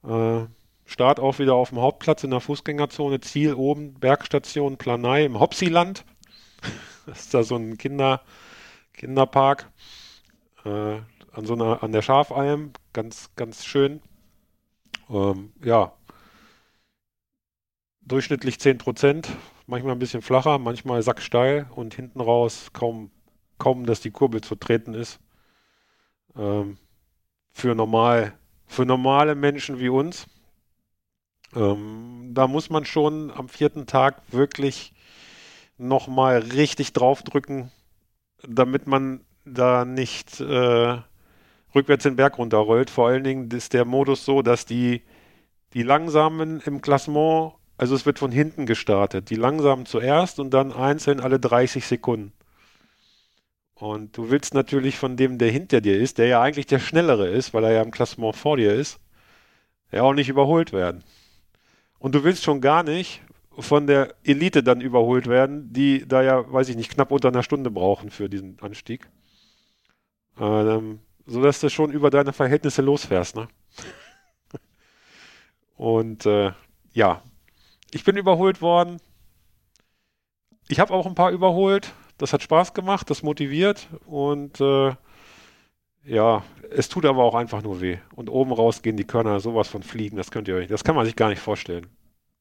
Äh, 0.05 0.47
Start 0.85 1.21
auch 1.21 1.39
wieder 1.39 1.55
auf 1.55 1.71
dem 1.71 1.81
Hauptplatz 1.81 2.23
in 2.23 2.31
der 2.31 2.41
Fußgängerzone. 2.41 3.21
Ziel 3.21 3.55
oben, 3.55 3.95
Bergstation 3.95 4.77
Planei 4.77 5.25
im 5.25 5.41
Hopsiland. 5.41 6.05
Das 7.05 7.23
ist 7.23 7.35
da 7.35 7.43
so 7.43 7.57
ein 7.57 7.79
Kinder, 7.79 8.23
Kinderpark 8.93 9.69
äh, 10.65 10.69
an 11.33 11.47
so 11.47 11.55
einer, 11.55 11.83
an 11.83 11.91
der 11.91 12.01
Schafalm. 12.03 12.73
Ganz, 12.93 13.31
ganz 13.35 13.65
schön. 13.65 14.01
Ähm, 15.11 15.53
ja. 15.65 15.95
Durchschnittlich 18.03 18.61
10 18.61 18.79
Prozent, 18.79 19.31
manchmal 19.73 19.95
ein 19.95 19.99
bisschen 19.99 20.21
flacher, 20.21 20.59
manchmal 20.59 21.03
sacksteil 21.03 21.67
und 21.75 21.95
hinten 21.95 22.21
raus 22.21 22.71
kaum, 22.75 23.11
kaum, 23.57 23.87
dass 23.87 24.03
die 24.03 24.11
Kurbel 24.11 24.43
zu 24.43 24.55
treten 24.55 24.93
ist. 24.93 25.19
Ähm, 26.37 26.77
für 27.53 27.75
normal, 27.75 28.35
für 28.67 28.85
normale 28.85 29.35
Menschen 29.35 29.81
wie 29.81 29.89
uns. 29.89 30.27
Ähm, 31.57 32.33
da 32.35 32.47
muss 32.47 32.69
man 32.69 32.85
schon 32.85 33.31
am 33.31 33.49
vierten 33.49 33.87
Tag 33.87 34.21
wirklich 34.31 34.93
nochmal 35.79 36.41
richtig 36.41 36.93
draufdrücken, 36.93 37.73
damit 38.47 38.87
man 38.87 39.25
da 39.47 39.87
nicht 39.87 40.39
äh, 40.39 40.99
rückwärts 41.75 42.03
den 42.03 42.17
Berg 42.17 42.37
runterrollt. 42.37 42.91
Vor 42.91 43.09
allen 43.09 43.25
Dingen 43.25 43.51
ist 43.51 43.73
der 43.73 43.87
Modus 43.87 44.27
so, 44.27 44.43
dass 44.43 44.67
die, 44.67 45.01
die 45.73 45.83
Langsamen 45.83 46.61
im 46.61 46.83
Klassement, 46.83 47.55
also 47.83 47.97
es 47.97 48.07
wird 48.07 48.21
von 48.21 48.31
hinten 48.31 48.65
gestartet, 48.65 49.29
die 49.29 49.35
Langsamen 49.35 49.87
zuerst 49.87 50.39
und 50.39 50.55
dann 50.55 50.73
einzeln 50.73 51.19
alle 51.19 51.41
30 51.41 51.85
Sekunden. 51.85 52.33
Und 53.75 54.17
du 54.17 54.31
willst 54.31 54.55
natürlich 54.55 54.97
von 54.97 55.17
dem, 55.17 55.37
der 55.37 55.51
hinter 55.51 55.81
dir 55.81 55.99
ist, 55.99 56.19
der 56.19 56.29
ja 56.29 56.41
eigentlich 56.41 56.67
der 56.67 56.79
Schnellere 56.79 57.27
ist, 57.27 57.53
weil 57.53 57.65
er 57.65 57.73
ja 57.73 57.83
im 57.83 57.91
Klassement 57.91 58.37
vor 58.37 58.57
dir 58.57 58.73
ist, 58.73 59.01
ja 59.91 60.03
auch 60.03 60.13
nicht 60.13 60.29
überholt 60.29 60.73
werden. 60.73 61.03
Und 61.99 62.15
du 62.15 62.23
willst 62.23 62.45
schon 62.45 62.61
gar 62.61 62.85
nicht 62.85 63.21
von 63.59 63.89
der 63.89 64.15
Elite 64.23 64.63
dann 64.63 64.81
überholt 64.81 65.27
werden, 65.27 65.73
die 65.73 66.07
da 66.07 66.23
ja, 66.23 66.53
weiß 66.53 66.69
ich 66.69 66.77
nicht, 66.77 66.93
knapp 66.93 67.11
unter 67.11 67.31
einer 67.31 67.43
Stunde 67.43 67.73
brauchen 67.73 68.11
für 68.11 68.29
diesen 68.29 68.61
Anstieg. 68.61 69.11
Ähm, 70.39 71.01
so 71.27 71.43
dass 71.43 71.59
du 71.59 71.69
schon 71.69 71.91
über 71.91 72.11
deine 72.11 72.33
Verhältnisse 72.33 72.81
losfährst, 72.81 73.35
ne? 73.35 73.49
Und 75.77 76.27
äh, 76.27 76.53
ja, 76.93 77.25
ich 77.93 78.05
bin 78.05 78.17
überholt 78.17 78.63
worden. 78.63 78.99
Ich 80.69 80.81
habe 80.81 80.93
auch 80.93 81.07
ein 81.07 81.15
paar 81.15 81.31
überholt. 81.31 81.93
Das 82.19 82.33
hat 82.33 82.43
Spaß 82.43 82.75
gemacht, 82.75 83.11
das 83.11 83.23
motiviert 83.23 83.89
und 84.07 84.61
äh, 84.61 84.93
ja, 86.05 86.45
es 86.71 86.89
tut 86.89 87.05
aber 87.05 87.25
auch 87.25 87.35
einfach 87.35 87.63
nur 87.63 87.81
weh. 87.81 87.99
Und 88.15 88.29
oben 88.29 88.53
raus 88.53 88.83
gehen 88.83 88.97
die 88.97 89.07
Körner 89.07 89.41
sowas 89.41 89.69
von 89.69 89.83
fliegen, 89.83 90.17
das 90.17 90.31
könnt 90.31 90.47
ihr 90.49 90.57
euch, 90.57 90.69
das 90.69 90.85
kann 90.85 90.95
man 90.95 91.05
sich 91.05 91.17
gar 91.17 91.31
nicht 91.31 91.41
vorstellen. 91.41 91.87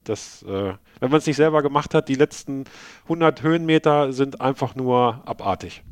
Das, 0.03 0.43
äh, 0.43 0.73
wenn 0.99 1.09
man 1.11 1.19
es 1.19 1.27
nicht 1.27 1.35
selber 1.35 1.61
gemacht 1.61 1.93
hat, 1.93 2.09
die 2.09 2.15
letzten 2.15 2.65
100 3.03 3.43
Höhenmeter 3.43 4.13
sind 4.13 4.41
einfach 4.41 4.75
nur 4.75 5.21
abartig. 5.25 5.83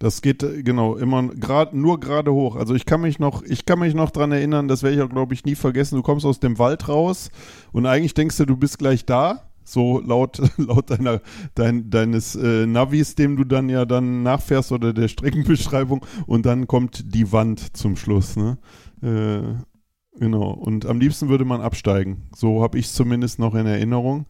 Das 0.00 0.22
geht 0.22 0.42
äh, 0.42 0.64
genau 0.64 0.96
immer 0.96 1.28
grad, 1.28 1.72
nur 1.74 2.00
gerade 2.00 2.32
hoch. 2.32 2.56
Also 2.56 2.74
ich 2.74 2.86
kann 2.86 3.02
mich 3.02 3.20
noch, 3.20 3.44
ich 3.44 3.64
kann 3.66 3.78
mich 3.78 3.94
noch 3.94 4.10
dran 4.10 4.32
erinnern, 4.32 4.66
das 4.66 4.82
werde 4.82 4.96
ich 4.96 5.02
auch 5.02 5.10
glaube 5.10 5.34
ich 5.34 5.44
nie 5.44 5.54
vergessen. 5.54 5.94
Du 5.94 6.02
kommst 6.02 6.26
aus 6.26 6.40
dem 6.40 6.58
Wald 6.58 6.88
raus 6.88 7.30
und 7.70 7.86
eigentlich 7.86 8.14
denkst 8.14 8.36
du, 8.38 8.46
du 8.46 8.56
bist 8.56 8.78
gleich 8.78 9.06
da. 9.06 9.44
So 9.62 10.00
laut, 10.00 10.40
laut 10.56 10.90
deiner, 10.90 11.20
dein, 11.54 11.90
deines 11.90 12.34
äh, 12.34 12.66
Navis, 12.66 13.14
dem 13.14 13.36
du 13.36 13.44
dann 13.44 13.68
ja 13.68 13.84
dann 13.84 14.24
nachfährst 14.24 14.72
oder 14.72 14.92
der 14.92 15.06
Streckenbeschreibung 15.06 16.04
und 16.26 16.44
dann 16.44 16.66
kommt 16.66 17.14
die 17.14 17.30
Wand 17.30 17.76
zum 17.76 17.94
Schluss. 17.94 18.36
Ne? 18.36 18.58
Äh, 19.02 19.62
Genau. 20.18 20.50
Und 20.50 20.86
am 20.86 21.00
liebsten 21.00 21.28
würde 21.28 21.44
man 21.44 21.60
absteigen. 21.60 22.28
So 22.34 22.62
habe 22.62 22.78
ich 22.78 22.86
es 22.86 22.94
zumindest 22.94 23.38
noch 23.38 23.54
in 23.54 23.66
Erinnerung. 23.66 24.26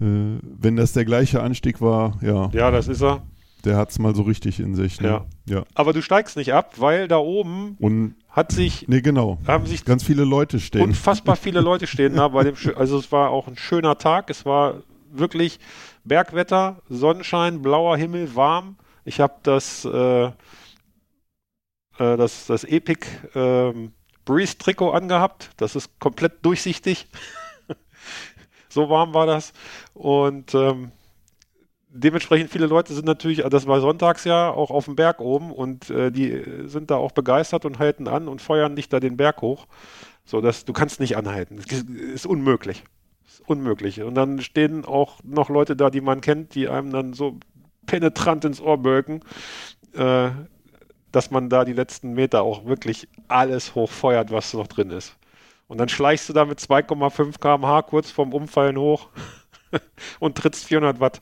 Äh, 0.00 0.38
wenn 0.42 0.76
das 0.76 0.92
der 0.92 1.04
gleiche 1.04 1.42
Anstieg 1.42 1.80
war, 1.80 2.18
ja. 2.22 2.50
Ja, 2.52 2.70
das 2.70 2.86
ist 2.86 3.02
er. 3.02 3.22
Der 3.64 3.76
hat 3.76 3.90
es 3.90 3.98
mal 3.98 4.14
so 4.14 4.22
richtig 4.22 4.60
in 4.60 4.74
sich. 4.74 5.00
Ne? 5.00 5.08
Ja. 5.08 5.26
ja. 5.46 5.64
Aber 5.74 5.92
du 5.92 6.02
steigst 6.02 6.36
nicht 6.36 6.52
ab, 6.52 6.74
weil 6.78 7.08
da 7.08 7.18
oben 7.18 7.76
Und, 7.78 8.14
hat 8.28 8.52
sich. 8.52 8.88
Nee, 8.88 9.00
genau. 9.00 9.38
Haben 9.46 9.66
sich 9.66 9.84
ganz 9.84 10.02
viele 10.02 10.24
Leute 10.24 10.60
stehen. 10.60 10.82
Unfassbar 10.82 11.36
viele 11.36 11.60
Leute 11.60 11.86
stehen 11.86 12.16
da 12.16 12.28
bei 12.28 12.44
dem. 12.44 12.54
Also 12.76 12.98
es 12.98 13.12
war 13.12 13.30
auch 13.30 13.48
ein 13.48 13.56
schöner 13.56 13.98
Tag. 13.98 14.30
Es 14.30 14.44
war 14.44 14.82
wirklich 15.12 15.58
Bergwetter, 16.04 16.80
Sonnenschein, 16.88 17.62
blauer 17.62 17.96
Himmel, 17.96 18.34
warm. 18.34 18.76
Ich 19.04 19.20
habe 19.20 19.34
das, 19.42 19.84
äh, 19.84 20.24
äh, 20.26 20.32
das, 21.98 22.46
das 22.46 22.64
Epic. 22.64 23.06
Ähm, 23.34 23.92
Breeze-Trikot 24.24 24.92
angehabt. 24.92 25.50
Das 25.56 25.74
ist 25.74 25.98
komplett 25.98 26.44
durchsichtig. 26.44 27.08
so 28.68 28.88
warm 28.88 29.14
war 29.14 29.26
das. 29.26 29.52
Und 29.94 30.54
ähm, 30.54 30.92
dementsprechend 31.92 32.50
viele 32.50 32.66
Leute 32.66 32.94
sind 32.94 33.06
natürlich, 33.06 33.42
das 33.42 33.66
war 33.66 33.80
sonntags 33.80 34.24
ja 34.24 34.50
auch 34.50 34.70
auf 34.70 34.84
dem 34.84 34.96
Berg 34.96 35.20
oben 35.20 35.52
und 35.52 35.90
äh, 35.90 36.10
die 36.10 36.42
sind 36.66 36.90
da 36.90 36.96
auch 36.96 37.12
begeistert 37.12 37.64
und 37.64 37.78
halten 37.78 38.08
an 38.08 38.28
und 38.28 38.40
feuern 38.40 38.76
dich 38.76 38.88
da 38.88 39.00
den 39.00 39.16
Berg 39.16 39.42
hoch. 39.42 39.66
So 40.24 40.40
dass 40.40 40.64
du 40.64 40.72
kannst 40.72 41.00
nicht 41.00 41.16
anhalten. 41.16 41.56
Das 41.56 41.80
ist 41.82 42.26
unmöglich. 42.26 42.84
Das 43.24 43.34
ist 43.34 43.48
unmöglich. 43.48 44.02
Und 44.02 44.14
dann 44.14 44.40
stehen 44.40 44.84
auch 44.84 45.18
noch 45.24 45.48
Leute 45.48 45.74
da, 45.74 45.90
die 45.90 46.00
man 46.00 46.20
kennt, 46.20 46.54
die 46.54 46.68
einem 46.68 46.92
dann 46.92 47.12
so 47.14 47.38
penetrant 47.86 48.44
ins 48.44 48.60
Ohr 48.60 48.78
bölken. 48.78 49.24
Äh, 49.94 50.30
dass 51.12 51.30
man 51.30 51.48
da 51.48 51.64
die 51.64 51.72
letzten 51.72 52.12
Meter 52.12 52.42
auch 52.42 52.66
wirklich 52.66 53.08
alles 53.28 53.74
hochfeuert, 53.74 54.30
was 54.30 54.54
noch 54.54 54.66
drin 54.68 54.90
ist. 54.90 55.16
Und 55.66 55.78
dann 55.78 55.88
schleichst 55.88 56.28
du 56.28 56.32
da 56.32 56.44
mit 56.44 56.58
2,5 56.58 57.38
km/h 57.40 57.82
kurz 57.82 58.10
vorm 58.10 58.32
Umfallen 58.32 58.76
hoch 58.76 59.08
und 60.20 60.36
trittst 60.36 60.64
400 60.64 61.00
Watt. 61.00 61.20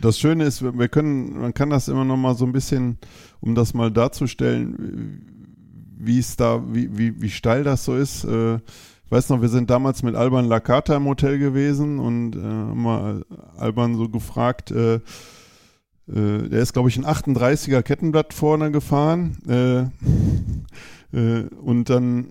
Das 0.00 0.18
Schöne 0.18 0.44
ist, 0.44 0.62
wir 0.62 0.88
können, 0.88 1.40
man 1.40 1.54
kann 1.54 1.70
das 1.70 1.88
immer 1.88 2.04
noch 2.04 2.16
mal 2.16 2.34
so 2.34 2.44
ein 2.44 2.52
bisschen, 2.52 2.98
um 3.40 3.54
das 3.54 3.74
mal 3.74 3.90
darzustellen, 3.90 5.32
wie 5.98 6.18
es 6.18 6.36
da, 6.36 6.62
wie, 6.72 6.96
wie, 6.96 7.20
wie 7.20 7.30
steil 7.30 7.64
das 7.64 7.84
so 7.84 7.96
ist. 7.96 8.24
Äh, 8.24 8.56
ich 8.56 9.10
weiß 9.10 9.28
noch, 9.28 9.42
wir 9.42 9.48
sind 9.48 9.70
damals 9.70 10.02
mit 10.02 10.14
Alban 10.14 10.46
Lakata 10.46 10.96
im 10.96 11.06
Hotel 11.06 11.38
gewesen 11.38 11.98
und 11.98 12.34
äh, 12.36 12.40
haben 12.40 12.82
mal 12.82 13.24
Alban 13.58 13.96
so 13.96 14.08
gefragt, 14.08 14.70
äh, 14.70 14.94
äh, 14.94 15.00
der 16.48 16.60
ist, 16.60 16.72
glaube 16.72 16.88
ich, 16.88 16.96
ein 16.96 17.04
38er 17.04 17.82
Kettenblatt 17.82 18.34
vorne 18.34 18.70
gefahren. 18.70 19.36
Äh, 19.46 19.84
und 21.62 21.90
dann, 21.90 22.26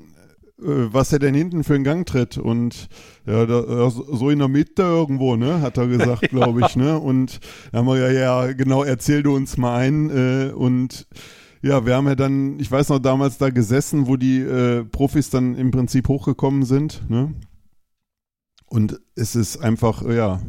was 0.61 1.11
er 1.11 1.19
denn 1.19 1.33
hinten 1.33 1.63
für 1.63 1.75
einen 1.75 1.83
Gang 1.83 2.05
tritt. 2.05 2.37
Und 2.37 2.87
ja, 3.25 3.45
da, 3.45 3.89
so 3.89 4.29
in 4.29 4.39
der 4.39 4.47
Mitte 4.47 4.83
irgendwo, 4.83 5.35
ne, 5.35 5.61
hat 5.61 5.77
er 5.77 5.87
gesagt, 5.87 6.21
glaube 6.29 6.61
ich. 6.65 6.75
Ne? 6.75 6.99
Und 6.99 7.39
da 7.71 7.79
haben 7.79 7.87
wir 7.87 7.97
ja, 7.97 8.11
ja, 8.11 8.53
genau, 8.53 8.83
erzähl 8.83 9.23
du 9.23 9.35
uns 9.35 9.57
mal 9.57 9.77
ein. 9.77 10.09
Äh, 10.09 10.51
und 10.51 11.07
ja, 11.61 11.85
wir 11.85 11.95
haben 11.95 12.07
ja 12.07 12.15
dann, 12.15 12.59
ich 12.59 12.71
weiß 12.71 12.89
noch, 12.89 12.99
damals 12.99 13.37
da 13.37 13.49
gesessen, 13.49 14.07
wo 14.07 14.17
die 14.17 14.39
äh, 14.39 14.83
Profis 14.83 15.29
dann 15.29 15.55
im 15.55 15.71
Prinzip 15.71 16.07
hochgekommen 16.07 16.63
sind. 16.63 17.09
Ne? 17.09 17.33
Und 18.65 18.99
es 19.15 19.35
ist 19.35 19.57
einfach, 19.57 20.01
ja, 20.07 20.41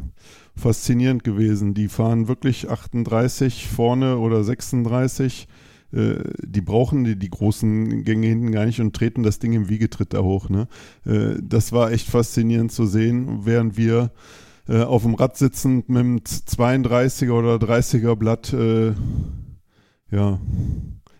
faszinierend 0.55 1.23
gewesen. 1.23 1.73
Die 1.73 1.87
fahren 1.87 2.27
wirklich 2.27 2.69
38 2.69 3.67
vorne 3.67 4.17
oder 4.17 4.43
36. 4.43 5.47
Äh, 5.93 6.23
die 6.41 6.61
brauchen 6.61 7.03
die, 7.03 7.17
die, 7.17 7.29
großen 7.29 8.03
Gänge 8.03 8.27
hinten 8.27 8.51
gar 8.51 8.65
nicht 8.65 8.81
und 8.81 8.95
treten 8.95 9.23
das 9.23 9.39
Ding 9.39 9.53
im 9.53 9.69
Wiegetritt 9.69 10.13
da 10.13 10.21
hoch. 10.21 10.49
Ne? 10.49 10.67
Äh, 11.05 11.39
das 11.41 11.71
war 11.71 11.91
echt 11.91 12.07
faszinierend 12.07 12.71
zu 12.71 12.85
sehen, 12.85 13.45
während 13.45 13.77
wir 13.77 14.11
äh, 14.67 14.81
auf 14.81 15.03
dem 15.03 15.15
Rad 15.15 15.37
sitzend 15.37 15.89
mit 15.89 16.01
dem 16.01 16.19
32er 16.19 17.31
oder 17.31 17.55
30er 17.55 18.15
Blatt, 18.15 18.53
äh, 18.53 18.93
ja, 20.09 20.39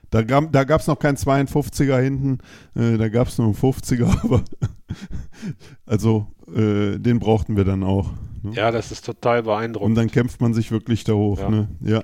da 0.09 0.21
gab 0.21 0.51
da 0.51 0.63
gab's 0.63 0.87
noch 0.87 0.99
kein 0.99 1.17
52er 1.17 1.99
hinten, 1.99 2.37
äh, 2.75 2.97
da 2.97 3.09
gab 3.09 3.27
es 3.27 3.37
nur 3.37 3.47
einen 3.47 3.55
50er, 3.55 4.05
aber 4.23 4.43
also 5.85 6.27
äh, 6.55 6.99
den 6.99 7.19
brauchten 7.19 7.57
wir 7.57 7.63
dann 7.63 7.83
auch. 7.83 8.11
Ne? 8.43 8.53
Ja, 8.53 8.71
das 8.71 8.91
ist 8.91 9.05
total 9.05 9.39
Und 9.39 9.45
beeindruckend. 9.45 9.97
dann 9.97 10.11
kämpft 10.11 10.41
man 10.41 10.53
sich 10.53 10.71
wirklich 10.71 11.03
da 11.03 11.13
hoch. 11.13 11.39
Ja. 11.39 11.49
Ne? 11.49 11.67
Ja. 11.81 12.03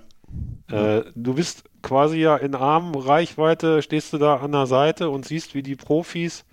Äh, 0.72 1.12
du 1.16 1.34
bist 1.34 1.64
quasi 1.82 2.18
ja 2.20 2.38
in 2.38 2.56
Armreichweite, 2.56 3.82
stehst 3.82 4.14
du 4.14 4.18
da 4.18 4.38
an 4.38 4.52
der 4.52 4.68
Seite 4.68 5.10
und 5.10 5.26
siehst, 5.26 5.56
wie 5.56 5.64
die 5.64 5.76
Profis 5.76 6.46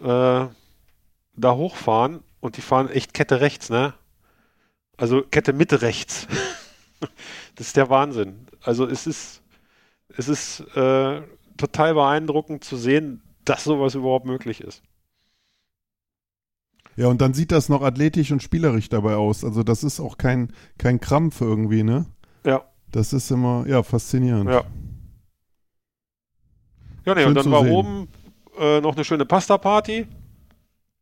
äh, 0.00 0.04
da 0.04 1.54
hochfahren 1.54 2.22
und 2.40 2.56
die 2.56 2.60
fahren 2.60 2.88
echt 2.88 3.14
Kette 3.14 3.40
rechts, 3.40 3.70
ne? 3.70 3.94
Also 4.96 5.22
Kette 5.22 5.52
Mitte 5.52 5.82
rechts. 5.82 6.26
das 7.56 7.68
ist 7.68 7.76
der 7.76 7.90
Wahnsinn. 7.90 8.46
Also 8.62 8.86
es 8.86 9.06
ist, 9.06 9.42
es 10.16 10.28
ist 10.28 10.60
äh, 10.76 11.22
total 11.56 11.94
beeindruckend 11.94 12.64
zu 12.64 12.76
sehen, 12.76 13.22
dass 13.44 13.64
sowas 13.64 13.94
überhaupt 13.94 14.26
möglich 14.26 14.60
ist. 14.60 14.82
Ja, 16.96 17.06
und 17.06 17.20
dann 17.20 17.32
sieht 17.32 17.52
das 17.52 17.68
noch 17.68 17.82
athletisch 17.82 18.32
und 18.32 18.42
spielerisch 18.42 18.88
dabei 18.88 19.14
aus. 19.14 19.44
Also 19.44 19.62
das 19.62 19.84
ist 19.84 20.00
auch 20.00 20.18
kein, 20.18 20.52
kein 20.78 21.00
Krampf 21.00 21.40
irgendwie, 21.40 21.84
ne? 21.84 22.06
Ja. 22.44 22.64
Das 22.92 23.12
ist 23.12 23.30
immer, 23.30 23.64
ja, 23.66 23.82
faszinierend. 23.82 24.50
Ja. 24.50 24.64
Ja, 27.04 27.14
nee, 27.14 27.20
Schön 27.22 27.28
und 27.28 27.34
dann 27.36 27.50
war 27.50 27.62
sehen. 27.62 27.72
oben 27.72 28.08
äh, 28.58 28.80
noch 28.80 28.94
eine 28.94 29.04
schöne 29.04 29.24
Pasta-Party 29.24 30.06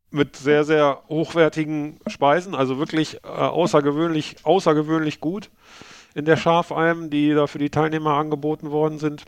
mit 0.09 0.35
sehr, 0.37 0.63
sehr 0.63 1.03
hochwertigen 1.09 1.99
Speisen, 2.07 2.55
also 2.55 2.77
wirklich 2.77 3.15
äh, 3.23 3.27
außergewöhnlich, 3.27 4.37
außergewöhnlich 4.43 5.19
gut 5.19 5.49
in 6.15 6.25
der 6.25 6.37
Schafalm, 6.37 7.09
die 7.09 7.33
da 7.33 7.47
für 7.47 7.59
die 7.59 7.69
Teilnehmer 7.69 8.13
angeboten 8.13 8.71
worden 8.71 8.99
sind. 8.99 9.25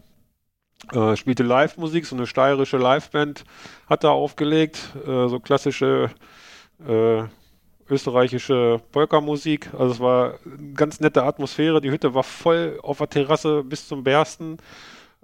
Äh, 0.93 1.17
spielte 1.17 1.43
Live-Musik, 1.43 2.05
so 2.05 2.15
eine 2.15 2.25
steirische 2.25 2.77
Liveband 2.77 3.43
hat 3.89 4.03
da 4.03 4.11
aufgelegt, 4.11 4.93
äh, 5.05 5.27
so 5.27 5.39
klassische 5.39 6.09
äh, 6.87 7.23
österreichische 7.89 8.81
Polka-Musik. 8.91 9.73
Also 9.73 9.93
es 9.93 9.99
war 9.99 10.35
eine 10.45 10.73
ganz 10.73 10.99
nette 10.99 11.23
Atmosphäre. 11.23 11.81
Die 11.81 11.91
Hütte 11.91 12.13
war 12.13 12.23
voll 12.23 12.79
auf 12.83 12.99
der 12.99 13.09
Terrasse 13.09 13.63
bis 13.63 13.87
zum 13.87 14.03
Bersten. 14.03 14.57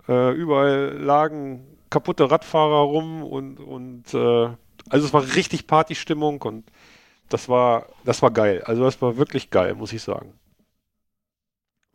Äh, 0.08 0.32
überall 0.34 0.98
lagen 0.98 1.66
kaputte 1.90 2.30
Radfahrer 2.30 2.82
rum 2.82 3.24
und, 3.24 3.60
und 3.60 4.14
äh, 4.14 4.50
also 4.90 5.06
es 5.06 5.14
war 5.14 5.24
richtig 5.36 5.68
Partystimmung 5.68 6.42
und 6.42 6.66
das 7.30 7.50
war, 7.50 7.88
das 8.04 8.22
war 8.22 8.32
geil. 8.32 8.62
Also 8.66 8.84
das 8.84 9.02
war 9.02 9.18
wirklich 9.18 9.50
geil, 9.50 9.74
muss 9.76 9.94
ich 9.94 10.04
sagen. 10.04 10.34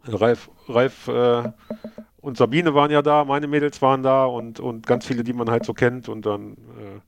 Ralf, 0.05 0.51
Ralf 0.69 1.09
äh, 1.09 1.53
und 2.21 2.37
Sabine 2.37 2.75
waren 2.75 2.91
ja 2.91 3.03
da, 3.03 3.25
meine 3.25 3.47
Mädels 3.47 3.81
waren 3.83 4.03
da 4.03 4.25
und, 4.25 4.61
und 4.61 4.87
ganz 4.87 5.07
viele, 5.07 5.25
die 5.25 5.33
man 5.33 5.51
halt 5.51 5.65
so 5.65 5.75
kennt 5.75 6.09
und 6.09 6.27
dann 6.27 6.53
äh, 6.53 7.01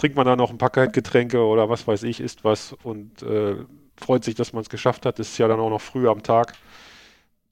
trinkt 0.00 0.16
man 0.16 0.24
da 0.24 0.34
noch 0.34 0.50
ein 0.50 0.56
paar 0.56 0.70
Kaltgetränke 0.70 1.44
oder 1.44 1.68
was 1.68 1.86
weiß 1.86 2.04
ich, 2.04 2.20
isst 2.20 2.42
was 2.42 2.72
und 2.82 3.22
äh, 3.22 3.56
freut 3.98 4.24
sich, 4.24 4.34
dass 4.34 4.54
man 4.54 4.62
es 4.62 4.70
geschafft 4.70 5.04
hat. 5.04 5.18
Das 5.18 5.28
ist 5.28 5.38
ja 5.38 5.46
dann 5.46 5.60
auch 5.60 5.68
noch 5.68 5.82
früh 5.82 6.08
am 6.08 6.22
Tag. 6.22 6.54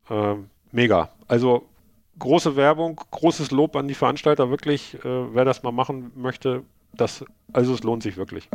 Ähm, 0.09 0.49
mega. 0.73 1.11
Also 1.27 1.69
große 2.19 2.57
Werbung, 2.57 2.99
großes 3.11 3.51
Lob 3.51 3.77
an 3.77 3.87
die 3.87 3.95
Veranstalter, 3.95 4.49
wirklich, 4.49 4.95
äh, 5.05 5.35
wer 5.35 5.45
das 5.45 5.63
mal 5.63 5.73
machen 5.73 6.11
möchte, 6.15 6.63
das, 6.95 7.23
also 7.53 7.75
es 7.75 7.83
lohnt 7.83 8.03
sich 8.03 8.17
wirklich. 8.17 8.49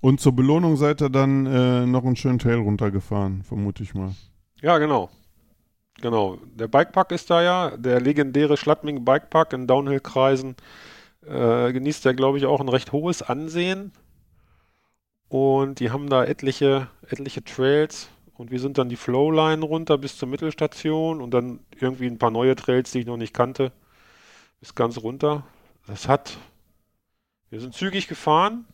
Und 0.00 0.20
zur 0.20 0.32
Belohnung 0.32 0.76
seid 0.76 1.02
ihr 1.02 1.10
dann 1.10 1.46
äh, 1.46 1.84
noch 1.84 2.04
einen 2.04 2.14
schönen 2.16 2.38
Trail 2.38 2.58
runtergefahren, 2.58 3.42
vermute 3.42 3.82
ich 3.82 3.92
mal. 3.92 4.14
Ja, 4.60 4.78
genau. 4.78 5.10
Genau. 6.00 6.38
Der 6.54 6.68
Bikepark 6.68 7.10
ist 7.10 7.28
da 7.28 7.42
ja, 7.42 7.76
der 7.76 8.00
legendäre 8.00 8.56
Schladming 8.56 9.04
Bikepark 9.04 9.52
in 9.52 9.66
Downhill-Kreisen 9.66 10.54
äh, 11.26 11.72
genießt 11.72 12.04
ja, 12.04 12.12
glaube 12.12 12.38
ich, 12.38 12.46
auch 12.46 12.60
ein 12.60 12.68
recht 12.68 12.92
hohes 12.92 13.22
Ansehen. 13.22 13.92
Und 15.28 15.80
die 15.80 15.90
haben 15.90 16.10
da 16.10 16.24
etliche, 16.24 16.88
etliche 17.08 17.42
Trails. 17.42 18.10
Und 18.34 18.50
wir 18.50 18.60
sind 18.60 18.78
dann 18.78 18.88
die 18.88 18.96
Flowline 18.96 19.64
runter 19.64 19.98
bis 19.98 20.18
zur 20.18 20.28
Mittelstation 20.28 21.20
und 21.20 21.32
dann 21.32 21.60
irgendwie 21.78 22.06
ein 22.06 22.18
paar 22.18 22.30
neue 22.30 22.56
Trails, 22.56 22.90
die 22.90 23.00
ich 23.00 23.06
noch 23.06 23.16
nicht 23.16 23.34
kannte, 23.34 23.72
bis 24.60 24.74
ganz 24.74 24.98
runter. 24.98 25.46
Das 25.86 26.08
hat, 26.08 26.38
wir 27.50 27.60
sind 27.60 27.74
zügig 27.74 28.08
gefahren, 28.08 28.66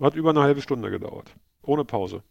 hat 0.00 0.14
über 0.14 0.30
eine 0.30 0.40
halbe 0.40 0.62
Stunde 0.62 0.90
gedauert. 0.90 1.34
Ohne 1.62 1.84
Pause. 1.84 2.22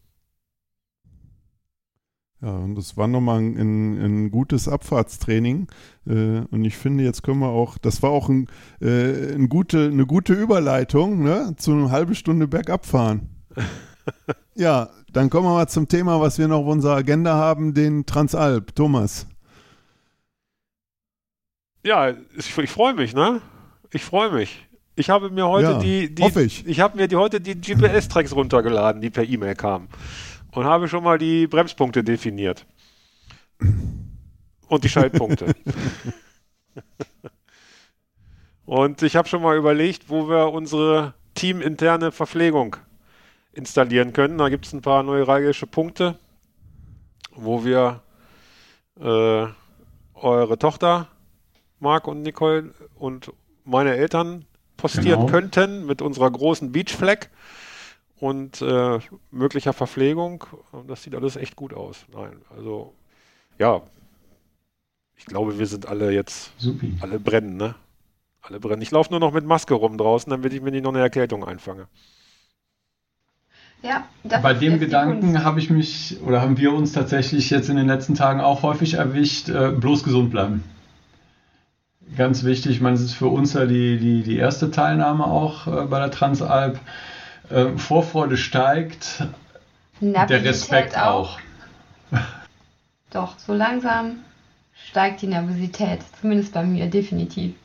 Ja, 2.42 2.52
und 2.52 2.76
das 2.76 2.96
war 2.98 3.08
nochmal 3.08 3.40
ein, 3.40 3.58
ein, 3.58 4.02
ein 4.26 4.32
gutes 4.32 4.68
Abfahrtstraining. 4.68 5.68
Äh, 6.06 6.42
und 6.52 6.66
ich 6.66 6.78
finde, 6.78 7.04
jetzt 7.04 7.24
können 7.24 7.40
wir 7.40 7.50
auch, 7.50 7.80
das 7.80 8.04
war 8.04 8.12
auch 8.12 8.30
ein, 8.30 8.48
äh, 8.80 9.34
ein 9.34 9.50
gute, 9.50 9.88
eine 9.88 10.06
gute 10.06 10.34
Überleitung 10.34 11.24
ne, 11.24 11.56
zu 11.58 11.72
einer 11.72 11.90
halben 11.90 12.14
Stunde 12.14 12.48
bergab 12.48 12.86
fahren. 12.86 13.30
ja, 14.56 14.90
dann 15.12 15.32
kommen 15.32 15.48
wir 15.48 15.54
mal 15.54 15.68
zum 15.68 15.88
Thema, 15.88 16.22
was 16.22 16.38
wir 16.38 16.48
noch 16.48 16.60
auf 16.60 16.68
unserer 16.68 16.98
Agenda 16.98 17.34
haben, 17.34 17.74
den 17.74 18.06
Transalp. 18.06 18.76
Thomas. 18.76 19.28
Ja, 21.84 22.10
ich, 22.38 22.56
ich 22.56 22.70
freue 22.70 22.94
mich, 22.94 23.16
ne? 23.16 23.42
Ich 23.92 24.04
freue 24.04 24.32
mich. 24.32 24.68
Ich 24.96 25.10
habe 25.10 25.30
mir 25.30 25.48
heute 25.48 25.72
Ja, 25.72 25.80
die, 25.80 26.14
die 26.14 26.24
hoffe 26.24 26.44
ich. 26.44 26.80
habe 26.80 26.98
mir 26.98 27.08
die 27.08 27.16
heute 27.16 27.40
die 27.40 27.60
GPS-Tracks 27.60 28.36
runtergeladen, 28.36 29.02
die 29.02 29.10
per 29.10 29.24
E-Mail 29.24 29.56
kamen. 29.56 29.88
Und 30.58 30.66
habe 30.66 30.88
schon 30.88 31.04
mal 31.04 31.20
die 31.20 31.46
Bremspunkte 31.46 32.04
definiert. 32.04 32.66
Und 34.68 34.84
die 34.84 34.90
Schaltpunkte. 34.90 35.54
Und 38.66 39.04
ich 39.04 39.16
habe 39.16 39.28
schon 39.28 39.44
mal 39.44 39.56
überlegt, 39.56 40.10
wo 40.10 40.28
wir 40.28 40.52
unsere 40.52 41.14
teaminterne 41.36 42.12
Verpflegung 42.12 42.76
installieren 43.54 44.14
können. 44.14 44.40
Da 44.40 44.50
gibt 44.50 44.66
es 44.66 44.74
ein 44.74 44.82
paar 44.82 45.04
neuralgische 45.04 45.68
Punkte, 45.68 46.18
wo 47.36 47.64
wir 47.64 48.02
äh, 49.00 49.46
eure 50.16 50.58
Tochter, 50.58 51.08
Marc 51.80 52.08
und 52.08 52.24
Nicole 52.24 52.74
und 52.96 53.32
meine 53.64 53.96
Eltern 53.96 54.46
postieren 54.76 55.20
Genau. 55.20 55.32
könnten 55.32 55.86
mit 55.86 56.02
unserer 56.02 56.32
großen 56.32 56.72
Beach-Flag 56.72 57.28
und 58.20 58.62
äh, 58.62 59.00
möglicher 59.32 59.74
Verpflegung. 59.74 60.46
Und 60.72 60.90
das 60.90 61.04
sieht 61.04 61.16
alles 61.16 61.36
echt 61.36 61.56
gut 61.56 61.74
aus. 61.74 62.06
Nein, 62.14 62.42
also 62.56 62.94
ja, 63.58 63.82
ich 65.16 65.26
glaube, 65.26 65.58
wir 65.58 65.66
sind 65.66 65.88
alle 65.88 66.12
jetzt, 66.12 66.52
Supi. 66.60 66.96
alle 67.02 67.20
brennen, 67.20 67.58
ne? 67.58 67.76
Alle 68.42 68.60
brennen. 68.60 68.82
Ich 68.82 68.92
laufe 68.92 69.12
nur 69.12 69.20
noch 69.20 69.34
mit 69.34 69.46
Maske 69.46 69.74
rum 69.74 69.98
draußen, 69.98 70.30
damit 70.30 70.54
ich 70.54 70.62
mir 70.62 70.72
nicht 70.72 70.84
noch 70.84 70.94
eine 70.94 71.02
Erkältung 71.02 71.44
einfange. 71.44 71.88
Ja, 73.84 74.08
das 74.24 74.42
Bei 74.42 74.54
dem 74.54 74.80
Gedanken 74.80 75.44
habe 75.44 75.60
ich 75.60 75.70
mich 75.70 76.18
oder 76.26 76.42
haben 76.42 76.58
wir 76.58 76.74
uns 76.74 76.94
tatsächlich 76.94 77.50
jetzt 77.50 77.70
in 77.70 77.76
den 77.76 77.88
letzten 77.88 78.16
Tagen 78.16 78.42
auch 78.42 78.64
häufig 78.64 78.96
erwischt, 78.96 79.50
äh, 79.50 79.72
bloß 79.72 80.04
gesund 80.04 80.32
bleiben. 80.32 80.64
Ganz 82.16 82.44
wichtig, 82.44 82.72
ich 82.72 82.82
meine, 82.82 82.96
es 82.96 83.02
ist 83.02 83.14
für 83.14 83.28
uns 83.28 83.54
ja 83.54 83.66
die, 83.66 83.98
die, 84.00 84.24
die 84.24 84.38
erste 84.38 84.72
Teilnahme 84.72 85.26
auch 85.26 85.68
äh, 85.68 85.86
bei 85.86 86.00
der 86.00 86.10
Transalp. 86.10 86.80
Äh, 87.50 87.78
Vorfreude 87.78 88.38
steigt, 88.38 89.24
der 90.02 90.44
Respekt 90.44 90.98
auch. 90.98 91.40
Doch, 93.12 93.38
so 93.40 93.54
langsam 93.54 94.24
steigt 94.90 95.22
die 95.22 95.28
Nervosität, 95.28 96.02
zumindest 96.20 96.54
bei 96.54 96.64
mir, 96.64 96.88
definitiv. 96.88 97.56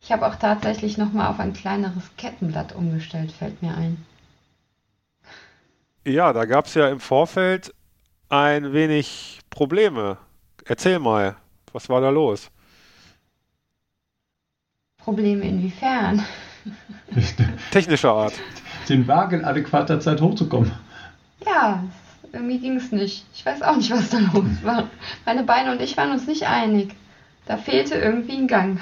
Ich 0.00 0.12
habe 0.12 0.26
auch 0.26 0.36
tatsächlich 0.36 0.96
nochmal 0.96 1.28
auf 1.28 1.40
ein 1.40 1.52
kleineres 1.52 2.10
Kettenblatt 2.16 2.74
umgestellt, 2.74 3.32
fällt 3.32 3.60
mir 3.62 3.76
ein. 3.76 4.04
Ja, 6.04 6.32
da 6.32 6.44
gab 6.46 6.66
es 6.66 6.74
ja 6.74 6.88
im 6.88 7.00
Vorfeld 7.00 7.74
ein 8.30 8.72
wenig 8.72 9.40
Probleme. 9.50 10.16
Erzähl 10.64 10.98
mal, 10.98 11.36
was 11.72 11.88
war 11.88 12.00
da 12.00 12.10
los? 12.10 12.50
Probleme 14.98 15.44
inwiefern? 15.44 16.24
Technischer 17.70 18.12
Art. 18.12 18.44
Den 18.88 19.06
Wagen 19.06 19.40
in 19.40 19.44
adäquater 19.44 20.00
Zeit 20.00 20.20
hochzukommen. 20.20 20.72
Ja, 21.44 21.84
irgendwie 22.32 22.58
ging 22.58 22.76
es 22.76 22.92
nicht. 22.92 23.26
Ich 23.34 23.44
weiß 23.46 23.62
auch 23.62 23.76
nicht, 23.76 23.90
was 23.90 24.10
da 24.10 24.18
los 24.18 24.62
war. 24.62 24.90
Meine 25.24 25.44
Beine 25.44 25.72
und 25.72 25.80
ich 25.80 25.96
waren 25.96 26.10
uns 26.12 26.26
nicht 26.26 26.46
einig. 26.46 26.94
Da 27.46 27.56
fehlte 27.56 27.94
irgendwie 27.96 28.36
ein 28.36 28.48
Gang. 28.48 28.80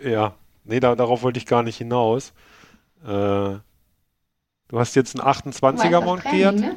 Ja, 0.00 0.34
nee, 0.64 0.80
da, 0.80 0.94
darauf 0.94 1.22
wollte 1.22 1.38
ich 1.38 1.46
gar 1.46 1.62
nicht 1.62 1.76
hinaus. 1.78 2.32
Äh, 3.04 3.06
du 3.08 3.62
hast 4.72 4.94
jetzt 4.96 5.14
einen 5.14 5.24
Du 5.64 5.76
meinst 5.76 5.96
28er 5.96 6.00
das 6.00 6.04
montiert. 6.04 6.58
Training, 6.58 6.60
ne? 6.60 6.76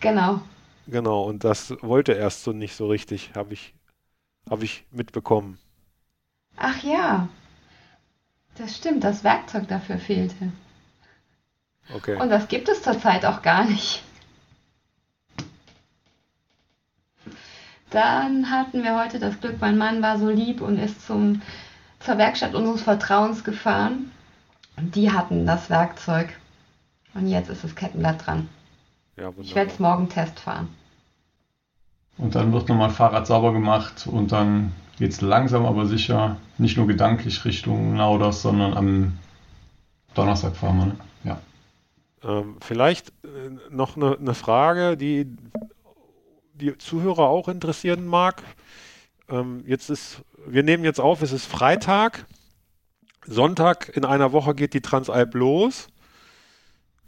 Genau. 0.00 0.42
Genau, 0.86 1.22
und 1.22 1.42
das 1.44 1.74
wollte 1.80 2.12
erst 2.12 2.42
so 2.44 2.52
nicht 2.52 2.74
so 2.76 2.86
richtig, 2.88 3.32
habe 3.34 3.54
ich, 3.54 3.74
hab 4.50 4.62
ich 4.62 4.86
mitbekommen. 4.90 5.58
Ach 6.56 6.82
ja. 6.84 7.28
Das 8.56 8.76
stimmt, 8.76 9.04
das 9.04 9.24
Werkzeug 9.24 9.68
dafür 9.68 9.98
fehlte. 9.98 10.52
Okay. 11.94 12.20
Und 12.20 12.30
das 12.30 12.48
gibt 12.48 12.68
es 12.68 12.82
zurzeit 12.82 13.24
auch 13.24 13.42
gar 13.42 13.64
nicht. 13.64 14.02
Dann 17.90 18.50
hatten 18.50 18.84
wir 18.84 19.00
heute 19.00 19.18
das 19.18 19.40
Glück, 19.40 19.60
mein 19.60 19.76
Mann 19.76 20.00
war 20.00 20.18
so 20.18 20.30
lieb 20.30 20.60
und 20.60 20.78
ist 20.78 21.04
zum, 21.04 21.42
zur 21.98 22.18
Werkstatt 22.18 22.54
unseres 22.54 22.82
Vertrauens 22.82 23.42
gefahren. 23.42 24.12
Und 24.76 24.94
die 24.94 25.10
hatten 25.10 25.44
das 25.44 25.68
Werkzeug. 25.70 26.28
Und 27.14 27.26
jetzt 27.26 27.50
ist 27.50 27.64
das 27.64 27.74
Kettenblatt 27.74 28.24
dran. 28.24 28.48
Ja, 29.16 29.32
Ich 29.38 29.54
werde 29.56 29.72
es 29.72 29.80
morgen 29.80 30.08
Test 30.08 30.38
fahren. 30.38 30.68
Und 32.16 32.34
dann 32.34 32.52
wird 32.52 32.68
nochmal 32.68 32.90
Fahrrad 32.90 33.26
sauber 33.26 33.52
gemacht 33.52 34.06
und 34.06 34.30
dann 34.30 34.72
geht 35.00 35.12
es 35.12 35.22
langsam 35.22 35.64
aber 35.64 35.86
sicher, 35.86 36.36
nicht 36.58 36.76
nur 36.76 36.86
gedanklich 36.86 37.46
Richtung 37.46 37.94
Nauders, 37.94 38.42
sondern 38.42 38.74
am 38.74 39.18
Donnerstag 40.12 40.54
fahren 40.54 40.76
wir. 40.76 40.86
Ne? 40.86 40.96
Ja. 41.24 41.40
Ähm, 42.22 42.58
vielleicht 42.60 43.08
äh, 43.24 43.48
noch 43.70 43.96
eine 43.96 44.18
ne 44.20 44.34
Frage, 44.34 44.98
die 44.98 45.26
die 46.52 46.76
Zuhörer 46.76 47.28
auch 47.30 47.48
interessieren 47.48 48.04
mag. 48.04 48.42
Ähm, 49.30 49.64
jetzt 49.66 49.88
ist, 49.88 50.20
wir 50.46 50.62
nehmen 50.62 50.84
jetzt 50.84 51.00
auf, 51.00 51.22
es 51.22 51.32
ist 51.32 51.46
Freitag. 51.46 52.26
Sonntag 53.24 53.96
in 53.96 54.04
einer 54.04 54.32
Woche 54.32 54.54
geht 54.54 54.74
die 54.74 54.82
Transalp 54.82 55.34
los. 55.34 55.88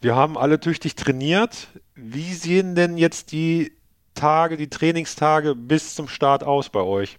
Wir 0.01 0.17
haben 0.17 0.39
alle 0.39 0.59
tüchtig 0.61 0.97
trainiert. 0.97 1.69
Wie 1.95 2.33
sehen 2.33 2.75
denn 2.75 2.97
jetzt 2.97 3.33
die 3.33 3.77
Tage, 4.15 4.57
die 4.57 4.71
Trainingstage 4.71 5.55
bis 5.55 5.95
zum 5.95 6.09
Start 6.09 6.43
aus 6.43 6.71
bei 6.71 6.81
euch? 6.81 7.19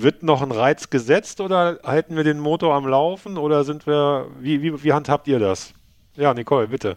Wird 0.00 0.22
noch 0.22 0.42
ein 0.42 0.52
Reiz 0.52 0.90
gesetzt 0.90 1.40
oder 1.40 1.80
halten 1.82 2.14
wir 2.14 2.22
den 2.22 2.38
Motor 2.38 2.72
am 2.76 2.86
Laufen 2.86 3.36
oder 3.36 3.64
sind 3.64 3.84
wir, 3.84 4.28
wie, 4.38 4.62
wie, 4.62 4.84
wie 4.84 4.92
handhabt 4.92 5.26
ihr 5.26 5.40
das? 5.40 5.74
Ja, 6.14 6.32
Nicole, 6.34 6.68
bitte. 6.68 6.96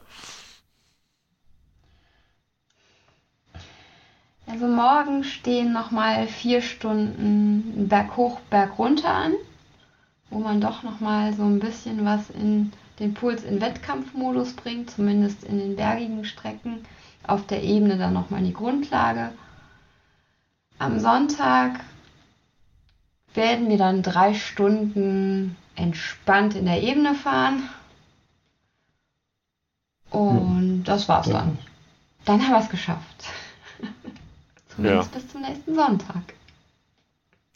Also 4.45 4.67
morgen 4.67 5.23
stehen 5.23 5.73
nochmal 5.73 6.27
vier 6.27 6.61
Stunden 6.61 7.87
Berg 7.87 8.15
hoch, 8.17 8.39
Berg 8.51 8.77
runter 8.77 9.11
an, 9.11 9.33
wo 10.29 10.37
man 10.37 10.61
doch 10.61 10.83
nochmal 10.83 11.33
so 11.33 11.41
ein 11.41 11.59
bisschen 11.59 12.05
was 12.05 12.29
in 12.29 12.71
den 12.99 13.15
Puls 13.15 13.43
in 13.43 13.59
Wettkampfmodus 13.61 14.53
bringt, 14.53 14.91
zumindest 14.91 15.43
in 15.43 15.57
den 15.57 15.75
bergigen 15.75 16.23
Strecken. 16.23 16.85
Auf 17.25 17.47
der 17.47 17.63
Ebene 17.63 17.97
dann 17.97 18.13
nochmal 18.13 18.43
die 18.43 18.53
Grundlage. 18.53 19.31
Am 20.77 20.99
Sonntag 20.99 21.79
werden 23.33 23.69
wir 23.69 23.77
dann 23.77 24.03
drei 24.03 24.33
Stunden 24.33 25.55
entspannt 25.75 26.55
in 26.55 26.65
der 26.65 26.81
Ebene 26.81 27.15
fahren. 27.15 27.69
Und 30.09 30.83
das 30.83 31.07
war's 31.07 31.29
dann. 31.29 31.57
Dann 32.25 32.41
haben 32.41 32.51
wir 32.51 32.59
es 32.59 32.69
geschafft. 32.69 33.25
Zumindest 34.75 35.13
Ja. 35.13 35.19
bis 35.19 35.27
zum 35.29 35.41
nächsten 35.41 35.75
Sonntag. 35.75 36.33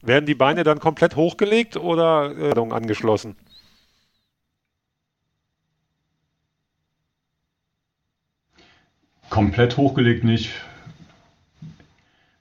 Werden 0.02 0.26
die 0.26 0.36
Beine 0.36 0.64
dann 0.64 0.80
komplett 0.80 1.16
hochgelegt 1.16 1.78
oder 1.78 2.32
äh, 2.38 2.74
angeschlossen? 2.74 3.36
Komplett 9.30 9.76
hochgelegt 9.78 10.24
nicht. 10.24 10.52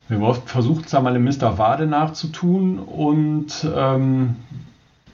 Wir 0.09 0.35
versuchen 0.47 0.85
es 0.85 0.95
einmal 0.95 1.17
im 1.17 1.25
Mr. 1.25 1.59
Wade 1.59 1.87
nachzutun 1.87 2.79
und 2.79 3.67
ähm, 3.75 4.37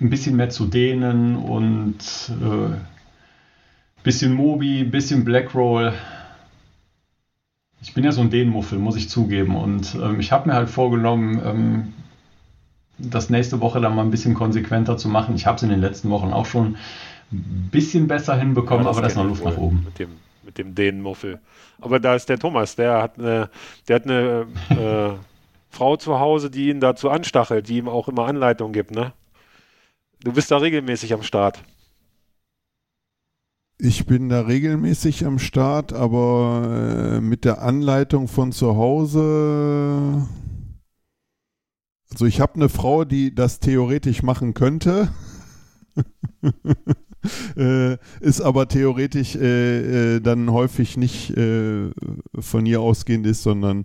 ein 0.01 0.11
bisschen 0.11 0.37
mehr 0.37 0.51
zu 0.51 0.67
dehnen 0.67 1.37
und 1.37 1.99
äh, 2.31 2.77
bisschen 4.03 4.33
Mobi, 4.33 4.85
bisschen 4.85 5.25
Blackroll. 5.25 5.93
Ich 7.83 7.95
bin 7.95 8.05
ja 8.05 8.13
so 8.13 8.21
ein 8.21 8.31
Dehnmuffel, 8.31 8.79
muss 8.79 8.97
ich 8.97 9.09
zugeben. 9.09 9.57
Und 9.57 9.95
ähm, 9.95 10.21
ich 10.21 10.33
habe 10.33 10.49
mir 10.49 10.55
halt 10.55 10.69
vorgenommen, 10.69 11.41
ähm, 11.45 11.93
das 12.99 13.31
nächste 13.31 13.61
Woche 13.61 13.81
dann 13.81 13.95
mal 13.95 14.03
ein 14.03 14.11
bisschen 14.11 14.35
konsequenter 14.35 14.97
zu 14.97 15.09
machen. 15.09 15.35
Ich 15.35 15.47
habe 15.47 15.57
es 15.57 15.63
in 15.63 15.71
den 15.71 15.81
letzten 15.81 16.11
Wochen 16.11 16.33
auch 16.33 16.47
schon 16.47 16.77
ein 17.33 17.69
bisschen 17.71 18.09
besser 18.09 18.37
hinbekommen, 18.37 18.85
Ja, 18.85 18.91
das 18.91 18.97
aber 18.97 19.03
da 19.03 19.09
ist 19.09 19.17
noch 19.17 19.25
Luft 19.25 19.45
nach 19.45 19.57
oben. 19.57 19.83
Mit 19.85 19.99
dem, 19.99 20.11
mit 20.43 20.59
dem 20.59 20.75
Dänenmuffel. 20.75 21.41
Aber 21.81 22.01
da 22.01 22.15
ist 22.15 22.29
der 22.29 22.39
Thomas, 22.39 22.77
der 22.77 23.03
hat 23.03 23.19
eine, 23.19 23.51
der 23.89 23.97
hat 23.97 24.05
eine 24.05 24.47
äh, 24.71 25.19
Frau 25.71 25.97
zu 25.97 26.19
Hause, 26.19 26.51
die 26.51 26.69
ihn 26.69 26.81
dazu 26.81 27.11
anstachelt, 27.11 27.69
die 27.69 27.79
ihm 27.79 27.89
auch 27.89 28.09
immer 28.09 28.27
Anleitungen 28.27 28.73
gibt, 28.73 28.91
ne? 28.91 29.13
Du 30.23 30.33
bist 30.33 30.51
da 30.51 30.59
regelmäßig 30.59 31.15
am 31.15 31.23
Start. 31.23 31.63
Ich 33.79 34.05
bin 34.05 34.29
da 34.29 34.43
regelmäßig 34.43 35.25
am 35.25 35.39
Start, 35.39 35.95
aber 35.95 37.17
äh, 37.17 37.21
mit 37.23 37.47
der 37.47 37.63
Anleitung 37.63 38.29
von 38.29 38.53
zu 38.53 38.77
Hause. 38.77 40.29
Also 42.11 42.27
ich 42.27 42.41
habe 42.41 42.57
eine 42.57 42.69
Frau, 42.69 43.07
die 43.07 43.35
das 43.35 43.61
theoretisch 43.61 44.23
machen 44.23 44.53
könnte. 44.53 45.09
äh, 47.57 47.97
ist 48.21 48.41
aber 48.41 48.69
theoretisch 48.69 49.37
äh, 49.37 50.17
äh, 50.17 50.21
dann 50.21 50.51
häufig 50.53 50.97
nicht 50.97 51.37
äh, 51.37 51.91
von 52.39 52.67
ihr 52.67 52.81
ausgehend 52.81 53.27
ist, 53.27 53.43
sondern 53.43 53.85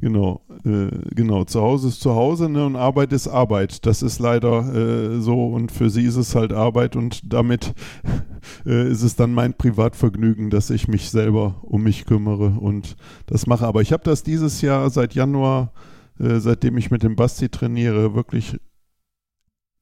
genau, 0.00 0.42
äh, 0.64 0.88
genau, 1.14 1.44
zu 1.44 1.60
Hause 1.60 1.88
ist 1.88 2.00
zu 2.00 2.14
Hause 2.14 2.48
ne, 2.48 2.64
und 2.64 2.76
Arbeit 2.76 3.12
ist 3.12 3.26
Arbeit. 3.26 3.84
Das 3.86 4.02
ist 4.02 4.18
leider 4.20 5.20
so 5.20 5.48
und 5.48 5.72
für 5.72 5.90
sie 5.90 6.04
ist 6.04 6.16
es 6.16 6.34
halt 6.34 6.52
Arbeit 6.52 6.96
und 6.96 7.32
damit 7.32 7.74
ist 8.64 9.02
es 9.02 9.16
dann 9.16 9.32
mein 9.32 9.54
Privatvergnügen, 9.54 10.50
dass 10.50 10.70
ich 10.70 10.88
mich 10.88 11.10
selber 11.10 11.56
um 11.62 11.82
mich 11.82 12.06
kümmere 12.06 12.58
und 12.58 12.96
das 13.26 13.46
mache. 13.46 13.66
Aber 13.66 13.82
ich 13.82 13.92
habe 13.92 14.04
das 14.04 14.22
dieses 14.22 14.60
Jahr 14.60 14.88
seit 14.90 15.14
Januar, 15.14 15.72
seitdem 16.18 16.76
ich 16.78 16.90
mit 16.90 17.02
dem 17.02 17.16
Basti 17.16 17.48
trainiere, 17.48 18.14
wirklich 18.14 18.58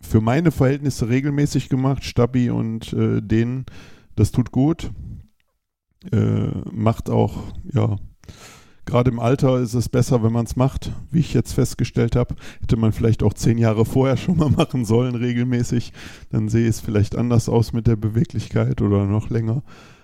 für 0.07 0.21
meine 0.21 0.51
Verhältnisse 0.51 1.09
regelmäßig 1.09 1.69
gemacht. 1.69 2.05
Stabi 2.05 2.51
und 2.51 2.93
äh, 2.93 3.21
denen, 3.21 3.67
das 4.17 4.33
tut 4.33 4.51
gut. 4.53 4.91
Äh, 6.13 6.49
macht 6.71 7.11
auch, 7.11 7.37
ja, 7.73 7.97
gerade 8.85 9.11
im 9.11 9.19
Alter 9.19 9.59
ist 9.59 9.75
es 9.75 9.89
besser, 9.89 10.23
wenn 10.23 10.33
man 10.33 10.47
es 10.47 10.55
macht, 10.55 10.93
wie 11.11 11.19
ich 11.19 11.35
jetzt 11.35 11.53
festgestellt 11.55 12.15
habe. 12.15 12.37
Hätte 12.61 12.77
man 12.77 12.93
vielleicht 12.93 13.23
auch 13.23 13.35
zehn 13.35 13.59
Jahre 13.59 13.85
vorher 13.85 14.17
schon 14.17 14.37
mal 14.37 14.51
machen 14.57 14.85
sollen, 14.85 15.15
regelmäßig. 15.17 15.93
Dann 16.31 16.49
sehe 16.49 16.69
es 16.69 16.81
vielleicht 16.81 17.17
anders 17.17 17.49
aus 17.49 17.73
mit 17.73 17.87
der 17.87 17.97
Beweglichkeit 17.97 18.81
oder 18.83 19.07
noch 19.07 19.31
länger. 19.31 19.63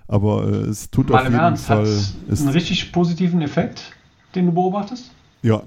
Aber 0.08 0.48
äh, 0.48 0.56
es 0.68 0.90
tut 0.90 1.10
Mal 1.10 1.18
auf 1.18 1.24
jeden 1.24 1.34
Ernst, 1.36 1.66
Fall. 1.66 1.78
hat 1.86 1.86
es- 2.28 2.40
einen 2.40 2.48
richtig 2.50 2.90
positiven 2.90 3.40
Effekt, 3.42 3.92
den 4.34 4.46
du 4.46 4.52
beobachtest? 4.52 5.10
Ja, 5.42 5.62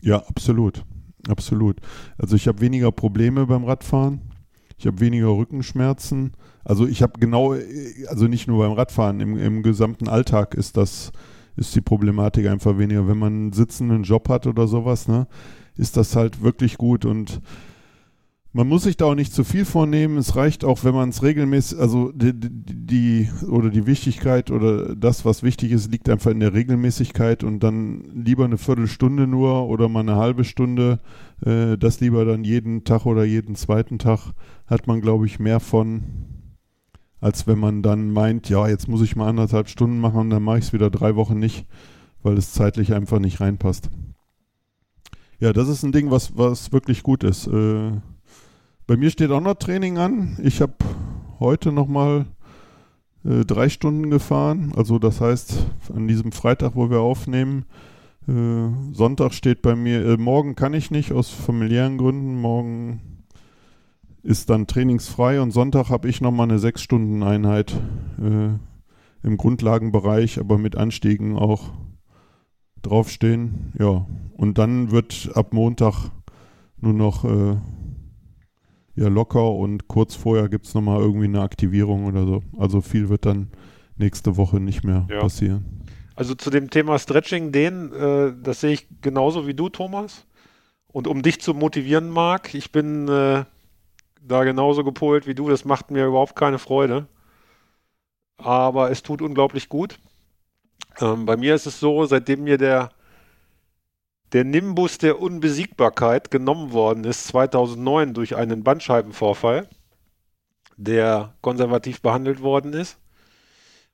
ja, 0.00 0.16
absolut. 0.26 0.84
Absolut. 1.28 1.76
Also 2.18 2.36
ich 2.36 2.48
habe 2.48 2.60
weniger 2.60 2.92
Probleme 2.92 3.46
beim 3.46 3.64
Radfahren. 3.64 4.20
Ich 4.78 4.86
habe 4.86 5.00
weniger 5.00 5.28
Rückenschmerzen. 5.28 6.32
Also 6.64 6.86
ich 6.86 7.02
habe 7.02 7.18
genau, 7.20 7.54
also 8.06 8.26
nicht 8.26 8.48
nur 8.48 8.64
beim 8.64 8.72
Radfahren, 8.72 9.20
im, 9.20 9.36
im 9.36 9.62
gesamten 9.62 10.08
Alltag 10.08 10.54
ist 10.54 10.76
das, 10.76 11.12
ist 11.56 11.74
die 11.74 11.80
Problematik 11.80 12.46
einfach 12.46 12.78
weniger. 12.78 13.06
Wenn 13.06 13.18
man 13.18 13.32
einen 13.32 13.52
sitzenden 13.52 14.04
Job 14.04 14.28
hat 14.28 14.46
oder 14.46 14.66
sowas, 14.66 15.08
ne, 15.08 15.26
ist 15.76 15.96
das 15.96 16.16
halt 16.16 16.42
wirklich 16.42 16.78
gut 16.78 17.04
und 17.04 17.40
man 18.52 18.68
muss 18.68 18.82
sich 18.82 18.96
da 18.96 19.06
auch 19.06 19.14
nicht 19.14 19.32
zu 19.32 19.44
viel 19.44 19.64
vornehmen. 19.64 20.16
Es 20.16 20.34
reicht 20.34 20.64
auch, 20.64 20.82
wenn 20.82 20.94
man 20.94 21.10
es 21.10 21.22
regelmäßig, 21.22 21.78
also 21.78 22.10
die, 22.10 22.32
die, 22.34 23.30
oder 23.48 23.70
die 23.70 23.86
Wichtigkeit 23.86 24.50
oder 24.50 24.96
das, 24.96 25.24
was 25.24 25.44
wichtig 25.44 25.70
ist, 25.70 25.92
liegt 25.92 26.08
einfach 26.08 26.32
in 26.32 26.40
der 26.40 26.52
Regelmäßigkeit 26.52 27.44
und 27.44 27.60
dann 27.60 28.02
lieber 28.12 28.44
eine 28.44 28.58
Viertelstunde 28.58 29.28
nur 29.28 29.68
oder 29.68 29.88
mal 29.88 30.00
eine 30.00 30.16
halbe 30.16 30.42
Stunde. 30.42 30.98
Äh, 31.44 31.78
das 31.78 32.00
lieber 32.00 32.24
dann 32.24 32.42
jeden 32.42 32.82
Tag 32.82 33.06
oder 33.06 33.24
jeden 33.24 33.54
zweiten 33.54 34.00
Tag 34.00 34.32
hat 34.66 34.88
man, 34.88 35.00
glaube 35.00 35.26
ich, 35.26 35.38
mehr 35.38 35.60
von, 35.60 36.02
als 37.20 37.46
wenn 37.46 37.58
man 37.58 37.82
dann 37.82 38.10
meint, 38.10 38.48
ja, 38.48 38.66
jetzt 38.66 38.88
muss 38.88 39.02
ich 39.02 39.14
mal 39.14 39.28
anderthalb 39.28 39.68
Stunden 39.68 40.00
machen 40.00 40.18
und 40.18 40.30
dann 40.30 40.42
mache 40.42 40.58
ich 40.58 40.64
es 40.64 40.72
wieder 40.72 40.90
drei 40.90 41.14
Wochen 41.14 41.38
nicht, 41.38 41.66
weil 42.24 42.36
es 42.36 42.52
zeitlich 42.52 42.94
einfach 42.94 43.20
nicht 43.20 43.40
reinpasst. 43.40 43.90
Ja, 45.38 45.52
das 45.52 45.68
ist 45.68 45.84
ein 45.84 45.92
Ding, 45.92 46.10
was, 46.10 46.36
was 46.36 46.72
wirklich 46.72 47.04
gut 47.04 47.22
ist. 47.22 47.46
Äh, 47.46 47.92
bei 48.90 48.96
mir 48.96 49.10
steht 49.10 49.30
auch 49.30 49.40
noch 49.40 49.54
Training 49.54 49.98
an. 49.98 50.36
Ich 50.42 50.60
habe 50.60 50.74
heute 51.38 51.70
nochmal 51.70 52.26
äh, 53.24 53.44
drei 53.44 53.68
Stunden 53.68 54.10
gefahren. 54.10 54.72
Also 54.74 54.98
das 54.98 55.20
heißt, 55.20 55.64
an 55.94 56.08
diesem 56.08 56.32
Freitag, 56.32 56.74
wo 56.74 56.90
wir 56.90 56.98
aufnehmen, 56.98 57.66
äh, 58.26 58.92
Sonntag 58.92 59.32
steht 59.32 59.62
bei 59.62 59.76
mir, 59.76 60.04
äh, 60.04 60.16
morgen 60.16 60.56
kann 60.56 60.74
ich 60.74 60.90
nicht 60.90 61.12
aus 61.12 61.30
familiären 61.30 61.98
Gründen. 61.98 62.40
Morgen 62.40 63.22
ist 64.24 64.50
dann 64.50 64.66
trainingsfrei 64.66 65.40
und 65.40 65.52
Sonntag 65.52 65.88
habe 65.88 66.08
ich 66.08 66.20
nochmal 66.20 66.48
eine 66.48 66.58
sechs 66.58 66.82
Stunden 66.82 67.22
Einheit 67.22 67.80
äh, 68.20 68.48
im 69.24 69.36
Grundlagenbereich, 69.36 70.40
aber 70.40 70.58
mit 70.58 70.74
Anstiegen 70.74 71.36
auch 71.36 71.70
draufstehen. 72.82 73.72
Ja, 73.78 74.04
und 74.32 74.58
dann 74.58 74.90
wird 74.90 75.30
ab 75.36 75.54
Montag 75.54 76.10
nur 76.80 76.94
noch 76.94 77.24
äh, 77.24 77.56
ja, 79.00 79.08
locker 79.08 79.52
und 79.52 79.88
kurz 79.88 80.14
vorher 80.14 80.50
gibt 80.50 80.66
es 80.66 80.74
nochmal 80.74 81.00
irgendwie 81.00 81.24
eine 81.24 81.40
Aktivierung 81.40 82.04
oder 82.04 82.26
so. 82.26 82.42
Also 82.58 82.82
viel 82.82 83.08
wird 83.08 83.24
dann 83.24 83.48
nächste 83.96 84.36
Woche 84.36 84.60
nicht 84.60 84.84
mehr 84.84 85.08
Ja. 85.10 85.20
passieren. 85.20 85.64
Also 86.16 86.34
zu 86.34 86.50
dem 86.50 86.68
Thema 86.68 86.98
Stretching, 86.98 87.50
den, 87.50 87.92
äh, 87.94 88.34
das 88.42 88.60
sehe 88.60 88.72
ich 88.74 88.86
genauso 89.00 89.46
wie 89.46 89.54
du, 89.54 89.70
Thomas. 89.70 90.26
Und 90.86 91.06
um 91.06 91.22
dich 91.22 91.40
zu 91.40 91.54
motivieren, 91.54 92.10
Marc, 92.10 92.54
ich 92.54 92.72
bin 92.72 93.08
äh, 93.08 93.44
da 94.20 94.44
genauso 94.44 94.84
gepolt 94.84 95.26
wie 95.26 95.34
du. 95.34 95.48
Das 95.48 95.64
macht 95.64 95.90
mir 95.90 96.04
überhaupt 96.04 96.36
keine 96.36 96.58
Freude. 96.58 97.06
Aber 98.36 98.90
es 98.90 99.02
tut 99.02 99.22
unglaublich 99.22 99.70
gut. 99.70 99.98
Ähm, 101.00 101.24
bei 101.24 101.38
mir 101.38 101.54
ist 101.54 101.66
es 101.66 101.80
so, 101.80 102.04
seitdem 102.04 102.44
mir 102.44 102.58
der, 102.58 102.90
der 104.32 104.44
Nimbus 104.44 104.98
der 104.98 105.20
Unbesiegbarkeit 105.20 106.30
genommen 106.30 106.72
worden 106.72 107.04
ist, 107.04 107.28
2009 107.28 108.14
durch 108.14 108.36
einen 108.36 108.62
Bandscheibenvorfall, 108.62 109.68
der 110.76 111.34
konservativ 111.40 112.00
behandelt 112.00 112.40
worden 112.42 112.72
ist. 112.72 112.98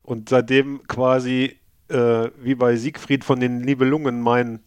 Und 0.02 0.28
seitdem 0.28 0.86
quasi, 0.86 1.58
äh, 1.88 2.30
wie 2.38 2.54
bei 2.54 2.76
Siegfried 2.76 3.24
von 3.24 3.40
den 3.40 3.60
Nibelungen, 3.60 4.20
mein 4.20 4.60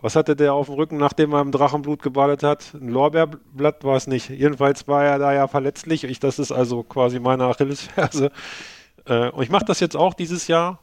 was 0.00 0.14
hatte 0.14 0.36
der 0.36 0.54
auf 0.54 0.66
dem 0.66 0.76
Rücken, 0.76 0.96
nachdem 0.96 1.32
er 1.32 1.40
im 1.40 1.50
Drachenblut 1.50 2.02
gebadet 2.02 2.44
hat? 2.44 2.72
Ein 2.74 2.88
Lorbeerblatt 2.88 3.82
war 3.82 3.96
es 3.96 4.06
nicht. 4.06 4.28
Jedenfalls 4.28 4.86
war 4.86 5.04
er 5.04 5.18
da 5.18 5.32
ja 5.32 5.48
verletzlich. 5.48 6.04
Ich, 6.04 6.20
das 6.20 6.38
ist 6.38 6.52
also 6.52 6.84
quasi 6.84 7.18
meine 7.18 7.44
Achillesferse. 7.44 8.30
Äh, 9.06 9.30
und 9.30 9.42
ich 9.42 9.50
mache 9.50 9.64
das 9.64 9.80
jetzt 9.80 9.96
auch 9.96 10.14
dieses 10.14 10.48
Jahr 10.48 10.80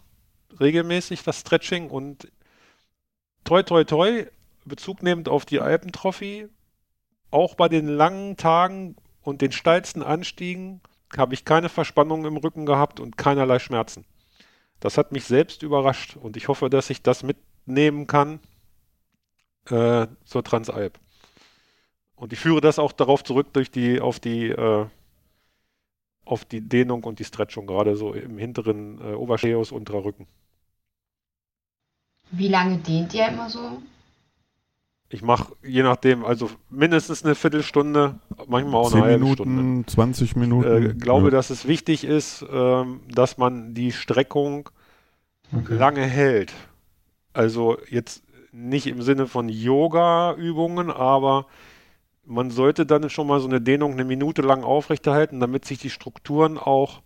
regelmäßig, 0.59 1.23
das 1.23 1.39
Stretching. 1.39 1.89
Und 1.89 2.27
toi, 3.45 3.63
toi, 3.63 3.85
toi, 3.85 4.25
Bezug 4.65 5.03
nehmend 5.03 5.29
auf 5.29 5.45
die 5.45 5.61
Alpentrophy, 5.61 6.49
auch 7.31 7.55
bei 7.55 7.69
den 7.69 7.87
langen 7.87 8.35
Tagen 8.35 8.95
und 9.21 9.41
den 9.41 9.51
steilsten 9.51 10.03
Anstiegen 10.03 10.81
habe 11.15 11.33
ich 11.33 11.45
keine 11.45 11.69
Verspannung 11.69 12.25
im 12.25 12.37
Rücken 12.37 12.65
gehabt 12.65 12.99
und 12.99 13.17
keinerlei 13.17 13.59
Schmerzen. 13.59 14.05
Das 14.79 14.97
hat 14.97 15.11
mich 15.11 15.23
selbst 15.25 15.63
überrascht 15.63 16.17
und 16.17 16.35
ich 16.35 16.47
hoffe, 16.47 16.69
dass 16.69 16.89
ich 16.89 17.01
das 17.01 17.23
mitnehmen 17.23 18.07
kann 18.07 18.39
äh, 19.69 20.07
zur 20.25 20.43
Transalp. 20.43 20.99
Und 22.15 22.33
ich 22.33 22.39
führe 22.39 22.61
das 22.61 22.79
auch 22.79 22.91
darauf 22.91 23.23
zurück 23.23 23.53
durch 23.53 23.71
die, 23.71 23.99
auf 24.01 24.19
die, 24.19 24.49
äh, 24.49 24.85
auf 26.25 26.45
die 26.45 26.61
Dehnung 26.61 27.03
und 27.03 27.19
die 27.19 27.25
Stretchung, 27.25 27.67
gerade 27.67 27.95
so 27.95 28.13
im 28.13 28.37
hinteren 28.37 28.99
äh, 29.01 29.13
Oberscheus, 29.13 29.71
unterer 29.71 30.03
Rücken. 30.03 30.27
Wie 32.32 32.47
lange 32.47 32.78
dehnt 32.78 33.13
ihr 33.13 33.28
immer 33.28 33.49
so? 33.49 33.82
Ich 35.09 35.21
mache 35.21 35.53
je 35.63 35.84
nachdem, 35.84 36.26
also 36.26 36.49
mindestens 36.69 37.23
eine 37.23 37.36
Viertelstunde, 37.36 38.19
manchmal 38.47 38.82
auch 38.82 38.93
eine 38.93 39.03
halbe 39.03 39.23
Minuten, 39.23 39.43
Stunde. 39.43 39.86
20 39.86 40.36
Minuten. 40.36 40.84
Ich 40.84 40.89
äh, 40.89 40.93
glaube, 40.95 41.26
ja. 41.26 41.32
dass 41.32 41.51
es 41.51 41.67
wichtig 41.67 42.03
ist, 42.03 42.43
ähm, 42.51 43.01
dass 43.07 43.38
man 43.38 43.73
die 43.73 43.91
Streckung 43.91 44.69
okay. 45.55 45.76
lange 45.76 46.01
hält. 46.01 46.53
Also 47.34 47.78
jetzt 47.89 48.23
nicht 48.51 48.88
im 48.88 49.01
Sinne 49.01 49.28
von 49.28 49.47
Yoga-Übungen, 49.47 50.89
aber 50.89 51.45
man 52.26 52.49
sollte 52.49 52.86
dann 52.86 53.09
schon 53.09 53.28
mal 53.28 53.39
so 53.39 53.47
eine 53.47 53.61
Dehnung 53.61 53.93
eine 53.93 54.05
Minute 54.05 54.41
lang 54.41 54.63
aufrechterhalten, 54.63 55.39
damit 55.39 55.65
sich 55.65 55.78
die 55.78 55.89
Strukturen 55.89 56.57
auch 56.57 57.01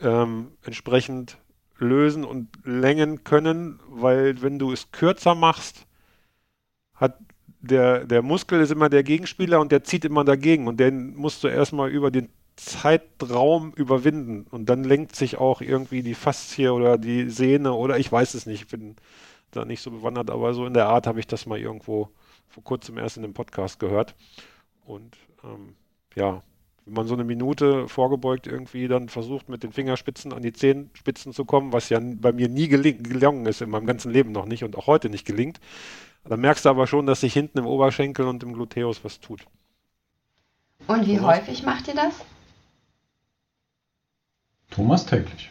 ähm, 0.00 0.48
entsprechend 0.64 1.38
lösen 1.78 2.24
und 2.24 2.48
längen 2.64 3.24
können, 3.24 3.80
weil 3.88 4.42
wenn 4.42 4.58
du 4.58 4.72
es 4.72 4.90
kürzer 4.92 5.34
machst, 5.34 5.86
hat 6.94 7.18
der, 7.60 8.04
der 8.04 8.22
Muskel 8.22 8.60
ist 8.60 8.70
immer 8.70 8.88
der 8.88 9.02
Gegenspieler 9.02 9.60
und 9.60 9.72
der 9.72 9.84
zieht 9.84 10.04
immer 10.04 10.24
dagegen. 10.24 10.68
Und 10.68 10.78
den 10.78 11.16
musst 11.16 11.42
du 11.42 11.48
erstmal 11.48 11.90
über 11.90 12.10
den 12.10 12.28
Zeitraum 12.56 13.72
überwinden. 13.74 14.46
Und 14.50 14.68
dann 14.68 14.84
lenkt 14.84 15.16
sich 15.16 15.38
auch 15.38 15.60
irgendwie 15.60 16.02
die 16.02 16.14
Faszie 16.14 16.72
oder 16.72 16.98
die 16.98 17.28
Sehne 17.30 17.72
oder 17.72 17.98
ich 17.98 18.10
weiß 18.10 18.34
es 18.34 18.46
nicht, 18.46 18.62
ich 18.62 18.68
bin 18.68 18.96
da 19.50 19.64
nicht 19.64 19.82
so 19.82 19.90
bewandert, 19.90 20.30
aber 20.30 20.52
so 20.54 20.66
in 20.66 20.74
der 20.74 20.86
Art 20.86 21.06
habe 21.06 21.20
ich 21.20 21.26
das 21.26 21.46
mal 21.46 21.58
irgendwo 21.58 22.10
vor 22.48 22.64
kurzem 22.64 22.98
erst 22.98 23.16
in 23.16 23.24
einem 23.24 23.34
Podcast 23.34 23.80
gehört. 23.80 24.14
Und 24.84 25.16
ähm, 25.42 25.74
ja, 26.14 26.42
wenn 26.86 26.94
man 26.94 27.06
so 27.06 27.14
eine 27.14 27.24
Minute 27.24 27.88
vorgebeugt 27.88 28.46
irgendwie 28.46 28.88
dann 28.88 29.08
versucht, 29.08 29.48
mit 29.48 29.62
den 29.62 29.72
Fingerspitzen 29.72 30.32
an 30.32 30.42
die 30.42 30.52
Zehenspitzen 30.52 31.32
zu 31.32 31.44
kommen, 31.44 31.72
was 31.72 31.88
ja 31.88 31.98
bei 32.02 32.32
mir 32.32 32.48
nie 32.48 32.68
gelungen 32.68 33.46
ist, 33.46 33.62
in 33.62 33.70
meinem 33.70 33.86
ganzen 33.86 34.12
Leben 34.12 34.32
noch 34.32 34.46
nicht 34.46 34.64
und 34.64 34.76
auch 34.76 34.86
heute 34.86 35.08
nicht 35.08 35.24
gelingt, 35.24 35.60
dann 36.24 36.40
merkst 36.40 36.64
du 36.64 36.68
aber 36.68 36.86
schon, 36.86 37.06
dass 37.06 37.20
sich 37.20 37.32
hinten 37.32 37.58
im 37.58 37.66
Oberschenkel 37.66 38.26
und 38.26 38.42
im 38.42 38.52
Gluteus 38.52 39.04
was 39.04 39.20
tut. 39.20 39.46
Und 40.86 41.06
wie 41.06 41.16
Thomas? 41.16 41.38
häufig 41.38 41.62
macht 41.62 41.88
ihr 41.88 41.94
das? 41.94 42.14
Thomas 44.70 45.06
täglich. 45.06 45.50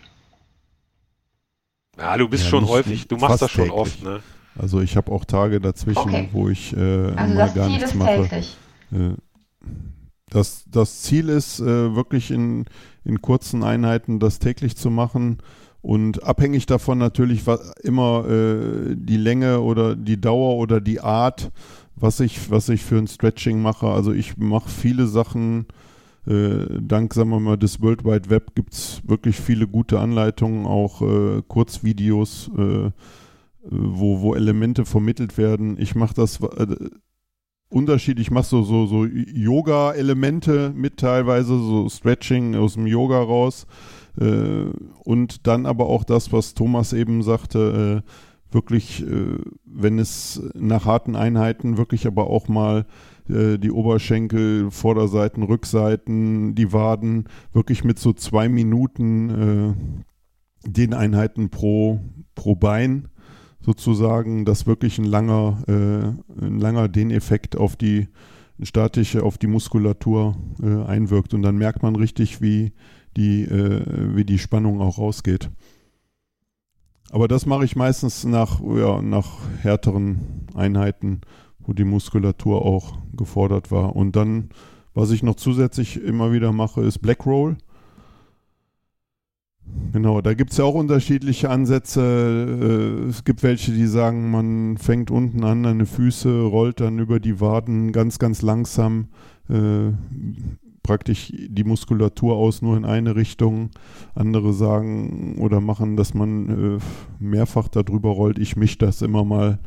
Ja, 1.98 2.18
du 2.18 2.28
bist 2.28 2.44
ja, 2.44 2.50
schon 2.50 2.68
häufig, 2.68 3.08
du 3.08 3.18
machst 3.18 3.42
das 3.42 3.52
schon 3.52 3.66
täglich. 3.66 3.80
oft, 3.80 4.04
ne? 4.04 4.22
Also 4.56 4.82
ich 4.82 4.96
habe 4.98 5.12
auch 5.12 5.26
Tage 5.26 5.60
dazwischen, 5.60 6.00
okay. 6.00 6.30
wo 6.32 6.50
ich 6.50 6.76
äh, 6.76 7.12
also 7.16 7.34
mal 7.34 7.50
gar 7.52 7.68
Ziel 7.68 7.78
nichts 7.78 7.94
mache. 7.96 8.30
Äh, 8.92 9.16
das, 10.34 10.66
das 10.70 11.02
Ziel 11.02 11.30
ist 11.30 11.60
äh, 11.60 11.96
wirklich 11.96 12.32
in, 12.32 12.66
in 13.06 13.22
kurzen 13.22 13.64
Einheiten 13.64 14.20
das 14.20 14.40
täglich 14.40 14.76
zu 14.76 14.90
machen 14.90 15.38
und 15.82 16.24
abhängig 16.24 16.66
davon 16.66 16.98
natürlich 16.98 17.46
was, 17.46 17.74
immer 17.84 18.26
äh, 18.28 18.96
die 18.96 19.18
Länge 19.18 19.62
oder 19.62 19.96
die 19.96 20.20
Dauer 20.20 20.56
oder 20.56 20.82
die 20.82 21.02
Art, 21.02 21.52
was 21.96 22.20
ich, 22.20 22.50
was 22.50 22.70
ich 22.70 22.84
für 22.84 22.98
ein 22.98 23.08
Stretching 23.08 23.62
mache. 23.62 23.88
Also 23.88 24.12
ich 24.12 24.38
mache 24.38 24.70
viele 24.70 25.08
Sachen 25.08 25.68
äh, 26.26 26.80
dank, 26.82 27.14
sagen 27.14 27.30
wir 27.30 27.40
mal, 27.40 27.58
des 27.58 27.82
World 27.82 28.06
Wide 28.06 28.30
Web 28.30 28.56
gibt 28.56 28.74
es 28.74 29.02
wirklich 29.06 29.36
viele 29.36 29.68
gute 29.68 30.00
Anleitungen, 30.00 30.66
auch 30.66 31.02
äh, 31.02 31.42
Kurzvideos, 31.48 32.50
äh, 32.58 32.92
wo, 33.62 34.22
wo 34.22 34.34
Elemente 34.34 34.86
vermittelt 34.86 35.38
werden. 35.38 35.78
Ich 35.78 35.96
mache 35.96 36.14
das 36.16 36.40
äh, 36.40 36.76
unterschiedlich, 37.74 38.28
ich 38.28 38.32
mache 38.32 38.46
so, 38.46 38.64
so, 38.64 38.86
so 38.86 39.06
Yoga-Elemente 39.06 40.72
mit 40.76 40.98
teilweise, 40.98 41.58
so 41.58 41.90
Stretching 41.90 42.56
aus 42.56 42.76
dem 42.76 42.88
Yoga 42.88 43.22
raus. 43.22 43.68
Äh, 44.20 44.66
und 45.04 45.48
dann 45.48 45.66
aber 45.66 45.88
auch 45.88 46.04
das, 46.04 46.32
was 46.32 46.54
Thomas 46.54 46.94
eben 46.94 47.24
sagte, 47.24 48.04
äh, 48.04 48.54
wirklich, 48.54 49.04
wenn 49.66 49.98
es 49.98 50.40
nach 50.54 50.86
harten 50.86 51.16
Einheiten 51.16 51.78
wirklich 51.78 52.06
aber 52.06 52.28
auch 52.28 52.48
mal 52.48 52.86
äh, 53.30 53.58
die 53.58 53.72
Oberschenkel, 53.72 54.70
Vorderseiten, 54.72 55.44
Rückseiten, 55.44 56.56
die 56.56 56.74
Waden, 56.74 57.26
wirklich 57.54 57.84
mit 57.84 58.00
so 58.00 58.14
zwei 58.14 58.50
Minuten 58.50 59.30
äh, 59.30 60.70
den 60.70 60.94
Einheiten 60.94 61.50
pro, 61.50 62.00
pro 62.36 62.56
Bein 62.56 63.10
sozusagen, 63.66 64.46
dass 64.46 64.68
wirklich 64.68 64.98
ein 64.98 65.06
langer, 65.06 65.64
äh, 65.68 66.44
ein 66.46 66.60
langer 66.60 66.88
Dehneffekt 66.88 67.56
auf 67.56 67.76
die 67.76 68.08
statische, 68.62 69.24
auf 69.24 69.38
die 69.38 69.48
Muskulatur 69.48 70.36
äh, 70.62 70.84
einwirkt. 70.84 71.34
Und 71.34 71.42
dann 71.42 71.58
merkt 71.58 71.82
man 71.82 71.96
richtig, 71.96 72.42
wie 72.42 72.74
die, 73.18 73.44
äh, 73.44 74.16
wie 74.16 74.26
die 74.26 74.40
Spannung 74.40 74.82
auch 74.82 74.98
rausgeht. 74.98 75.50
Aber 77.10 77.28
das 77.28 77.46
mache 77.46 77.66
ich 77.66 77.76
meistens 77.76 78.24
nach, 78.24 78.60
ja, 78.62 79.02
nach 79.02 79.38
härteren 79.62 80.48
Einheiten 80.56 81.22
wo 81.68 81.74
die 81.74 81.84
Muskulatur 81.84 82.66
auch 82.66 82.98
gefordert 83.14 83.72
war. 83.72 83.96
Und 83.96 84.16
dann, 84.16 84.50
was 84.94 85.12
ich 85.12 85.24
noch 85.24 85.36
zusätzlich 85.36 86.02
immer 86.02 86.32
wieder 86.32 86.52
mache, 86.52 86.82
ist 86.82 87.00
Black 87.00 87.26
Roll. 87.26 87.58
Genau, 89.92 90.22
da 90.22 90.34
gibt 90.34 90.52
es 90.52 90.58
ja 90.58 90.66
auch 90.66 90.76
unterschiedliche 90.76 91.50
Ansätze. 91.50 92.02
Äh, 92.02 93.10
es 93.10 93.24
gibt 93.24 93.44
welche, 93.44 93.72
die 93.72 93.88
sagen, 93.88 94.32
man 94.32 94.78
fängt 94.78 95.12
unten 95.12 95.44
an, 95.44 95.80
die 95.80 95.86
Füße, 95.86 96.44
rollt 96.44 96.80
dann 96.80 97.00
über 97.00 97.20
die 97.20 97.40
Waden 97.40 97.92
ganz, 97.92 98.20
ganz 98.20 98.42
langsam 98.42 99.08
äh, 99.50 99.92
praktisch 100.84 101.32
die 101.34 101.64
Muskulatur 101.64 102.36
aus, 102.36 102.62
nur 102.62 102.76
in 102.76 102.86
eine 102.86 103.16
Richtung. 103.16 103.70
Andere 104.16 104.54
sagen 104.54 105.38
oder 105.40 105.62
machen, 105.62 105.96
dass 105.96 106.14
man 106.14 106.78
äh, 106.78 106.80
mehrfach 107.20 107.68
darüber 107.68 108.10
rollt. 108.10 108.40
Ich 108.40 108.56
mische 108.56 108.80
das 108.80 109.02
immer 109.02 109.24
mal 109.24 109.60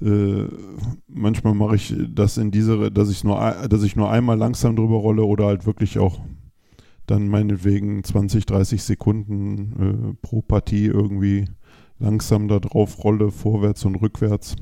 äh, 0.00 0.48
manchmal 1.06 1.54
mache 1.54 1.76
ich 1.76 1.94
das 2.08 2.36
in 2.36 2.50
diese, 2.50 2.90
dass 2.90 3.10
ich 3.10 3.24
nur, 3.24 3.38
dass 3.68 3.82
ich 3.82 3.94
nur 3.94 4.10
einmal 4.10 4.36
langsam 4.36 4.74
drüber 4.74 4.96
rolle 4.96 5.24
oder 5.24 5.46
halt 5.46 5.66
wirklich 5.66 5.98
auch 5.98 6.18
dann 7.06 7.28
meinetwegen 7.28 8.02
20, 8.04 8.46
30 8.46 8.82
Sekunden 8.82 10.12
äh, 10.12 10.26
pro 10.26 10.42
Partie 10.42 10.86
irgendwie 10.86 11.46
langsam 11.98 12.48
da 12.48 12.58
drauf 12.58 13.02
rolle, 13.04 13.30
vorwärts 13.30 13.84
und 13.84 13.96
rückwärts. 13.96 14.56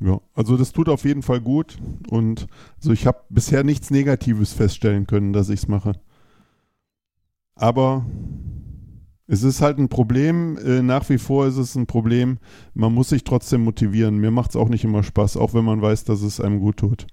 Ja, 0.00 0.20
also 0.34 0.56
das 0.56 0.72
tut 0.72 0.88
auf 0.88 1.04
jeden 1.04 1.22
Fall 1.22 1.40
gut 1.40 1.78
und 2.08 2.46
also 2.76 2.92
ich 2.92 3.06
habe 3.06 3.20
bisher 3.28 3.64
nichts 3.64 3.90
Negatives 3.90 4.52
feststellen 4.54 5.06
können, 5.06 5.34
dass 5.34 5.50
ich 5.50 5.60
es 5.60 5.68
mache. 5.68 5.92
Aber 7.54 8.06
es 9.26 9.42
ist 9.42 9.60
halt 9.60 9.78
ein 9.78 9.88
Problem, 9.88 10.56
äh, 10.58 10.82
nach 10.82 11.08
wie 11.10 11.18
vor 11.18 11.46
ist 11.46 11.58
es 11.58 11.76
ein 11.76 11.86
Problem, 11.86 12.38
man 12.74 12.94
muss 12.94 13.10
sich 13.10 13.22
trotzdem 13.22 13.62
motivieren. 13.62 14.16
Mir 14.16 14.30
macht 14.30 14.50
es 14.50 14.56
auch 14.56 14.68
nicht 14.68 14.84
immer 14.84 15.02
Spaß, 15.02 15.36
auch 15.36 15.52
wenn 15.52 15.64
man 15.64 15.82
weiß, 15.82 16.04
dass 16.04 16.22
es 16.22 16.40
einem 16.40 16.60
gut 16.60 16.78
tut. 16.78 17.06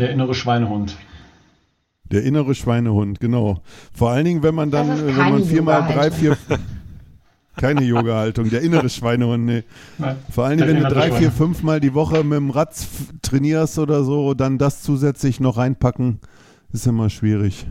Der 0.00 0.10
innere 0.10 0.34
Schweinehund. 0.34 0.96
Der 2.04 2.24
innere 2.24 2.54
Schweinehund, 2.54 3.20
genau. 3.20 3.60
Vor 3.92 4.10
allen 4.10 4.24
Dingen, 4.24 4.42
wenn 4.42 4.54
man 4.54 4.70
dann, 4.70 4.88
wenn 5.06 5.16
man 5.16 5.44
viermal 5.44 5.92
drei, 5.92 6.10
vier. 6.10 6.36
keine 7.56 7.82
Yoga-Haltung. 7.82 8.48
Der 8.50 8.62
innere 8.62 8.88
Schweinehund, 8.88 9.44
nee. 9.44 9.64
Nein. 9.98 10.16
Vor 10.30 10.44
allem, 10.46 10.58
Der 10.58 10.68
wenn 10.68 10.76
du 10.82 10.88
drei, 10.88 11.12
vier, 11.12 11.30
fünf 11.30 11.62
Mal 11.62 11.78
die 11.80 11.94
Woche 11.94 12.24
mit 12.24 12.36
dem 12.38 12.50
Rad 12.50 12.70
f- 12.72 13.12
trainierst 13.22 13.78
oder 13.78 14.02
so, 14.02 14.34
dann 14.34 14.56
das 14.58 14.82
zusätzlich 14.82 15.38
noch 15.40 15.56
reinpacken, 15.58 16.20
ist 16.72 16.86
immer 16.86 17.10
schwierig. 17.10 17.66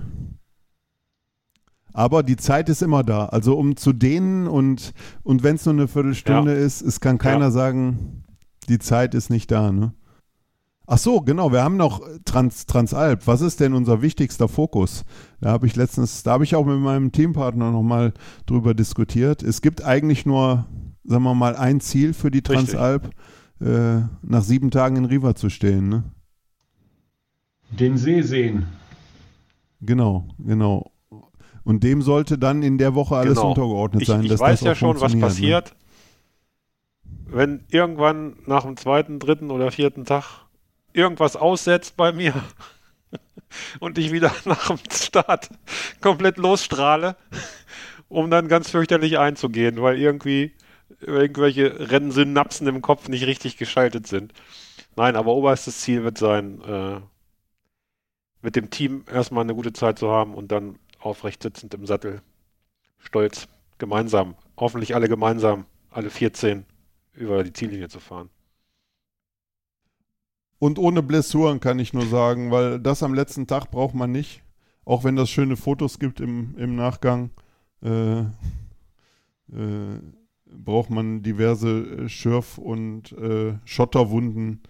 Aber 1.93 2.21
die 2.23 2.35
Zeit 2.37 2.69
ist 2.69 2.81
immer 2.83 3.03
da. 3.03 3.25
Also 3.25 3.57
um 3.57 3.75
zu 3.75 3.93
dehnen 3.93 4.47
und, 4.47 4.93
und 5.23 5.43
wenn 5.43 5.55
es 5.55 5.65
nur 5.65 5.73
eine 5.73 5.87
Viertelstunde 5.87 6.53
ist, 6.53 6.81
es 6.81 6.99
kann 6.99 7.17
keiner 7.17 7.45
Ja. 7.45 7.51
sagen, 7.51 8.23
die 8.69 8.79
Zeit 8.79 9.15
ist 9.15 9.29
nicht 9.29 9.49
da, 9.51 9.71
ne? 9.71 9.93
Ach 10.91 10.97
so, 10.97 11.21
genau, 11.21 11.51
wir 11.51 11.63
haben 11.63 11.77
noch 11.77 12.01
Trans, 12.25 12.65
Transalp. 12.65 13.27
Was 13.27 13.41
ist 13.41 13.59
denn 13.59 13.73
unser 13.73 14.01
wichtigster 14.01 14.47
Fokus? 14.47 15.05
Da 15.39 15.51
habe 15.51 15.67
ich 15.67 15.75
letztens, 15.75 16.23
da 16.23 16.31
habe 16.31 16.43
ich 16.43 16.55
auch 16.55 16.65
mit 16.65 16.79
meinem 16.79 17.11
Teampartner 17.11 17.69
nochmal 17.69 18.11
drüber 18.47 18.73
diskutiert. 18.73 19.43
Es 19.43 19.61
gibt 19.61 19.83
eigentlich 19.83 20.25
nur, 20.25 20.65
sagen 21.03 21.21
wir 21.21 21.35
mal, 21.35 21.55
ein 21.55 21.79
Ziel 21.79 22.15
für 22.15 22.31
die. 22.31 22.41
Transalp, 22.41 23.11
äh, 23.61 23.99
nach 24.23 24.41
sieben 24.41 24.71
Tagen 24.71 24.95
in 24.95 25.05
Riva 25.05 25.35
zu 25.35 25.51
stehen, 25.51 25.89
ne? 25.89 26.05
Den 27.69 27.95
See 27.97 28.23
sehen. 28.23 28.65
Genau, 29.81 30.27
genau. 30.39 30.91
Und 31.63 31.83
dem 31.83 32.01
sollte 32.01 32.39
dann 32.39 32.63
in 32.63 32.79
der 32.79 32.95
Woche 32.95 33.15
alles 33.15 33.35
Genau. 33.35 33.49
untergeordnet 33.49 34.01
Ich, 34.01 34.07
sein. 34.07 34.23
ich 34.23 34.29
dass 34.29 34.39
weiß 34.39 34.61
das 34.61 34.65
ja 34.65 34.71
auch 34.71 34.75
schon, 34.75 35.01
was 35.01 35.13
ne? 35.13 35.21
passiert, 35.21 35.75
wenn 37.27 37.63
irgendwann 37.69 38.37
nach 38.47 38.63
dem 38.63 38.75
zweiten, 38.75 39.19
dritten 39.19 39.51
oder 39.51 39.69
vierten 39.69 40.05
Tag 40.05 40.48
irgendwas 40.99 41.35
aussetzt 41.35 41.97
bei 41.97 42.11
mir 42.11 42.33
und 43.79 43.97
ich 43.97 44.11
wieder 44.11 44.31
nach 44.45 44.67
dem 44.67 44.79
Start 44.91 45.49
komplett 46.01 46.37
losstrahle, 46.37 47.15
um 48.07 48.29
dann 48.29 48.47
ganz 48.47 48.69
fürchterlich 48.69 49.17
einzugehen, 49.17 49.81
weil 49.81 49.97
irgendwie 49.97 50.53
irgendwelche 50.99 51.91
Rennsynapsen 51.91 52.67
im 52.67 52.81
Kopf 52.81 53.07
nicht 53.07 53.25
richtig 53.25 53.57
geschaltet 53.57 54.07
sind. 54.07 54.33
Nein, 54.95 55.15
aber 55.15 55.33
oberstes 55.33 55.81
Ziel 55.81 56.03
wird 56.03 56.17
sein, 56.17 56.61
äh, 56.61 56.99
mit 58.41 58.55
dem 58.55 58.69
Team 58.69 59.05
erstmal 59.11 59.43
eine 59.43 59.55
gute 59.55 59.73
Zeit 59.73 59.99
zu 59.99 60.09
haben 60.09 60.33
und 60.33 60.51
dann 60.51 60.79
aufrecht 60.99 61.43
sitzend 61.43 61.73
im 61.73 61.85
Sattel, 61.85 62.21
stolz, 62.99 63.47
gemeinsam, 63.77 64.35
hoffentlich 64.57 64.95
alle 64.95 65.09
gemeinsam, 65.09 65.65
alle 65.89 66.09
14 66.09 66.65
über 67.13 67.43
die 67.43 67.53
Ziellinie 67.53 67.89
zu 67.89 67.99
fahren. 67.99 68.29
Und 70.59 70.77
ohne 70.77 71.01
Blessuren 71.01 71.59
kann 71.61 71.79
ich 71.79 71.93
nur 71.93 72.05
sagen, 72.05 72.51
weil 72.51 72.79
das 72.79 73.01
am 73.01 73.13
letzten 73.13 73.47
Tag 73.47 73.71
braucht 73.71 73.95
man 73.95 74.11
nicht. 74.11 74.43
Auch 74.85 75.03
wenn 75.03 75.15
das 75.15 75.29
schöne 75.29 75.55
Fotos 75.55 75.99
gibt 75.99 76.19
im, 76.19 76.55
im 76.57 76.75
Nachgang, 76.75 77.31
äh, 77.81 78.19
äh, 78.19 78.25
braucht 80.45 80.89
man 80.89 81.21
diverse 81.21 81.69
äh, 81.69 82.09
Schürf- 82.09 82.57
und 82.57 83.13
äh, 83.13 83.53
Schotterwunden 83.65 84.61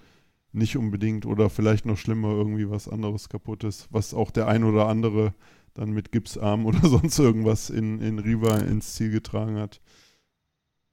nicht 0.51 0.77
unbedingt 0.77 1.25
oder 1.25 1.49
vielleicht 1.49 1.85
noch 1.85 1.97
schlimmer 1.97 2.29
irgendwie 2.29 2.69
was 2.69 2.87
anderes 2.87 3.29
kaputtes, 3.29 3.87
was 3.91 4.13
auch 4.13 4.31
der 4.31 4.47
ein 4.47 4.63
oder 4.63 4.87
andere 4.87 5.33
dann 5.73 5.91
mit 5.91 6.11
Gipsarm 6.11 6.65
oder 6.67 6.87
sonst 6.87 7.17
irgendwas 7.17 7.69
in, 7.69 7.99
in 8.01 8.19
Riva 8.19 8.57
ins 8.57 8.93
Ziel 8.93 9.11
getragen 9.11 9.57
hat. 9.57 9.81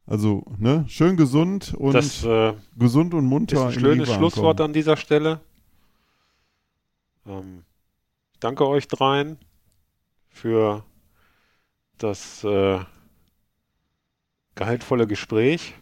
Also, 0.07 0.45
ne, 0.59 0.85
schön 0.89 1.17
gesund 1.17 1.75
und 1.75 1.95
das 1.95 2.25
äh, 2.25 2.55
gesund 2.77 3.13
und 3.13 3.25
ist 3.25 3.31
munter 3.31 3.67
ein 3.67 3.75
in 3.75 3.81
schönes 3.81 4.13
Schlusswort 4.13 4.61
an 4.61 4.73
dieser 4.73 4.97
Stelle. 4.97 5.41
Ähm, 7.27 7.65
ich 8.33 8.39
danke 8.39 8.67
euch 8.69 8.87
dreien 8.87 9.37
für 10.29 10.85
das 11.99 12.45
äh, 12.45 12.79
gehaltvolle 14.55 15.09
Gespräch 15.09 15.75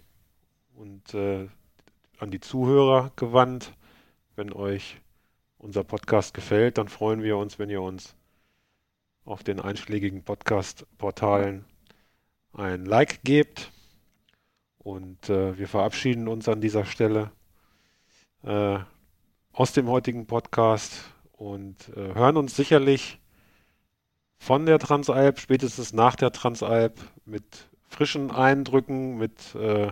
und 0.75 1.13
äh, 1.13 1.49
an 2.19 2.31
die 2.31 2.41
Zuhörer 2.41 3.13
gewandt. 3.17 3.75
Wenn 4.37 4.53
euch 4.53 5.01
unser 5.59 5.85
Podcast 5.85 6.35
gefällt, 6.35 6.79
dann 6.79 6.89
freuen 6.89 7.23
wir 7.23 7.37
uns, 7.37 7.59
wenn 7.59 7.71
ihr 7.71 7.83
uns 7.83 8.15
auf 9.25 9.43
den 9.43 9.61
einschlägigen 9.61 10.23
Podcast-Portalen 10.23 11.65
ein 12.53 12.85
Like 12.85 13.23
gebt. 13.23 13.71
Und 14.85 15.31
äh, 15.31 15.59
wir 15.59 15.67
verabschieden 15.67 16.29
uns 16.29 16.49
an 16.49 16.61
dieser 16.61 16.85
Stelle 16.85 17.33
äh, 18.45 18.79
aus 19.53 19.73
dem 19.73 19.89
heutigen 19.89 20.27
Podcast 20.27 20.93
und 21.33 21.89
äh, 21.97 22.15
hören 22.15 22.37
uns 22.37 22.55
sicherlich 22.55 23.19
von 24.39 24.67
der 24.67 24.79
Transalp, 24.79 25.41
spätestens 25.41 25.95
nach 25.95 26.17
der 26.17 26.33
Transalp, 26.33 27.01
mit 27.25 27.67
frischen 27.89 28.31
Eindrücken, 28.31 29.17
mit 29.17 29.55
äh, 29.55 29.91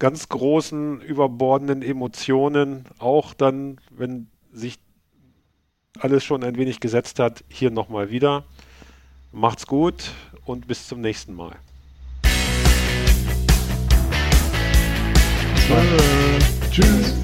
ganz 0.00 0.28
großen, 0.28 1.00
überbordenden 1.00 1.82
Emotionen, 1.82 2.84
auch 2.98 3.32
dann, 3.32 3.80
wenn 3.90 4.28
sich 4.52 4.80
alles 6.00 6.24
schon 6.24 6.42
ein 6.42 6.56
wenig 6.56 6.80
gesetzt 6.80 7.20
hat, 7.20 7.44
hier 7.48 7.70
nochmal 7.70 8.10
wieder. 8.10 8.44
Macht's 9.30 9.68
gut 9.68 10.12
und 10.44 10.66
bis 10.66 10.88
zum 10.88 11.00
nächsten 11.00 11.34
Mal. 11.34 11.56
Tschüss. 15.68 17.14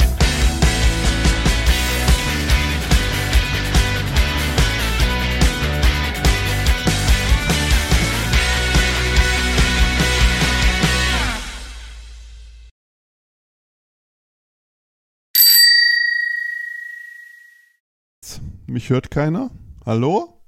Mich 18.66 18.90
hört 18.90 19.10
keiner? 19.10 19.50
Hallo? 19.86 20.42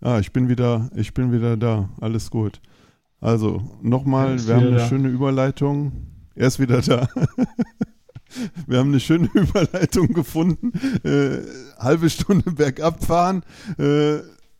Ah, 0.00 0.18
ich 0.20 0.32
bin 0.32 0.48
wieder, 0.48 0.88
ich 0.94 1.12
bin 1.12 1.32
wieder 1.32 1.58
da. 1.58 1.90
Alles 2.00 2.30
gut. 2.30 2.62
Also, 3.22 3.62
nochmal, 3.80 4.44
wir 4.48 4.56
haben 4.56 4.66
eine 4.66 4.76
da. 4.78 4.88
schöne 4.88 5.08
Überleitung. 5.08 5.92
Er 6.34 6.48
ist 6.48 6.58
wieder 6.58 6.82
da. 6.82 7.08
wir 8.66 8.78
haben 8.78 8.88
eine 8.88 8.98
schöne 8.98 9.30
Überleitung 9.34 10.08
gefunden. 10.08 10.72
Äh, 11.04 11.38
halbe 11.78 12.10
Stunde 12.10 12.50
bergab 12.50 13.04
fahren. 13.04 13.44
Äh, 13.78 14.18